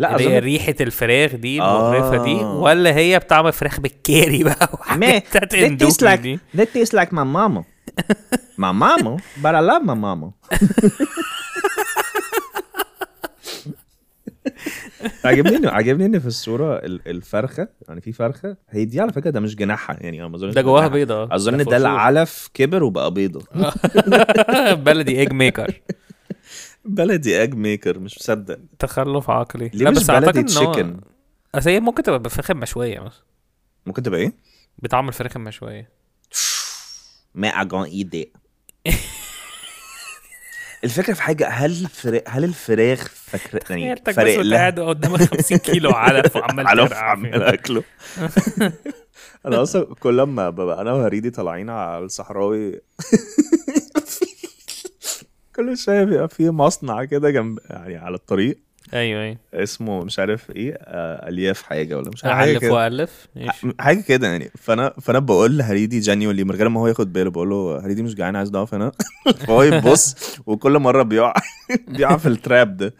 لا 0.00 0.16
اللي 0.16 0.28
هي 0.28 0.38
أظن 0.38 0.44
ريحة 0.44 0.74
الفراخ 0.80 1.34
دي 1.34 1.56
المقرفة 1.62 2.24
دي 2.24 2.40
آه. 2.40 2.54
ولا 2.56 2.96
هي 2.96 3.18
بطعم 3.18 3.50
فراخ 3.50 3.80
بالكاري 3.80 4.44
بقى 4.44 4.70
وحاجات 4.74 5.54
اندومي 5.54 5.92
like 5.92 6.20
دي. 6.20 6.38
that 6.56 6.60
tastes 6.76 6.92
like 7.00 7.10
my 7.12 7.24
mama. 7.36 7.62
My 8.58 8.72
mama? 8.82 9.16
But 9.42 9.54
I 9.54 9.62
love 9.70 9.82
my 9.90 9.94
mama. 10.06 10.28
عجبني 15.24 15.66
عجبني 15.68 16.06
ان 16.06 16.18
في 16.18 16.26
الصورة 16.26 16.76
ال- 16.76 17.00
الفرخة 17.06 17.68
يعني 17.88 18.00
في 18.00 18.12
فرخة 18.12 18.56
هي 18.70 18.84
دي 18.84 19.00
على 19.00 19.12
فكرة 19.12 19.30
ده 19.30 19.40
مش 19.40 19.56
جناحها 19.56 19.96
يعني 20.00 20.28
ما 20.28 20.36
اظنش 20.36 20.54
ده 20.54 20.62
جواها. 20.62 20.88
بيضة. 20.88 21.34
أظن 21.34 21.64
ده. 21.64 21.76
العلف 21.76 22.50
كبر 22.54 22.82
وبقى 22.82 23.10
بيضة. 23.14 23.42
بلدي 24.84 25.20
ايج 25.20 25.32
ميكر 25.32 25.80
بلدي 26.84 27.42
اج 27.42 27.54
ميكر 27.54 27.98
مش 27.98 28.18
مصدق. 28.18 28.58
تخلف 28.78 29.30
عقلي. 29.30 29.70
ليه 29.74 29.90
مش 29.90 30.06
بلدي 30.06 30.42
تشيكن 30.42 31.00
أصل 31.54 31.70
هي 31.70 31.80
ممكن 31.80 32.02
تبقى 32.02 32.18
بفراخ 32.18 32.50
مشويه 32.50 33.00
مثلا 33.00 33.22
ممكن 33.86 34.02
تبقى 34.02 34.20
إيه؟ 34.20 34.32
بطعم 34.78 35.08
الفراخ 35.08 35.36
المشويه 35.36 35.90
ما 37.34 37.48
اجون 37.48 37.84
ايدي 37.84 38.32
الفكرة 40.84 41.14
في 41.14 41.22
حاجة 41.22 41.48
هل 41.48 41.70
الفراخ 41.70 42.22
هل 42.26 42.44
الفراخ 42.44 43.08
فاكره 43.08 43.76
يعني 43.76 44.00
بس 44.06 44.18
وانت 44.18 44.28
لها؟ 44.38 44.58
قاعد 44.58 44.80
قدامك 44.80 45.22
50 45.22 45.58
كيلو 45.58 45.90
علف 45.90 46.36
وعمال 46.36 46.66
علف 46.66 46.88
ترقع 46.88 47.10
عمال. 47.10 47.42
أكله. 47.42 47.82
أنا 49.46 49.62
أصلا 49.62 49.94
كل 49.94 50.22
ما 50.22 50.50
ببقى 50.50 50.80
أنا 50.80 50.92
وهريدي 50.92 51.30
طالعين 51.30 51.70
على 51.70 52.04
الصحراوي. 52.04 52.72
كل 55.56 55.78
شوية 55.78 56.04
بيبقى 56.04 56.28
في 56.28 56.50
مصنع 56.50 57.04
كده 57.04 57.30
جنب 57.30 57.58
يعني 57.70 57.96
على 57.96 58.14
الطريق. 58.14 58.58
أيوه 58.94 59.22
أيوه. 59.22 59.36
اسمه 59.54 60.04
مش 60.04 60.18
عارف 60.18 60.50
إيه 60.50 60.78
آه، 60.80 61.28
ألياف 61.28 61.62
حاجة 61.62 61.98
ولا 61.98 62.10
مش 62.10 62.24
عارف. 62.24 62.36
حاجة 62.36 62.48
اعلف 62.50 62.60
كده. 62.62 62.72
وألف. 62.74 63.28
حاجة 63.80 64.00
كده 64.00 64.28
يعني. 64.28 64.50
فانا 64.58 64.94
فأنا 65.00 65.18
بقول 65.18 65.58
لهريدي 65.58 66.00
جانيولي 66.00 66.44
من 66.44 66.50
غير 66.50 66.68
ما 66.68 66.80
هو 66.80 66.86
ياخد 66.88 67.12
باله 67.12 67.30
بقول 67.30 67.50
له 67.50 67.80
هريدي 67.84 68.02
مش 68.02 68.14
جعان 68.14 68.36
عايز 68.36 68.52
نقف 68.52 68.74
هنا؟ 68.74 68.92
فهو 69.46 69.62
يبص 69.62 70.16
وكل 70.46 70.78
مرة 70.78 71.02
بيقع 71.02 71.34
بيقع 71.88 72.16
في 72.16 72.26
التراب 72.28 72.76
ده. 72.76 72.94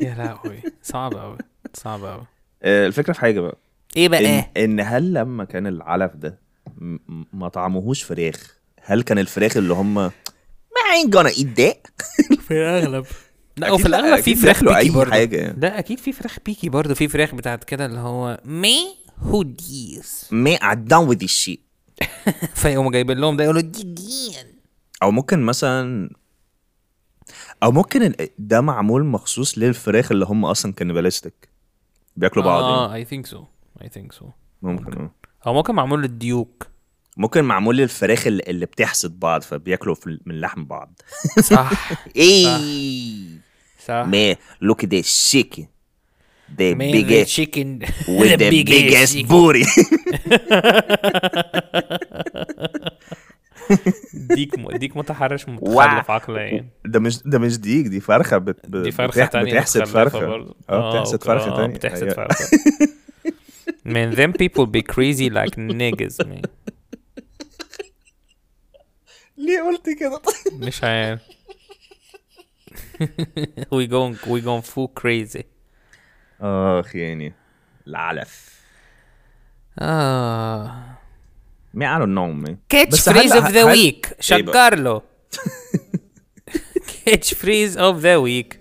يا 0.00 0.14
لهوي. 0.14 0.62
صعب 0.82 1.14
قوي 1.14 1.38
صعب 1.74 2.04
قوي 2.04 2.26
آه، 2.62 2.86
الفكرة 2.86 3.12
في 3.12 3.20
حاجة 3.20 3.40
بقى. 3.40 3.58
إيه 3.96 4.08
بقى؟ 4.08 4.46
ان 4.56 4.80
هل 4.80 5.14
لما 5.14 5.44
كان 5.44 5.66
العلف 5.66 6.16
ده 6.16 6.38
ما 7.32 7.48
طعمهوش 7.48 8.02
فراخ 8.02 8.56
هل 8.82 9.02
كان 9.02 9.18
الفراخ 9.18 9.56
اللي 9.56 9.74
هم 9.74 10.10
ما 10.74 10.80
ain't 10.96 11.10
gonna 11.14 11.36
eat 11.38 11.60
that 11.60 12.06
في 12.46 12.50
الأغلب. 12.50 13.06
لا 13.56 13.66
أكيد 13.66 13.74
وفي 13.80 13.88
لا، 13.88 13.98
الأغلب 14.00 14.20
في 14.22 14.34
فراخ 14.34 14.64
بيكي 14.64 14.90
برضه. 14.90 15.16
يعني. 15.16 15.60
لا 15.60 15.78
أكيد 15.78 15.98
في 15.98 16.12
فراخ 16.12 16.38
بيكي 16.46 16.68
برضه. 16.68 16.94
في 16.94 17.08
فراخ 17.08 17.34
بتاعت 17.34 17.64
كده 17.64 17.86
اللي 17.86 17.98
هو 18.00 18.40
مي 18.44 18.96
هو 19.18 19.42
ديز 19.42 20.24
me 20.32 20.58
I'm 20.58 20.78
done 20.92 21.08
with 21.10 21.18
this 21.26 21.46
shit? 21.46 21.58
فيقوموا 22.62 22.90
جايبين 22.92 23.18
لهم 23.18 23.36
ده 23.36 23.44
يقولوا 23.44 23.60
دي 23.60 23.82
جين 23.82 24.46
أو 25.02 25.10
ممكن 25.10 25.42
مثلا 25.42 26.10
أو 27.62 27.72
ممكن 27.72 28.14
ده 28.38 28.60
معمول 28.60 29.04
مخصوص 29.04 29.58
للفراخ 29.58 30.12
اللي 30.12 30.24
هم 30.24 30.44
أصلا 30.44 30.72
cannibalistic 30.72 31.48
بياكلوا 32.16 32.44
بعض 32.44 32.62
يعني. 32.62 32.74
آه 32.74 32.94
I 32.94 33.04
think 33.04 33.26
so 33.26 33.44
I 33.82 33.88
think 33.88 34.12
so 34.12 34.26
ممكن 34.62 35.00
آه. 35.02 35.10
أو 35.46 35.54
ممكن 35.54 35.74
معمول 35.74 36.02
للديوك. 36.02 36.66
ممكن 37.16 37.44
معمول 37.44 37.76
للفراخ 37.76 38.26
اللي, 38.26 38.42
اللي 38.48 38.66
بتحسد 38.66 39.20
بعض 39.20 39.42
فبياكلوا 39.42 39.96
من 40.26 40.40
لحم 40.40 40.64
بعض. 40.64 41.00
صح. 41.50 41.92
إيه. 42.16 43.26
صح. 43.86 44.06
man 44.06 44.36
look 44.64 44.82
at 44.84 44.88
that 44.90 45.04
chicken. 45.04 45.64
The 46.58 46.74
Man, 46.74 46.92
big 46.92 47.06
the 47.08 47.20
ass 47.22 47.30
chicken 47.36 47.68
with 48.18 48.38
the 48.38 48.50
big 48.50 48.66
big 48.66 48.92
ass 48.92 49.02
ass 49.02 49.12
chicken. 49.12 49.28
booty. 49.32 49.64
ديك 54.14 54.58
م... 54.58 54.70
ديك 54.70 54.96
متحرش. 54.96 55.48
متخلف 55.48 56.10
عقليا. 56.10 56.66
ده 56.84 57.00
مش 57.00 57.18
ده 57.24 57.38
مش 57.38 57.58
ديك 57.58 57.86
دي 57.86 58.00
فرخة 58.00 58.38
بت... 58.38 58.66
ب... 58.66 58.76
دي 58.76 58.90
فرخة 58.90 59.20
بتح... 59.20 59.26
تانية 59.26 59.52
بتحسد 59.52 59.84
فرخة. 59.84 60.54
آه 60.70 60.92
بتحسد. 60.92 61.24
فرخة 61.24 61.52
آه، 61.52 61.56
تانية. 61.56 61.74
بتحسد 61.74 62.12
فرخة. 62.12 62.44
Man, 63.86 64.14
them 64.14 64.32
people 64.32 64.66
be 64.66 64.82
crazy 64.82 65.28
like 65.28 65.56
niggas, 65.56 66.18
man. 66.26 66.42
ليه 69.44 69.60
قلت 69.62 69.90
كده 70.00 70.20
مش 70.52 70.84
عارف. 70.84 71.20
we 73.74 73.86
going 73.86 74.16
we 74.26 74.40
going 74.40 74.62
full 74.62 74.88
crazy. 75.02 75.42
آخ 76.40 76.96
يعني 76.96 77.34
العلف 77.86 78.60
آه. 79.78 80.98
ما 81.74 81.98
I 81.98 82.00
don't 82.02 82.14
know 82.14 82.48
man 82.50 82.54
catch 82.68 83.00
phrase 83.00 83.32
of 83.32 83.50
the 83.50 83.64
week 83.64 84.16
شكر 84.20 84.78
له. 84.78 85.02
catch 87.06 87.34
phrase 87.34 87.76
of 87.76 88.02
the 88.02 88.18
week. 88.26 88.56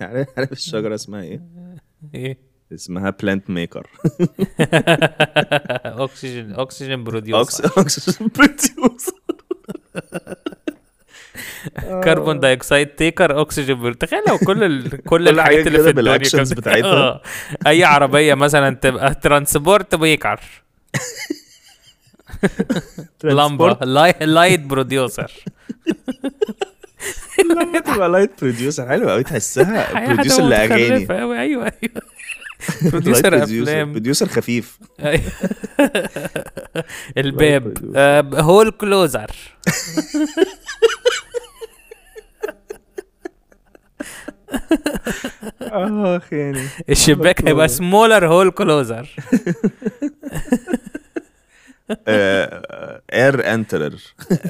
عارف 0.00 0.52
الشجرة 0.52 0.94
اسمها 0.94 1.22
إيه؟ 1.22 1.42
إيه 2.14 2.38
اسمها 2.74 3.10
plant 3.10 3.50
maker 3.50 3.86
oxygen 6.06 6.56
oxygen 6.56 7.10
producer. 7.10 7.78
oxygen 7.78 8.28
producer 8.28 9.19
carbon 12.04 12.40
dioxide 12.40 12.86
taker 12.88 13.40
أكسجين 13.40 13.80
بر- 13.80 13.92
تخيل 13.92 14.20
لو 14.28 14.38
كل 14.38 14.64
ال... 14.64 14.90
كل 15.10 15.28
الحاجات 15.28 15.66
اللي 15.66 15.82
في 15.82 15.88
الدنيا. 15.90 16.16
كانت- 16.16 16.54
بتاعتها. 16.60 16.92
آه. 16.92 17.22
أي 17.66 17.84
عربية 17.84 18.34
مثلا 18.34 18.74
تبقى 18.74 19.14
transport 19.14 19.94
maker 19.94 20.40
لمبه 23.24 23.78
ligh... 23.82 24.14
light 24.20 24.60
producer. 24.60 25.32
تبقى 27.86 28.08
light 28.08 28.30
producer. 28.40 28.88
حلو 28.88 29.10
قوي 29.10 29.22
تحسها 29.22 30.06
producer 30.06 30.42
لأغاني. 30.42 31.22
أوي، 31.22 31.40
أيوه 31.40 31.62
أيوه. 31.64 32.02
producer 32.82 33.42
أفلام. 33.42 33.90
producer 33.92 34.28
خفيف. 34.28 34.78
أيوة. 35.00 35.20
الباب. 37.18 37.92
آه، 37.96 38.20
hole 38.34 38.70
closer. 38.70 39.30
اخ 45.62 46.32
يعني 46.32 46.62
الشباك 46.88 47.48
هيبقى 47.48 47.68
smaller 47.68 48.26
hole 48.26 48.50
closer 48.50 49.08
air 53.12 53.54
enterer 53.54 54.00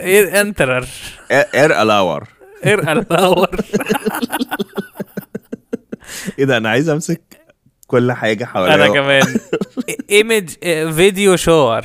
air 0.01 0.41
enterer 0.41 0.87
air 1.31 1.83
allower 1.83 2.29
air 2.67 2.93
allower 2.93 3.57
إيه 6.39 6.45
ده 6.45 6.57
أنا 6.57 6.69
عايز 6.69 6.89
أمسك 6.89 7.41
كل 7.87 8.13
حاجة 8.13 8.45
حواليا. 8.45 8.75
أنا 8.75 8.89
كمان. 8.89 9.39
image 10.11 10.49
video 10.95 11.37
shower 11.37 11.85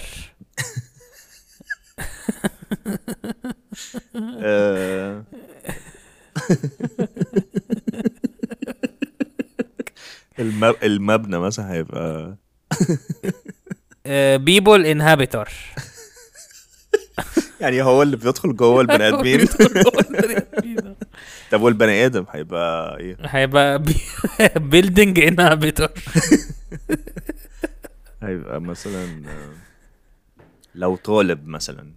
آه، 4.42 5.24
المب... 10.40 10.76
المبنى 10.84 11.40
مثلا 11.40 11.72
هيبقى 11.72 12.38
people 14.46 14.86
inhabitor 14.86 15.50
يعني 17.62 17.82
هو 17.82 18.02
اللي 18.04 18.18
بيدخل 18.18 18.56
جوه 18.56 18.82
البني 18.82 19.08
آدمين. 19.14 19.48
طب 21.52 21.62
والبني 21.62 22.06
آدم 22.06 22.26
هيبقى 22.32 22.98
إيه؟ 23.00 23.18
هيبقى 23.22 23.84
building 24.56 25.20
inhabitor 25.20 25.90
هيبقى 28.24 28.62
مثلا 28.62 29.04
آه، 29.28 29.50
لو 30.76 30.96
طالب 30.96 31.48
مثلا. 31.48 31.92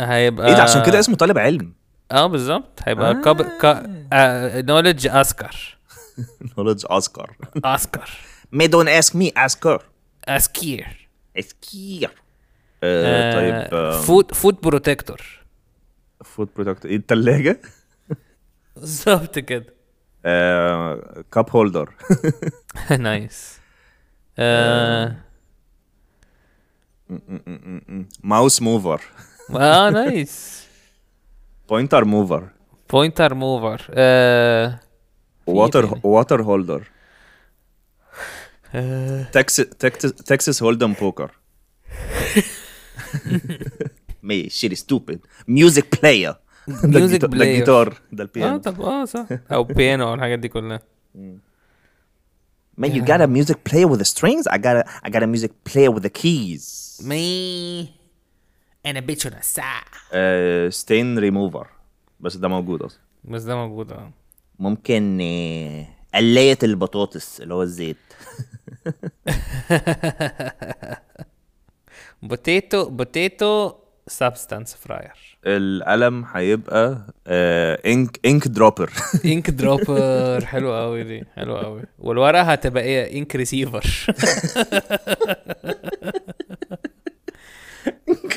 هيبقى 0.00 0.48
إيه 0.48 0.54
ده؟ 0.54 0.62
عشان 0.62 0.82
كده 0.82 0.98
اسمه 0.98 1.16
طالب 1.16 1.38
علم. 1.38 1.72
آه 2.12 2.26
بالظبط 2.26 2.80
هيبقى 2.82 3.14
cup 3.24 3.40
knowledge 4.66 5.06
asker 5.06 5.78
knowledge 6.58 6.84
asker 6.90 7.36
asker 7.64 8.10
don't 8.54 9.02
ask 9.04 9.10
me 9.14 9.30
ask 9.46 9.58
her 9.68 9.80
ask 10.28 10.68
her 10.68 11.08
ask 11.38 11.74
her 11.74 12.10
آه 12.82 13.34
طيب 13.34 13.74
آه، 13.74 14.00
food 14.00 14.34
food 14.34 14.60
protector 14.60 15.20
food 16.24 16.48
product 16.56 16.86
إيه 16.86 16.96
التلاجة؟ 16.96 17.60
بالظبط 18.76 19.38
كده. 19.38 19.74
آه 20.24 21.24
cup 21.32 21.50
holder 21.50 21.94
nice 22.98 23.60
mouse 28.22 28.62
mover 28.62 29.02
آه 29.54 29.90
nice 29.90 30.65
pointer 31.68 32.04
mover 32.04 32.48
pointer 32.90 33.34
mover 33.34 33.86
آه 33.90 34.80
water 35.46 35.86
تاني؟ 35.86 36.00
water 36.04 36.42
holder 36.42 36.88
آه، 38.74 39.22
Texas 39.22 39.66
Texas 39.68 40.12
Texas 40.12 40.62
hold'em 40.62 40.92
poker 40.92 41.30
me 44.22 44.48
shit 44.50 44.74
stupid 44.74 45.18
music 45.48 46.00
player 46.02 46.34
Music 46.70 47.16
ده 47.16 47.28
player. 47.28 47.32
الجيتار 47.40 47.88
ده 48.12 48.22
آه 48.24 48.26
البيانو 48.26 48.56
طب 48.58 48.80
آه 48.82 49.04
صح 49.04 49.26
أو 49.52 49.64
بيانو 49.64 50.08
أو 50.08 50.14
الحاجات 50.14 50.38
دي 50.38 50.48
كلها 50.48 50.80
Man, 52.78 52.90
you 52.92 53.00
got 53.12 53.20
a 53.22 53.26
music 53.38 53.58
player 53.68 53.86
with 53.90 54.00
the 54.04 54.08
strings? 54.14 54.44
I 54.54 54.58
got 54.66 54.76
a 54.80 54.84
I 55.06 55.08
got 55.14 55.22
a 55.22 55.26
music 55.34 55.52
player 55.70 55.90
with 55.94 56.02
the 56.02 56.10
keys. 56.22 56.64
me 57.06 57.88
أنا 58.86 59.00
bitch 59.00 59.26
الساعة 59.26 59.82
Uh, 60.10 60.72
stain 60.72 61.18
remover. 61.20 61.66
بس 62.20 62.36
ده 62.36 62.48
موجود 62.48 62.82
أصلا. 62.82 63.00
بس 63.24 63.42
ده 63.42 63.56
موجود 63.56 63.92
آه. 63.92 64.10
ممكن 64.58 65.18
آه، 65.22 65.86
قلاية 66.14 66.58
البطاطس 66.62 67.40
اللي 67.40 67.54
هو 67.54 67.62
الزيت. 67.62 67.96
potato 72.22 72.90
potato 72.90 73.72
substance 74.08 74.74
fryer 74.74 75.38
القلم 75.46 76.24
هيبقى 76.34 76.98
ink 77.86 78.20
ink 78.26 78.48
dropper 78.48 78.90
ink 79.24 79.50
dropper 79.50 80.44
حلو 80.44 80.74
قوي 80.74 81.04
دي 81.04 81.24
حلو 81.36 81.56
قوي 81.56 81.82
والورقة 81.98 82.42
هتبقى 82.42 82.82
إيه؟ 82.82 83.18
ink 83.18 83.36
receiver 83.36 83.84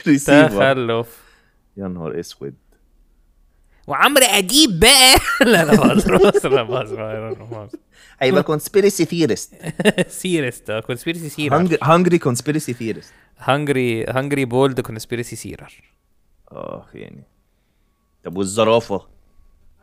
ريسيفر 0.10 0.49
تخلف. 0.74 1.24
يا 1.78 1.88
نهار 1.88 2.20
أسود. 2.20 2.53
وعمرو 3.88 4.26
أديب 4.26 4.80
بقى. 4.80 5.16
لا 5.51 5.66
لا 5.66 5.76
بهزر 5.76 6.18
بهزر 6.18 6.49
لا 6.49 6.64
بهزر 6.64 7.70
هيبقى 8.20 8.43
conspiracy 8.60 9.05
theorist. 9.05 9.55
theorist. 10.07 10.72
conspiracy 10.72 11.30
theorist 11.30 11.68
hungry, 11.68 11.78
hungry 11.84 12.20
conspiracy 12.30 12.74
theorist. 12.74 13.12
hungry 13.39 14.05
hungry 14.05 14.45
bald 14.45 14.80
conspiracy 14.80 15.36
theorist 15.36 15.74
آه 16.51 16.86
يعني. 16.93 17.24
طب 18.24 18.38
والزرافة؟ 18.38 19.07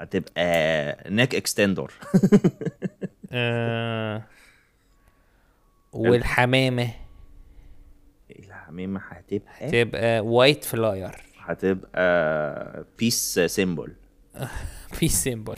هتبقى 0.01 0.97
neck 1.11 1.35
extender 1.35 1.93
آه، 3.33 4.23
والحمامة. 5.93 6.91
الحمامة 8.77 9.01
هتبقى 9.09 9.71
تبقى 9.85 10.21
white 10.21 10.65
flyer 10.65 11.11
هتبقى 11.39 12.85
peace 12.99 13.41
symbol 13.47 13.93
peace 14.93 15.09
symbol 15.09 15.55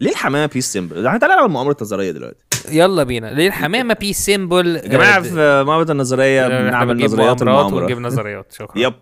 ليه 0.00 0.10
الحمامة 0.10 0.46
peace 0.54 0.72
symbol؟ 0.72 1.06
هنتعلم 1.06 1.32
على 1.32 1.46
المؤامرة 1.46 1.76
النظرية 1.80 2.10
دلوقتي. 2.10 2.44
يلا 2.70 3.02
بينا. 3.02 3.26
ليه 3.26 3.46
الحمامة 3.48 3.94
peace 3.94 4.12
symbol 4.12 4.76
يا 4.76 4.88
جماعة 4.88 5.22
في 5.22 5.64
معبد 5.66 5.90
النظرية 5.90 6.48
بنعمل 6.48 7.04
نظريات 7.04 7.42
المؤامرة. 7.42 7.82
ونجيب 7.82 7.98
نظريات. 7.98 8.52
شكرا. 8.52 8.78
yep. 8.78 8.94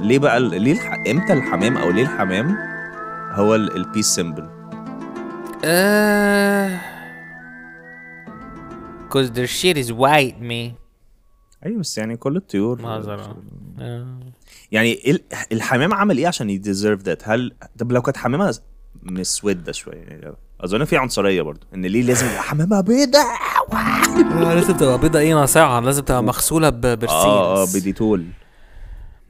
آه 0.00 0.04
فليه 0.04 0.18
بقى 0.18 0.40
ليه 0.40 0.72
الح... 0.72 0.92
إمتى 1.10 1.32
الحمام 1.32 1.76
أو 1.76 1.90
ليه 1.90 2.02
الحمام 2.02 2.56
هو 3.32 3.54
ال 3.54 3.63
peace 3.63 4.06
symbol 4.06 4.48
آه... 5.64 6.80
Cause 9.14 9.28
their 9.30 9.48
shit 9.60 9.76
is 9.76 9.90
white 9.92 10.40
me. 10.40 10.74
أيوه 11.66 11.78
بس 11.80 11.98
يعني 11.98 12.16
كل 12.16 12.36
الطيور 12.36 12.82
معذرة 12.82 13.36
آه. 13.80 14.06
يعني 14.72 15.10
ال- 15.10 15.22
الحمام 15.52 15.94
عمل 15.94 16.18
إيه 16.18 16.26
عشان 16.26 16.50
ي 16.50 16.56
deserve 16.56 17.02
that 17.02 17.28
هل 17.28 17.52
طب 17.78 17.92
لو 17.92 18.02
كانت 18.02 18.16
حمامة 18.16 18.58
مسودة 19.02 19.72
شوية 19.72 19.96
يعني 19.96 20.32
أظن 20.60 20.84
في 20.84 20.96
عنصرية 20.96 21.42
برضو 21.42 21.66
إن 21.74 21.86
ليه 21.86 22.02
لازم 22.02 22.26
يبقى 22.26 22.42
حمامة 22.42 22.80
بيضاء 22.80 23.26
لازم 24.54 24.76
تبقى 24.76 24.98
بيضة 24.98 25.18
إيه؟ 25.18 25.34
ناصعة 25.34 25.80
لازم 25.80 26.02
تبقى 26.02 26.22
مغسولة 26.24 26.70
برسيلس 26.70 27.10
آه 27.12 27.62
آه 27.62 27.66
بديتول. 27.74 28.26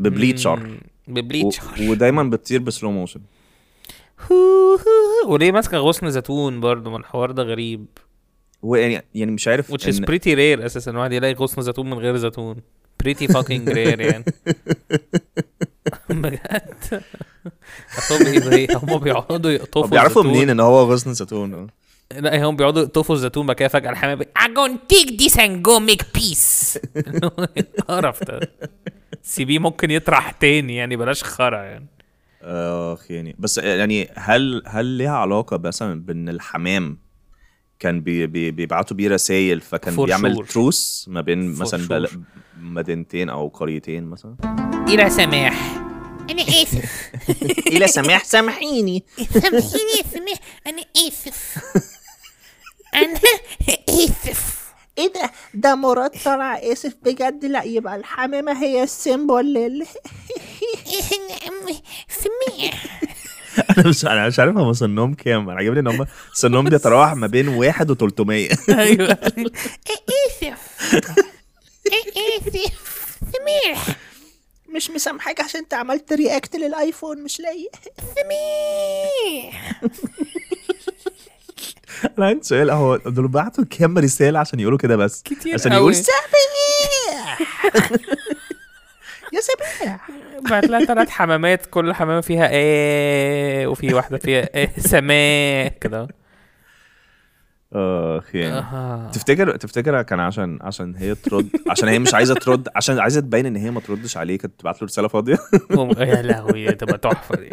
ب 0.01 0.09
bleacher. 0.09 0.79
ب 1.09 1.14
bleacher. 1.14 1.63
و... 1.81 1.91
ودايما 1.91 2.23
بتطير 2.23 2.61
ب 2.61 2.67
slow 2.67 2.91
motion 2.91 3.21
وليه 5.27 5.53
ماسكة 5.53 5.79
غصن 5.79 6.11
زيتون 6.11 6.61
برضه 6.61 6.91
ما 6.91 6.97
الحوار 6.97 7.31
ده 7.31 7.43
غريب. 7.43 7.87
ويعني 8.63 9.03
يعني 9.15 9.31
مش 9.31 9.49
عارف 9.49 9.73
which 9.73 9.87
is 9.87 9.97
pretty 9.99 10.35
rare 10.37 10.65
أساسا 10.65 10.91
الواحد 10.91 11.13
يلاقي 11.13 11.35
غصن 11.35 11.63
زيتون 11.63 11.91
من 11.91 11.99
غير 11.99 12.17
زيتون. 12.17 12.57
Pretty 13.05 13.27
fucking 13.33 13.69
rare 13.69 13.77
يعني. 14.01 14.25
بجد. 16.11 17.03
هم 18.11 18.51
بي- 18.51 18.67
هم 18.75 18.99
بيقعدوا 18.99 19.51
يقطفوا 19.51 19.87
بيعرفوا. 19.87 20.23
منين 20.23 20.51
إن 20.51 20.61
هو 20.61 20.93
غصن 20.93 21.13
زيتون. 21.15 21.67
لا 22.17 22.45
هم 22.45 22.57
بيقعدوا 22.57 22.83
يقطفوا 22.83 23.15
الزيتون 23.15 23.47
بعد 23.47 23.57
كده 23.57 23.69
فجأة 23.69 23.91
الحمام. 23.91 24.21
I'm 24.21 24.51
gonna 24.51 24.79
take 24.95 25.11
this 25.23 25.35
and 25.37 25.63
go 25.69 25.81
make 25.91 26.05
peace. 26.21 26.79
قرف 27.89 28.25
ده 28.25 28.41
سيبيه 29.23 29.59
ممكن 29.59 29.91
يطرح 29.91 30.31
تاني 30.31 30.77
يعني 30.77 30.97
بلاش 30.97 31.25
خرا 31.25 31.63
يعني. 31.63 31.87
اخ 32.43 33.11
يعني. 33.11 33.37
بس 33.39 33.59
يعني 33.59 34.09
هل 34.15 34.63
هل 34.67 34.85
ليها 34.87 35.17
علاقة 35.17 35.59
مثلا 35.59 36.03
بإن 36.03 36.29
الحمام 36.29 36.99
كان 37.79 38.01
بي 38.01 38.27
بي 38.27 38.51
بيبعتوا 38.51 38.97
بيه 38.97 39.09
رسائل 39.09 39.61
فكان 39.61 39.97
For 39.97 40.01
بيعمل 40.01 40.37
sure. 40.37 40.53
تروس 40.53 41.07
ما 41.09 41.21
بين 41.21 41.57
For 41.57 41.61
مثلا 41.61 41.85
sure. 41.85 41.89
بل... 41.89 42.09
مدينتين 42.61 43.29
أو 43.29 43.49
قريتين 43.49 44.05
مثلا؟ 44.05 44.37
إلى 44.89 45.11
سماح. 45.11 45.77
أنا 46.31 46.43
آسف. 46.43 47.11
إلى 47.75 47.87
سماح. 47.87 48.25
سامحيني. 48.25 49.05
سامحيني 49.17 49.93
يا 49.99 50.03
سماح. 50.13 50.39
أنا 50.67 50.83
آسف. 51.09 51.59
أنا 52.95 53.21
آسف. 53.89 54.60
إيه 55.01 55.13
ده؟ 55.13 55.31
ده 55.55 55.75
مراد 55.75 56.11
طلع 56.25 56.55
آسف 56.59 56.95
بجد. 57.03 57.45
لا 57.45 57.63
يبقى 57.65 57.97
الحمامة 57.97 58.63
هي 58.63 58.83
السيمبل 58.83 59.45
لل 59.55 59.87
سماح 62.09 63.01
أنا 63.79 63.89
مش 63.89 64.05
أنا 64.07 64.27
مش 64.29 64.39
عارف 64.39 64.57
هم 64.57 64.73
سنهم 64.73 65.15
كام. 65.15 65.49
أنا 65.51 65.59
عاجبني 65.59 65.81
إن 65.81 65.87
هم 65.87 66.07
سنهم 66.35 66.65
بيتراوح 66.65 67.15
ما 67.15 67.27
بين 67.27 67.49
واحد 67.49 67.91
و 67.91 67.95
300 67.95 68.49
أيوه 68.69 69.13
آسف 69.13 70.79
آسف 72.39 72.73
سماح 73.33 73.97
مش 74.69 74.91
مسامحاك 74.91 75.41
عشان 75.41 75.61
أنت 75.61 75.75
عملت 75.75 76.13
رياكت 76.13 76.57
للآيفون 76.57 77.23
مش 77.23 77.41
لاقي. 77.41 77.69
سماح 78.15 79.81
أنا 82.19 82.27
عندي 82.27 82.43
سؤال. 82.43 82.71
هو 82.71 82.97
دول 82.97 83.29
بعتوا 83.29 83.65
كام 83.71 83.99
رسالة 83.99 84.39
عشان 84.39 84.61
يقولوا 84.61 84.79
كده 84.79 84.97
بس؟ 84.97 85.23
كتير 85.23 85.55
عشان. 85.55 85.73
يقول 85.73 85.95
يا 89.33 89.41
سماح 89.41 90.09
بعت 90.51 90.65
لها 90.65 90.85
ثلاث 90.85 91.09
حمامات 91.09 91.67
كل 91.67 91.95
حمامة 91.95 92.21
فيها 92.21 92.49
إيه 92.51 93.67
وفي 93.67 93.95
واحدة 93.95 94.19
فيها 94.19 94.49
إيه 94.55 94.73
سماه 94.79 95.69
كده. 95.81 96.09
اخ 97.73 98.35
يعني 98.35 98.59
آه. 98.59 99.11
تفتكر 99.13 99.57
تفتكر 99.57 100.03
كان 100.03 100.21
عشان 100.21 100.59
عشان 100.63 100.95
هي 100.97 101.15
ترد 101.15 101.49
عشان 101.69 101.89
هي 101.89 101.99
مش 101.99 102.15
عايزة 102.15 102.35
ترد 102.35 102.69
عشان 102.77 102.99
عايزة 102.99 103.21
تبين 103.21 103.47
إن 103.47 103.57
هي 103.57 103.71
ما 103.71 103.81
تردش 103.81 104.17
عليه 104.17 104.39
كانت 104.39 104.61
تبعت 104.61 104.83
له 104.83 104.87
رسالة 104.87 105.09
فاضية 105.09 105.39
يا 105.99 106.23
لهوي 106.23 106.67
دي 106.67 106.73
تبقى 106.75 106.99
تحفة 106.99 107.37
دي 107.37 107.51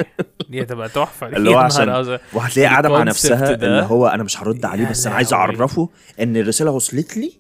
دي 0.50 0.66
تبقى 0.66 0.90
تحفة 0.90 1.30
دي 1.30 1.36
اللي 1.38 1.50
هو 1.50 1.58
عشان. 1.58 1.90
وهتلاقيها 2.34 2.70
قاعدة 2.70 2.90
مع 2.90 3.04
نفسها. 3.04 3.54
اللي 3.54 3.82
هو 3.84 4.08
أنا 4.08 4.24
مش 4.24 4.42
هرد 4.44 4.66
عليه 4.66 4.90
بس 4.90 5.08
أنا 5.08 5.16
عايز. 5.16 5.34
أعرفه 5.34 5.90
إن 6.22 6.38
الرسالة 6.38 6.72
وصلت 6.72 7.18
لي 7.18 7.32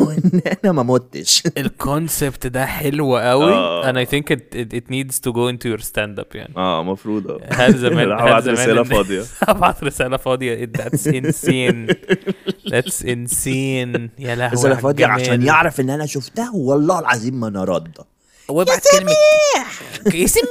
وان 0.00 0.40
أنا 0.64 0.72
ما 0.72 0.82
متش. 0.82 1.42
الكونسبت 1.56 2.46
ده 2.46 2.66
حلو 2.66 3.16
قوي. 3.16 3.82
and 3.92 3.96
I 3.96 4.10
think 4.10 4.30
it, 4.30 4.54
it, 4.54 4.72
it 4.74 4.90
needs 4.90 5.18
to 5.20 5.32
go 5.32 5.48
into 5.52 5.68
your 5.68 5.82
stand 5.84 6.18
up 6.22 6.34
يعني. 6.34 6.54
آه 6.56 6.80
المفروض 6.80 7.30
آه 7.30 7.40
هل 7.52 7.78
زمان 7.78 8.12
ابعت 8.12 8.42
زمان 8.42 8.54
رسالة 8.58 8.82
فاضية. 8.82 9.22
ابعت 9.42 9.84
رسالة 9.84 10.16
فاضية. 10.16 10.66
That's 10.76 11.06
insane. 11.06 11.94
That's 12.70 13.02
insane. 13.04 14.08
يا 14.18 14.34
لهوي 14.34 14.52
رسالة 14.52 14.74
فاضية. 14.74 15.06
عشان 15.06 15.42
يعرف 15.42 15.80
إن 15.80 15.90
أنا 15.90 16.06
شفتها 16.06 16.50
والله 16.54 16.98
العظيم 16.98 17.40
ما 17.40 17.48
أنا 17.48 17.64
راده 17.64 18.04
وابعت 18.48 18.84
كلمه 18.98 19.12
يسميه 20.06 20.48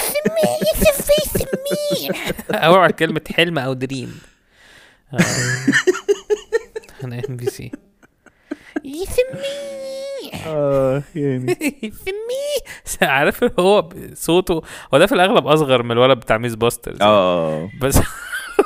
يسميه 0.00 0.56
يسميه 0.72 1.40
يسميه. 2.06 2.34
أو 2.50 2.74
أبعت 2.74 2.98
كلمة 2.98 3.20
حلم 3.36 3.58
أو 3.58 3.72
دريم. 3.72 4.18
أنا 7.04 7.22
ام 7.28 7.36
بي 7.36 7.46
سي 7.46 7.72
يسميه 8.84 10.46
آه 10.46 11.02
يعني. 11.14 11.56
يسميه 11.82 13.08
عارف 13.10 13.44
هو 13.60 13.88
صوته 14.14 14.62
هو 14.94 14.98
ده 14.98 15.06
في 15.06 15.14
الأغلب 15.14 15.46
أصغر 15.46 15.82
من 15.82 15.90
الولد 15.92 16.18
بتاع 16.18 16.38
ميس 16.38 16.54
باسترز 16.54 16.98
آه. 17.02 17.70
بس 17.80 17.98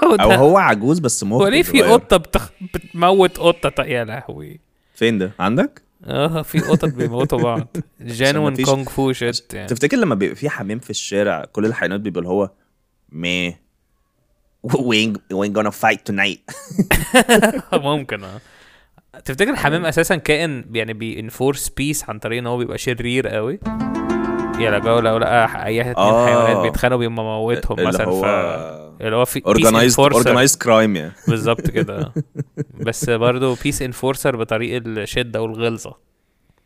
أو 0.03 0.31
هو 0.45 0.59
عجوز 0.59 0.99
بس 0.99 1.25
مخه 1.25 1.45
هو 1.45 1.49
ليه 1.49 1.62
في. 1.62 1.83
قطة 1.83 2.17
بتخ... 2.17 2.51
بتموت 2.75 3.39
قطة 3.39 3.83
يا 3.85 4.05
لهوي. 4.05 4.61
فين 4.95 5.19
ده؟ 5.19 5.33
عندك؟ 5.39 5.83
آه 6.05 6.43
في 6.43 6.59
قطط 6.61 6.89
بيموتوا 6.95 7.39
بعض. 7.39 7.77
جانوين 8.01 8.53
مفيش- 8.53 8.67
كونغ 8.67 8.85
فو 8.85 9.12
شيت 9.12 9.55
يعني. 9.55 9.69
تفتكر 9.69 9.97
لما 9.97 10.15
بيبقى 10.15 10.37
في 10.37 10.49
حمام 10.49 10.79
في 10.79 10.91
الشارع 10.91 11.45
كل 11.53 11.67
الحيوانات 11.67 12.01
بيبقى 12.01 12.19
اللي 12.19 12.29
هو 12.31 12.51
مي 13.12 13.57
we 14.62 14.77
ain't 14.77 15.12
we 15.32 15.38
ain't 15.38 15.53
gonna 15.53 15.70
fight 15.70 16.07
tonight 16.07 16.51
ممكن 17.73 18.25
آه. 18.25 18.41
تفتكر 19.25 19.51
الحمام 19.51 19.87
أساسا 19.87 20.17
كائن 20.17 20.65
يعني 20.73 20.93
بي 20.93 21.09
enforce 21.09 21.68
peace 21.68 22.11
عن 22.11 22.19
طريق 22.19 22.39
إن 22.39 22.47
هو 22.47 22.57
بيبقى 22.57 22.79
شرير 22.79 23.29
قوي؟ 23.29 23.61
يا 24.59 24.71
لو 24.71 24.99
لو 24.99 25.19
لقى 25.19 25.67
أي 25.67 25.81
اتنين 25.81 25.97
آه. 25.97 26.27
حيوانات 26.27 26.57
بيتخانقوا 26.57 26.99
بيموتهم 27.01 27.79
اللي 27.79 27.89
مثلا 27.89 28.05
هو 28.07 28.23
ف 28.23 28.25
اللي 29.03 29.17
هو 29.17 29.25
في 29.25 29.43
organized. 29.47 30.01
organized 30.01 30.59
crime 30.62 30.97
يعني. 30.97 31.12
بالظبط 31.29 31.71
كده. 31.71 32.12
بس 32.87 33.11
برضه 33.11 33.57
peace 33.62 33.82
enforcer 33.82 34.37
بطريق 34.37 34.83
الشدة 34.87 35.43
والغلظة. 35.43 35.95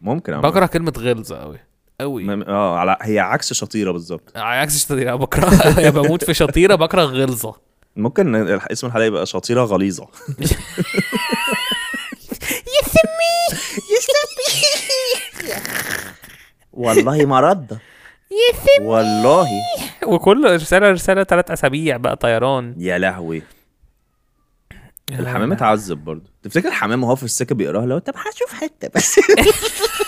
ممكن 0.01 0.33
أعمل. 0.33 0.43
بكره 0.51 0.67
كلمة 0.67 0.93
غلظة 0.99 1.37
قوي 1.37 1.59
قوي 2.01 2.25
م- 2.25 2.43
آه 2.43 2.79
على 2.79 2.97
هي 3.03 3.19
عكس 3.19 3.53
شطيرة 3.53 3.91
بالظبط. 3.93 4.33
عكس 4.37 4.85
شطيرة. 4.85 5.15
بكره 5.25 5.81
يا 5.81 5.91
بموت 5.91 6.25
في 6.25 6.35
شطيرة 6.35 6.75
بكره 6.75 7.03
غلظة. 7.03 7.55
ممكن 7.97 8.37
اسم 8.73 8.87
الحلقة 8.87 9.05
يبقى 9.05 9.27
شطيرة 9.27 9.65
غليظة. 9.65 10.07
يسميه 12.51 13.61
والله 16.73 17.27
ما 17.27 17.41
رد. 17.41 17.79
يسميه 18.31 18.89
والله. 18.89 19.49
وكل 20.07 20.55
رسالة 20.55 20.91
رسالة 20.91 21.25
ثلاث 21.25 21.51
أسابيع 21.51 21.97
بقى 21.97 22.17
طيران. 22.17 22.75
يا 22.79 22.99
لهوي. 22.99 23.43
الحمام 25.11 25.53
اتعذب 25.53 26.05
برضه. 26.05 26.31
تفتكر 26.43 26.69
الحمام 26.69 27.05
وهو 27.05 27.17
في 27.17 27.23
السكة 27.23 27.55
بيقراها؟ 27.55 27.87
لو 27.87 27.99
طب 27.99 28.15
هشوف 28.17 28.53
حتة 28.53 28.89
بس. 28.95 29.21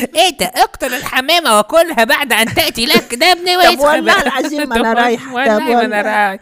إيه 0.00 0.36
ده 0.40 0.46
اقتل 0.46 0.94
الحمامة 0.94 1.58
وكلها 1.58 2.04
بعد 2.04 2.32
أن 2.32 2.54
تأتي 2.54 2.86
لك. 2.86 3.14
ده 3.14 3.32
ابن 3.32 3.74
طب 3.74 3.80
والله 3.80 4.22
العظيم 4.22 4.68
ما 4.68 4.76
أنا 4.76 4.92
رايح 4.92 5.24
طب 5.48 5.62
والله. 5.66 5.84
أنا 5.84 6.02
رايح 6.02 6.40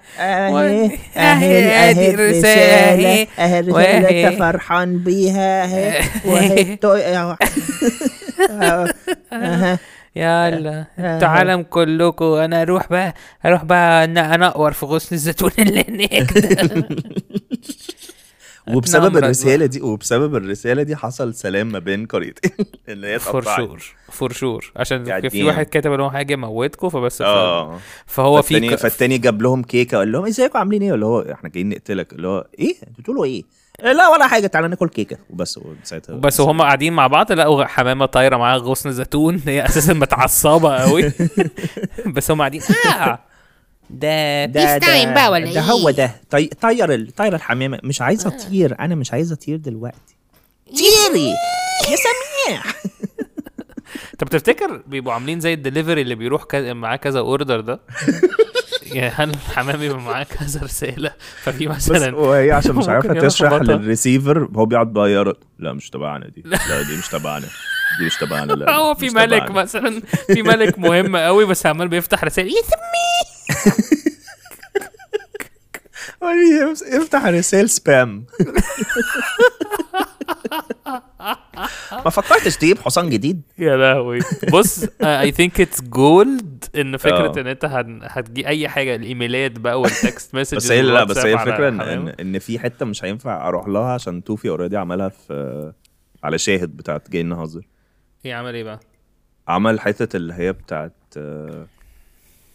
اهي 1.17 1.67
اهي 1.69 2.11
الرسالة. 2.11 2.95
الرسالة. 2.95 3.27
اهي 3.39 3.71
وأهي. 3.71 4.29
انت 4.29 4.39
فرحان 4.39 4.99
بيها. 4.99 5.65
اهي 5.65 6.01
وهي 6.33 6.77
التو- 6.77 7.39
أها 9.33 9.79
يلا 10.17 10.85
آه. 10.99 11.15
أنتوا 11.15 11.29
عالم 11.29 11.63
كلكم. 11.63 12.25
أنا 12.25 12.63
أروح 12.63 12.89
بقى 12.91 13.15
أروح 13.47 13.65
بقى 13.65 14.07
أن- 14.07 14.19
أنقور 14.19 14.73
في 14.73 14.87
غصن 14.87 15.15
الزيتون 15.15 15.51
اللي 15.59 15.85
هناك 15.89 16.33
وبسبب 18.77 19.17
الرسالة 19.17 19.67
دي 19.67 19.81
وبسبب 19.81 20.37
الرسالة 20.37 20.83
دي 20.83 20.97
حصل 20.97 21.35
سلام 21.35 21.73
ما 21.73 21.79
بين 21.79 22.07
قريتين. 22.07 22.51
إن 22.89 23.05
هي 23.05 23.19
for 23.19 23.43
sure 23.43 23.83
for 24.13 24.33
sure 24.33 24.73
عشان 24.77 25.05
كان 25.05 25.29
في. 25.29 25.43
واحد 25.45 25.67
كاتب 25.67 25.93
إن 25.93 26.01
هو 26.01 26.09
هيجي 26.09 26.33
يموتكم 26.33 26.89
فبس 26.89 27.23
آه. 27.23 27.79
فهو 28.07 28.43
في 28.43 28.77
فالتاني 28.77 29.19
جاب 29.19 29.43
لهم 29.43 29.63
كيكة 29.63 29.99
قال 29.99 30.13
لهم 30.13 30.27
إزيكم؟ 30.27 30.59
عاملين 30.59 30.83
إيه؟ 30.83 30.95
اللي 30.95 31.07
هو 31.07 31.21
إحنا 31.21 31.49
جايين 31.51 31.69
نقتلك. 31.69 32.13
اللي 32.13 32.29
هو 32.29 32.47
إيه؟ 32.59 32.75
أنتوا 32.89 32.99
بتقولوا 33.03 33.25
إيه؟ 33.25 33.43
"إيه، 33.85 33.93
لا 33.93 34.09
ولا 34.09 34.27
حاجة 34.27 34.47
تعالى 34.47 34.69
ناكل 34.69 34.89
كيكة. 34.89 35.17
وبس 35.31 35.61
ساعتها 35.83 36.17
بس 36.17 36.41
وهم 36.41 36.63
قاعدين 36.63 36.93
مع 36.93 37.07
بعض 37.07 37.33
لقوا 37.33 37.65
حمامة 37.65 38.07
طايرة 38.07 38.37
معاها 38.37 38.59
غصن 38.59 38.93
زيتون 38.93 39.43
هي 39.47 39.65
أساسا 39.67 39.93
متعصبة 39.93 40.77
قوي 40.77 41.13
بس 42.17 42.31
هم 42.31 42.39
قاعدين 42.39 42.61
آه! 42.87 43.19
ده 43.91 44.45
ده 44.45 44.79
time 44.79 45.15
بقى 45.15 45.31
ولا 45.33 45.53
ده 45.55 45.61
هو 45.61 45.91
ده. 45.91 46.11
طي... 46.31 46.47
طير 46.47 46.95
ال... 46.95 47.15
طير 47.15 47.35
الحمامة 47.35 47.79
مش 47.85 48.03
عايزة 48.03 48.29
اطير 48.29 48.81
أنا 48.81 48.95
مش 48.95 49.13
عايزة 49.13 49.35
أطير 49.35 49.57
دلوقتي. 49.57 50.17
طيري 50.67 51.29
يا 51.91 51.97
سميح 51.97 52.65
طب 54.19 54.29
تفتكر 54.29 54.83
بيبقوا 54.87 55.15
عاملين 55.15 55.41
زي 55.41 55.55
الدليفري 55.55 56.03
اللي 56.03 56.15
بيروح 56.15 56.45
كذا 56.45 56.73
معاه 56.73 56.97
كذا 56.97 57.19
order 57.19 57.61
ده؟ 57.61 57.81
يعني 58.93 59.13
هل 59.17 59.31
الحمام 59.31 59.77
بيبقى 59.77 60.01
معاه 60.01 60.23
كذا 60.25 60.61
رسالة؟ 60.63 61.13
ففي 61.43 61.67
بس 61.67 61.91
مثلا 61.91 62.17
وهي 62.17 62.53
عشان 62.53 62.75
مش 62.75 62.89
عارفة 62.89 63.21
تشرح. 63.21 63.63
للريسيفر 63.63 64.49
هو 64.57 64.67
بيقعد 64.67 64.93
بقى 64.93 65.11
يرد 65.13 65.37
لا 65.59 65.73
مش 65.73 65.91
تبعنا 65.91 66.29
دي. 66.29 66.43
لا 66.45 66.83
دي 66.83 66.97
مش 66.99 67.09
تبعنا. 67.09 67.47
دي 67.99 68.05
مش 68.07 68.17
تبعنا 68.17 68.53
لا 68.53 68.71
هو 68.77 68.95
في 68.95 69.11
ملك 69.11 69.43
تبعنا. 69.43 69.63
مثلا 69.63 70.01
في 70.27 70.43
ملك 70.43 70.79
مهم 70.79 71.17
قوي 71.17 71.45
بس 71.47 71.67
عمال 71.67 71.89
بيفتح 71.89 72.25
رسائل 72.25 72.49
يسمي 72.49 72.69
وريه، 76.23 76.73
افتح 77.03 77.27
رسائل 77.39 77.71
spam 77.71 78.25
ما 82.05 82.11
فكرتش 82.11 82.57
تجيب 82.57 82.79
حصان 82.79 83.11
جديد؟ 83.11 83.43
يا 83.59 83.77
لهوي. 83.77 84.19
بص 84.53 84.85
I 85.03 85.33
think 85.33 85.61
it's 85.61 85.83
gold 85.83 86.65
إن 86.77 86.97
فكرة 86.97 87.39
آه. 87.39 87.41
إن 87.41 87.47
أنت 87.47 87.65
هتجي 88.05 88.47
أي 88.49 88.69
حاجة 88.69 88.95
الإيميلات 88.95 89.53
بقى 89.53 89.81
وال 89.81 89.99
text 89.99 90.35
message 90.35 90.57
بس 90.57 90.71
هي 90.71 90.83
لا 90.83 91.05
بس 91.05 91.19
هي 91.19 91.35
الفكرة 91.35 91.69
ان 91.69 91.81
ان, 91.81 92.09
إن 92.09 92.39
في 92.39 92.59
حتة 92.59 92.87
مش 92.87 93.05
هينفع 93.05 93.49
أروح 93.49 93.69
لها 93.69 93.93
عشان 93.93 94.25
توفي 94.25 94.49
already 94.49 94.77
عملها 94.77 95.09
في 95.09 95.73
على 96.25 96.39
شاهد 96.39 96.77
بتاعت 96.77 97.11
جاي 97.11 97.23
نهزر 97.23 97.67
إيه 98.25 98.35
عمل 98.35 98.55
إيه 98.55 98.65
بقى؟ 98.65 98.81
عمل 99.49 99.81
حتة 99.81 100.17
اللي 100.17 100.35
هي 100.35 100.53
بتاعت 100.53 100.93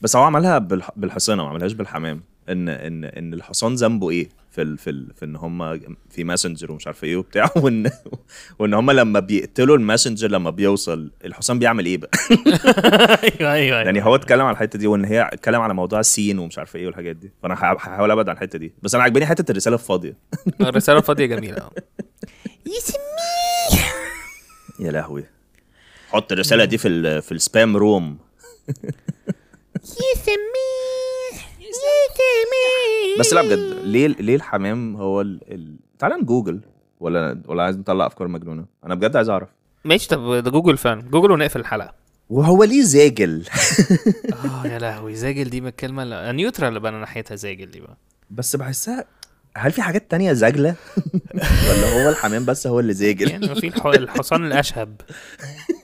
بس 0.02 0.16
هو 0.16 0.24
عملها 0.24 0.58
بالح... 0.58 0.92
بالحصانة 0.96 1.44
ما 1.44 1.50
عملهاش 1.50 1.74
بالحمام. 1.74 2.22
إن 2.50 2.70
إن 2.70 3.06
إن 3.06 3.34
الحصان 3.34 3.76
ذنبه 3.76 4.10
إيه 4.10 4.30
في 4.52 4.62
ال... 4.62 4.78
في 4.78 4.90
ال... 4.90 5.14
في 5.16 5.26
إن 5.26 5.36
هم 5.36 5.80
في 6.10 6.24
messenger 6.24 6.72
ومش 6.72 6.88
عارف 6.88 7.04
إيه 7.04 7.16
وبتاع 7.16 7.50
وإن 7.64 7.92
وإن 8.60 8.74
هم 8.74 8.92
لما 8.92 9.20
بيقتلوا 9.20 9.78
ال 9.78 9.83
messenger 9.83 10.28
لما 10.28 10.50
بيوصل 10.50 11.12
الحصان 11.26 11.60
بيعمل 11.60 11.86
إيه 11.86 11.98
بقى؟ 11.98 12.10
أيوه 13.24 13.54
أيوه 13.54 13.78
يعني 13.82 14.06
هو 14.06 14.16
اتكلم 14.16 14.42
على 14.42 14.54
الحتة 14.54 14.80
دي 14.80 14.88
وإن 14.88 15.06
هي 15.06 15.30
اتكلم 15.34 15.62
على 15.62 15.74
موضوع 15.74 16.00
السين 16.00 16.40
ومش 16.40 16.58
عارف 16.58 16.76
إيه 16.76 16.86
والحاجات 16.86 17.16
دي. 17.16 17.32
فأنا 17.44 17.54
هح- 17.54 17.88
هحاول 17.88 18.12
أبعد 18.12 18.30
عن 18.30 18.36
الحتة 18.36 18.60
دي. 18.60 18.74
بس 18.82 18.96
أنا 18.96 19.04
عاجباني 19.04 19.26
حتة 19.26 19.52
الرسالة 19.52 19.76
الفاضية. 19.76 20.18
الرسالة 20.62 21.02
فاضيه 21.02 21.26
جميلة. 21.26 21.70
يسميه 22.66 23.84
يا 24.88 24.92
لهوي. 24.92 25.24
حط 26.14 26.32
الرسالة 26.32 26.66
دي 26.66 26.78
في 26.78 26.88
ال... 26.88 27.22
في 27.22 27.32
ال 27.32 27.41
spam 27.41 27.78
room. 27.78 28.18
يسميه 29.84 31.40
يسميه 31.60 33.20
بس 33.20 33.34
لا 33.34 33.42
بجد 33.42 33.60
ليه 33.84 34.08
ليه 34.08 34.36
الحمام 34.36 34.96
هو 34.96 35.22
ال... 35.22 35.40
ال... 35.52 35.76
تعال 36.00 36.22
نجوجل. 36.22 36.60
ولا 37.00 37.42
ولا 37.48 37.64
عايز 37.64 37.78
نطلع 37.78 38.08
أفكار 38.08 38.28
مجنونة. 38.28 38.66
أنا 38.86 38.96
بجد 38.96 39.16
عايز 39.16 39.30
أعرف. 39.30 39.50
ماشي 39.86 40.08
طب 40.08 40.34
ده 40.34 40.52
جوجل 40.52 40.78
فعلا. 40.78 41.02
جوجل 41.02 41.32
ونقفل 41.32 41.60
الحلقة. 41.60 41.94
وهو 42.30 42.64
ليه 42.64 42.82
زاجل؟ 42.82 43.46
آه 44.46 44.68
يا 44.68 44.80
لهوي 44.80 45.16
زاجل 45.16 45.50
دي 45.50 45.62
من 45.62 45.68
الكلمة 45.68 46.04
اللي... 46.04 46.32
neutral 46.34 46.70
اللي 46.70 46.80
بقى 46.80 46.92
أنا 46.92 47.00
ناحيتها 47.00 47.36
زاجل 47.36 47.72
دي 47.72 47.80
بقى. 47.80 47.98
بس 48.32 48.56
بحسها 48.56 49.06
هل 49.58 49.72
في 49.72 49.82
حاجات 49.82 50.12
تانية 50.12 50.34
زاجلة؟ 50.34 50.76
ولا 51.70 52.04
هو 52.04 52.10
الحمام 52.10 52.46
بس 52.46 52.68
هو 52.68 52.80
اللي 52.80 52.94
زاجل؟ 52.94 53.32
يعني 53.32 53.56
في 53.56 53.68
الح... 53.68 53.86
الحصان 53.86 54.46
الأشهب. 54.46 55.02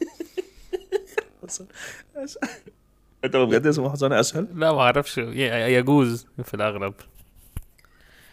أنت 3.26 3.36
بجد 3.36 3.68
اسمه 3.68 3.90
حصان 3.90 4.14
أسهل؟ 4.14 4.48
لا 4.56 4.72
ما 4.72 4.80
أعرفش. 4.82 5.18
يجوز 5.18 6.28
في 6.44 6.54
الاغلب 6.54 6.94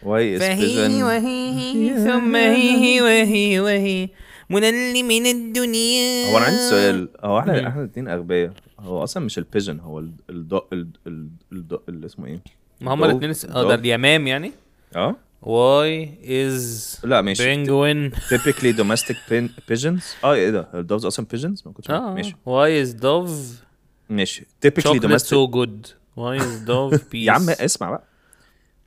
واي 0.02 0.38
فهي 0.38 1.02
وهي 1.02 1.94
ثم 2.04 2.36
هي 2.36 3.02
وهي 3.02 3.60
وهي. 3.60 4.08
منل 4.50 5.02
من 5.02 5.26
الدنيا. 5.26 6.32
هو 6.32 6.38
أنا 6.38 6.46
عندي 6.46 6.58
سؤال. 6.70 7.08
هو 7.20 7.38
إحنا 7.38 7.68
إحنا 7.68 7.80
الاثنين 7.82 8.08
أغبياء. 8.08 8.52
هو 8.80 9.02
أصلا 9.04 9.24
مش 9.24 9.38
البيجن 9.38 9.80
هو 9.80 9.98
ال 9.98 10.10
ال 10.30 10.60
ال 10.72 10.88
ال 11.06 11.28
ال 11.52 11.78
ال 11.88 12.04
اسمه 12.04 12.26
إيه؟ 12.26 12.40
ما 12.80 12.94
هم. 12.94 13.04
الاثنين. 13.04 13.56
آه 13.56 13.68
ده. 13.68 13.74
اليمام 13.74 14.26
يعني؟ 14.26 14.52
آه. 14.96 15.16
واي 15.41 16.17
از 16.47 16.97
لا 17.03 17.21
ماشي 17.21 17.45
بينجوين 17.45 18.11
typically 18.11 18.73
domestic 18.77 19.15
pin- 19.29 19.71
pigeons 19.73 20.03
اه 20.23 20.33
ايه 20.33 20.49
ده 20.49 20.67
الدوفز 20.73 21.05
اصلا 21.05 21.25
pigeons 21.35 21.65
ما 21.67 21.71
كنتش 21.73 21.89
عارف. 21.89 22.01
اه 22.03 22.13
ماشي 22.13 22.35
واي 22.45 22.81
از 22.81 22.93
دوف 22.93 23.61
ماشي 24.09 24.45
typically 24.65 24.81
chocolate 24.83 25.03
domestic 25.03 25.27
so 25.27 25.51
good 25.53 25.89
واي 26.15 26.37
از 26.37 26.59
دوف 26.59 27.09
بيس 27.11 27.27
يا 27.27 27.31
عم 27.31 27.49
اسمع 27.49 27.89
بقى 27.89 28.03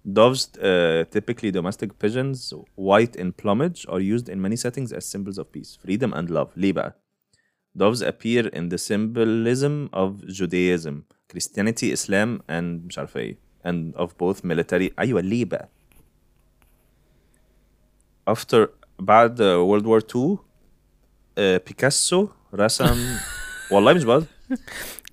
Doves, 0.07 0.43
uh, 0.59 1.05
typically 1.17 1.51
domestic 1.51 1.91
pigeons, 2.05 2.53
white 2.77 3.15
in 3.23 3.29
plumage, 3.43 3.81
are 3.89 4.03
used 4.15 4.29
in 4.29 4.39
many 4.47 4.57
settings 4.65 4.91
as 4.99 5.03
symbols 5.15 5.39
of 5.39 5.47
peace, 5.57 5.71
freedom, 5.85 6.13
and 6.13 6.29
love. 6.31 6.49
ليه 6.57 6.73
بقى؟ 6.73 7.01
Doves 7.79 8.01
appear 8.03 8.45
in 8.53 8.69
the 8.69 8.79
symbolism 8.79 9.89
of 9.95 10.11
Judaism, 10.39 10.95
Christianity, 11.33 11.93
Islam, 11.93 12.41
and 12.51 12.87
مش 12.87 12.99
عارف 12.99 13.17
ايه, 13.17 13.39
and 13.67 13.95
of 13.97 14.07
both 14.09 14.39
military. 14.45 14.91
أيوة 14.99 15.21
ليه 15.21 15.45
بقى؟ 15.45 15.69
After 18.36 18.68
بعد 19.00 19.38
World 19.42 19.86
War 19.86 20.04
II, 20.16 20.38
uh, 20.38 21.68
بيكاسو 21.68 22.28
رسم 22.54 23.18
والله 23.72 23.94
مش 23.94 24.04
بقى 24.04 24.24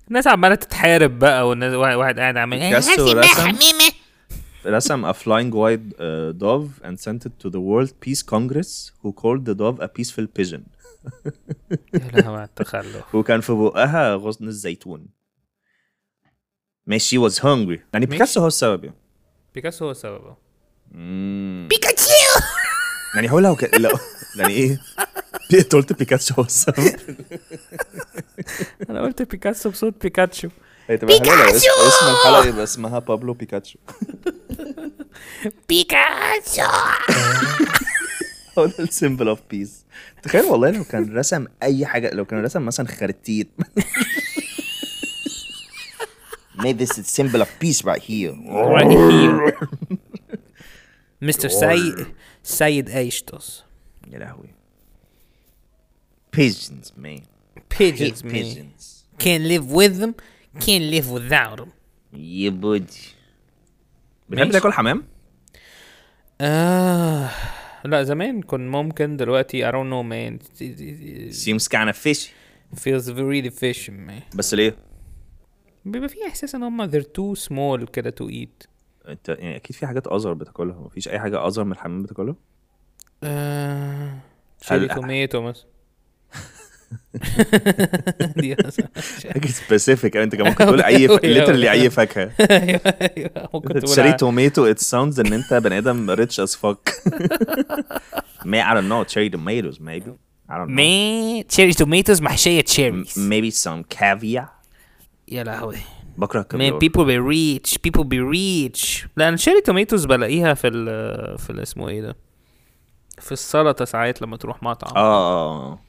الناس 0.07 0.27
عمالة 0.27 0.55
تتحارب 0.55 1.19
بقى 1.19 1.47
والناس 1.47 1.73
واحد 1.73 2.19
قاعد 2.19 2.37
عامل 2.37 2.59
بيكاسو 2.59 3.21
حسمة 3.21 3.21
رسم 3.21 3.95
رسم 4.65 5.11
a 5.11 5.13
flying 5.13 5.51
white 5.51 5.93
uh, 5.99 6.33
dove 6.33 6.81
and 6.83 6.99
sent 6.99 7.25
it 7.25 7.39
to 7.39 7.49
the 7.49 7.61
World 7.61 7.91
Peace 8.05 8.21
Congress 8.23 8.91
who 9.01 9.13
called 9.13 9.45
the 9.45 9.55
dove 9.55 9.79
a 9.79 9.87
peaceful 9.87 10.27
pigeon. 10.39 10.63
يا 11.93 12.11
لهوي 12.13 12.37
على 12.37 12.43
التخلف. 12.43 13.15
وكان 13.15 13.41
في 13.41 13.53
بقها 13.53 14.15
غصن 14.15 14.47
الزيتون. 14.47 15.07
ماشي 16.85 17.17
she 17.17 17.29
was 17.29 17.35
hungry. 17.35 17.79
يعني 17.93 18.05
بيكاسو 18.05 18.41
هو 18.41 18.47
السبب 18.47 18.83
يعني. 18.83 18.97
بيكاسو 19.55 19.85
هو 19.85 19.91
السبب. 19.91 20.35
بيكاتشيو 21.69 22.41
يعني 23.15 23.31
هو 23.31 23.39
لو 23.39 23.55
ك... 23.55 23.73
لو 23.77 23.89
يعني 24.35 24.53
إيه؟ 24.53 24.79
أنت 25.53 25.75
قلت 25.75 25.93
بيكاسو 25.93 26.33
هو 26.35 26.43
السبب 26.43 26.95
أنا 28.89 29.01
قلت 29.01 29.21
بيكاسو 29.21 29.69
بصوت 29.69 30.01
بيكاتشو. 30.01 30.49
هي 30.87 30.97
تبقى 30.97 31.19
حلوة 31.19 31.35
لو 31.35 31.55
اسم, 31.55 32.05
الحلقة 32.07 32.45
يبقى 32.45 32.63
اسمها 32.63 32.99
بابلو 32.99 33.33
بيكاتشو. 33.33 33.79
بيكاتشو! 35.69 36.61
هو 38.59 38.65
ده 38.65 38.73
ال 38.79 38.86
symbol 38.86 39.27
of 39.27 39.39
peace 39.49 39.85
تخيل 40.23 40.45
والله 40.45 40.69
لو 40.69 40.83
كان 40.83 41.17
رسم 41.17 41.45
أي 41.63 41.85
حاجة 41.85 42.13
لو 42.13 42.25
كان 42.25 42.43
رسم 42.43 42.65
مثلا 42.65 42.87
خرتيت. 42.87 43.49
Made 46.57 46.79
this 46.79 46.97
a 46.97 47.03
symbol 47.03 47.41
of 47.45 47.49
peace 47.59 47.83
right 47.85 48.01
here. 48.01 48.33
right 48.75 48.89
here. 48.89 49.53
مستر 51.21 51.49
سيد 51.49 52.05
سيد 52.43 52.89
ايشتوس 52.89 53.63
يا 54.11 54.19
لهوي. 54.19 54.49
Pigeons, 56.37 56.91
man. 56.97 57.21
pigeons 57.77 58.23
man 58.23 58.31
pigeons. 58.31 58.83
can't 59.23 59.43
live 59.53 59.71
with 59.79 59.95
them 60.01 60.13
can't 60.65 60.85
live 60.95 61.07
without 61.09 61.57
them 61.59 61.69
يا 62.13 62.49
بودي. 62.49 63.01
بتحب. 64.29 64.51
تاكل 64.51 64.71
حمام؟ 64.73 65.03
آه 66.41 67.29
لا 67.85 68.03
زمان 68.03 68.41
كان 68.41 68.67
ممكن 68.67 69.17
دلوقتي 69.17 69.69
I 69.71 69.73
don't 69.73 69.89
know 69.89 70.03
man 70.03 70.39
Seems 71.33 71.67
kind 71.67 71.89
of 71.89 71.97
fishy. 71.97 72.29
feels 72.75 73.09
very 73.09 73.47
efficient 73.51 74.07
man 74.09 74.35
بس 74.35 74.53
ليه؟ 74.53 74.77
بيبقى 75.85 76.09
في 76.09 76.27
احساس 76.27 76.55
ان 76.55 76.63
هم 76.63 76.91
they're 76.91 77.03
too 77.03 77.39
small 77.47 77.83
كده 77.91 78.15
to 78.21 78.25
eat 78.31 78.67
انت 79.07 79.29
يعني 79.29 79.55
أكيد 79.55 79.75
في 79.75 79.87
حاجات 79.87 80.07
other 80.07 80.33
بتاكلها 80.33 80.75
مفيش 80.79 81.07
اي 81.07 81.19
حاجة 81.19 81.47
other 81.47 81.63
من 81.63 81.71
الحمام 81.71 82.03
بتاكلها؟ 82.03 82.35
آه 83.23 84.17
cherry 84.61 84.87
tomato 84.87 85.41
مثلا. 85.41 85.65
دي 88.37 88.55
حاجة 89.33 89.47
specific 89.47 90.17
انت 90.17 90.35
كان 90.35 90.47
ممكن 90.47 90.65
تقول 90.65 90.81
أي. 90.91 91.07
أوي، 91.07 91.17
أوي. 91.17 91.45
literally 91.45 91.69
أي 91.69 91.89
فاكهة. 91.89 92.31
أيوه 92.51 92.81
أيوه. 92.85 93.49
ممكن 93.53 93.79
تقول 93.79 93.95
cherry 93.95 94.09
ع- 94.09 94.15
tomato 94.15 94.73
it 94.73 94.77
sounds 94.77 95.19
ان 95.19 95.33
انت 95.33 95.53
بني 95.53 95.77
آدم 95.77 96.15
rich 96.15 96.43
as 96.45 96.51
fuck. 96.55 96.91
May 98.45 98.61
I 98.63 98.73
don't 98.73 98.87
know 98.89 99.03
cherry 99.13 99.29
tomatoes 99.29 99.79
maybe. 99.79 100.11
I 100.49 100.53
don't 100.53 100.69
know. 100.69 101.77
tomatoes 101.77 102.21
محشية 102.21 102.61
M- 102.61 102.63
cherries 102.63 103.13
maybe 103.29 103.53
some 103.63 103.97
caviar. 103.97 104.45
يا 105.27 105.43
لهوي. 105.43 105.77
بكره 106.17 106.41
الكافيار 106.41 106.79
people 106.79 107.05
be 107.05 107.19
rich 107.33 107.77
people 107.87 108.03
be 108.03 108.19
rich. 108.33 109.07
لا 109.17 109.27
أنا 109.27 109.37
cherry 109.37 109.61
tomatoes 109.61 110.05
بلاقيها 110.05 110.53
في 110.53 110.67
ال 110.67 111.37
في 111.37 111.61
اسمه 111.61 111.89
إيه 111.89 112.01
ده؟ 112.01 112.15
في 113.19 113.31
السلطة 113.31 113.85
ساعات 113.85 114.21
لما 114.21 114.37
تروح 114.37 114.63
مطعم. 114.63 114.97
آه 114.97 115.71
آه 115.71 115.79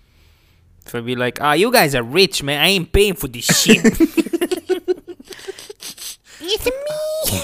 ف 0.87 0.97
be 0.97 1.17
like 1.17 1.35
ah 1.41 1.57
you 1.57 1.71
guys 1.73 1.95
are 1.95 2.05
rich 2.17 2.43
man. 2.43 2.59
I 2.59 2.69
ain't 2.79 2.93
paying 2.93 3.15
for 3.15 3.29
this 3.29 3.47
shit. 3.63 4.09
يسميه 6.41 7.43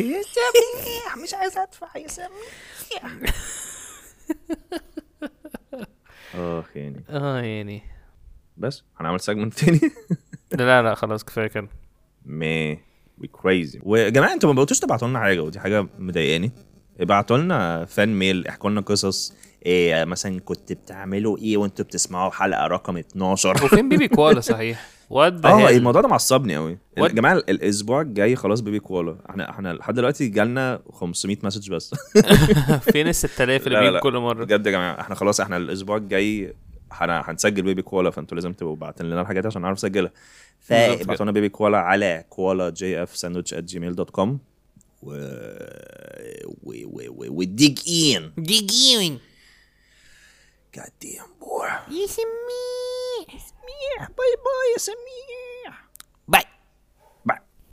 يا 0.00 0.22
سميح 0.22 1.16
مش 1.22 1.34
عايز 1.34 1.56
ادفع 1.56 1.88
يا 1.96 2.08
سميح 2.08 3.16
آه 6.34 6.64
يعني 6.74 7.04
آه 7.10 7.40
يعني 7.40 7.82
بس 8.56 8.82
هنعمل 9.00 9.20
segment 9.20 9.54
تاني. 9.54 9.80
لا 10.52 10.64
لا 10.64 10.82
لا 10.82 10.94
خلاص 10.94 11.24
كفاية 11.24 11.46
كده. 11.46 11.68
me 12.26 12.70
we 13.18 13.26
crazy 13.32 13.80
ويا 13.82 14.08
جماعة 14.08 14.32
أنتوا 14.32 14.48
ما 14.52 14.56
بقيتوش 14.56 14.78
تبعتوا 14.78 15.08
لنا 15.08 15.18
حاجة 15.18 15.40
ودي 15.42 15.60
حاجة 15.60 15.86
مضايقاني. 15.98 16.50
ابعتوا 17.00 17.36
لنا 17.38 17.84
fan 17.84 18.18
mail 18.18 18.46
احكوا 18.46 18.70
لنا 18.70 18.80
قصص 18.80 19.34
إيه 19.66 20.04
مثلا 20.04 20.40
كنت 20.40 20.72
بتعملوا 20.72 21.38
إيه 21.38 21.56
وانتوا 21.56 21.84
بتسمعوا 21.84 22.30
حلقة 22.30 22.66
رقم 22.66 22.96
12 22.96 23.50
وفين 23.64 23.88
baby 23.88 24.08
koala؟ 24.16 24.40
صحيح. 24.40 24.86
what 25.10 25.44
آه 25.44 25.68
الموضوع 25.70 26.00
ده 26.02 26.08
معصبني 26.08 26.56
قوي? 26.56 26.78
يا 26.98 27.08
جماعة 27.08 27.32
ال- 27.34 27.50
الأسبوع 27.50 28.00
الجاي 28.00 28.36
خلاص 28.36 28.60
بيبي 28.60 28.78
كوالا. 28.80 29.16
إحنا 29.30 29.50
إحنا 29.50 29.72
لحد 29.72 29.94
دلوقتي 29.94 30.28
جالنا 30.28 30.80
500 30.92 31.36
مسج 31.42 31.70
بس. 31.70 31.94
فين 32.92 33.08
ال 33.08 33.14
6000 33.14 33.66
اللي 33.66 33.80
بيجوا. 33.80 34.00
كل 34.00 34.18
مرة؟ 34.18 34.44
بجد 34.44 34.66
يا 34.66 34.70
جماعة 34.72 35.00
إحنا 35.00 35.14
خلاص 35.14 35.40
إحنا 35.40 35.56
الأسبوع 35.56 35.96
الجاي 35.96 36.54
هنسجل 36.92 37.62
بيبي 37.62 37.82
كوالا 37.82 38.10
فانتوا 38.10 38.34
لازم 38.34 38.52
تبقوا 38.52 38.76
باعتين 38.76 39.06
لنا 39.06 39.20
الحاجات 39.20 39.46
عشان 39.46 39.62
نعرف 39.62 39.76
نسجلها. 39.78 40.12
فابعتوا 40.60 41.24
لنا 41.24 41.32
بيبي 41.32 41.48
كوالا 41.48 41.78
على 41.78 42.24
كوالا 42.30 42.70
جي 42.70 43.02
اف 43.02 43.16
ساندوتش 43.16 43.54
ات 43.54 43.64
جيميل 43.64 43.94
دوت 43.94 44.10
كوم 44.10 44.38
و 45.02 45.10
و 46.62 46.72
و 46.72 47.02
و 47.08 47.26
وديج 47.38 47.78
ان 47.88 48.32
ديجيوين 48.38 49.20
God 50.76 50.92
damn 51.04 51.30
boy. 51.40 51.90
يسميه 51.90 53.26
باي 53.98 54.34
باي 54.44 54.72
يا 54.72 54.78
سميح 54.78 55.45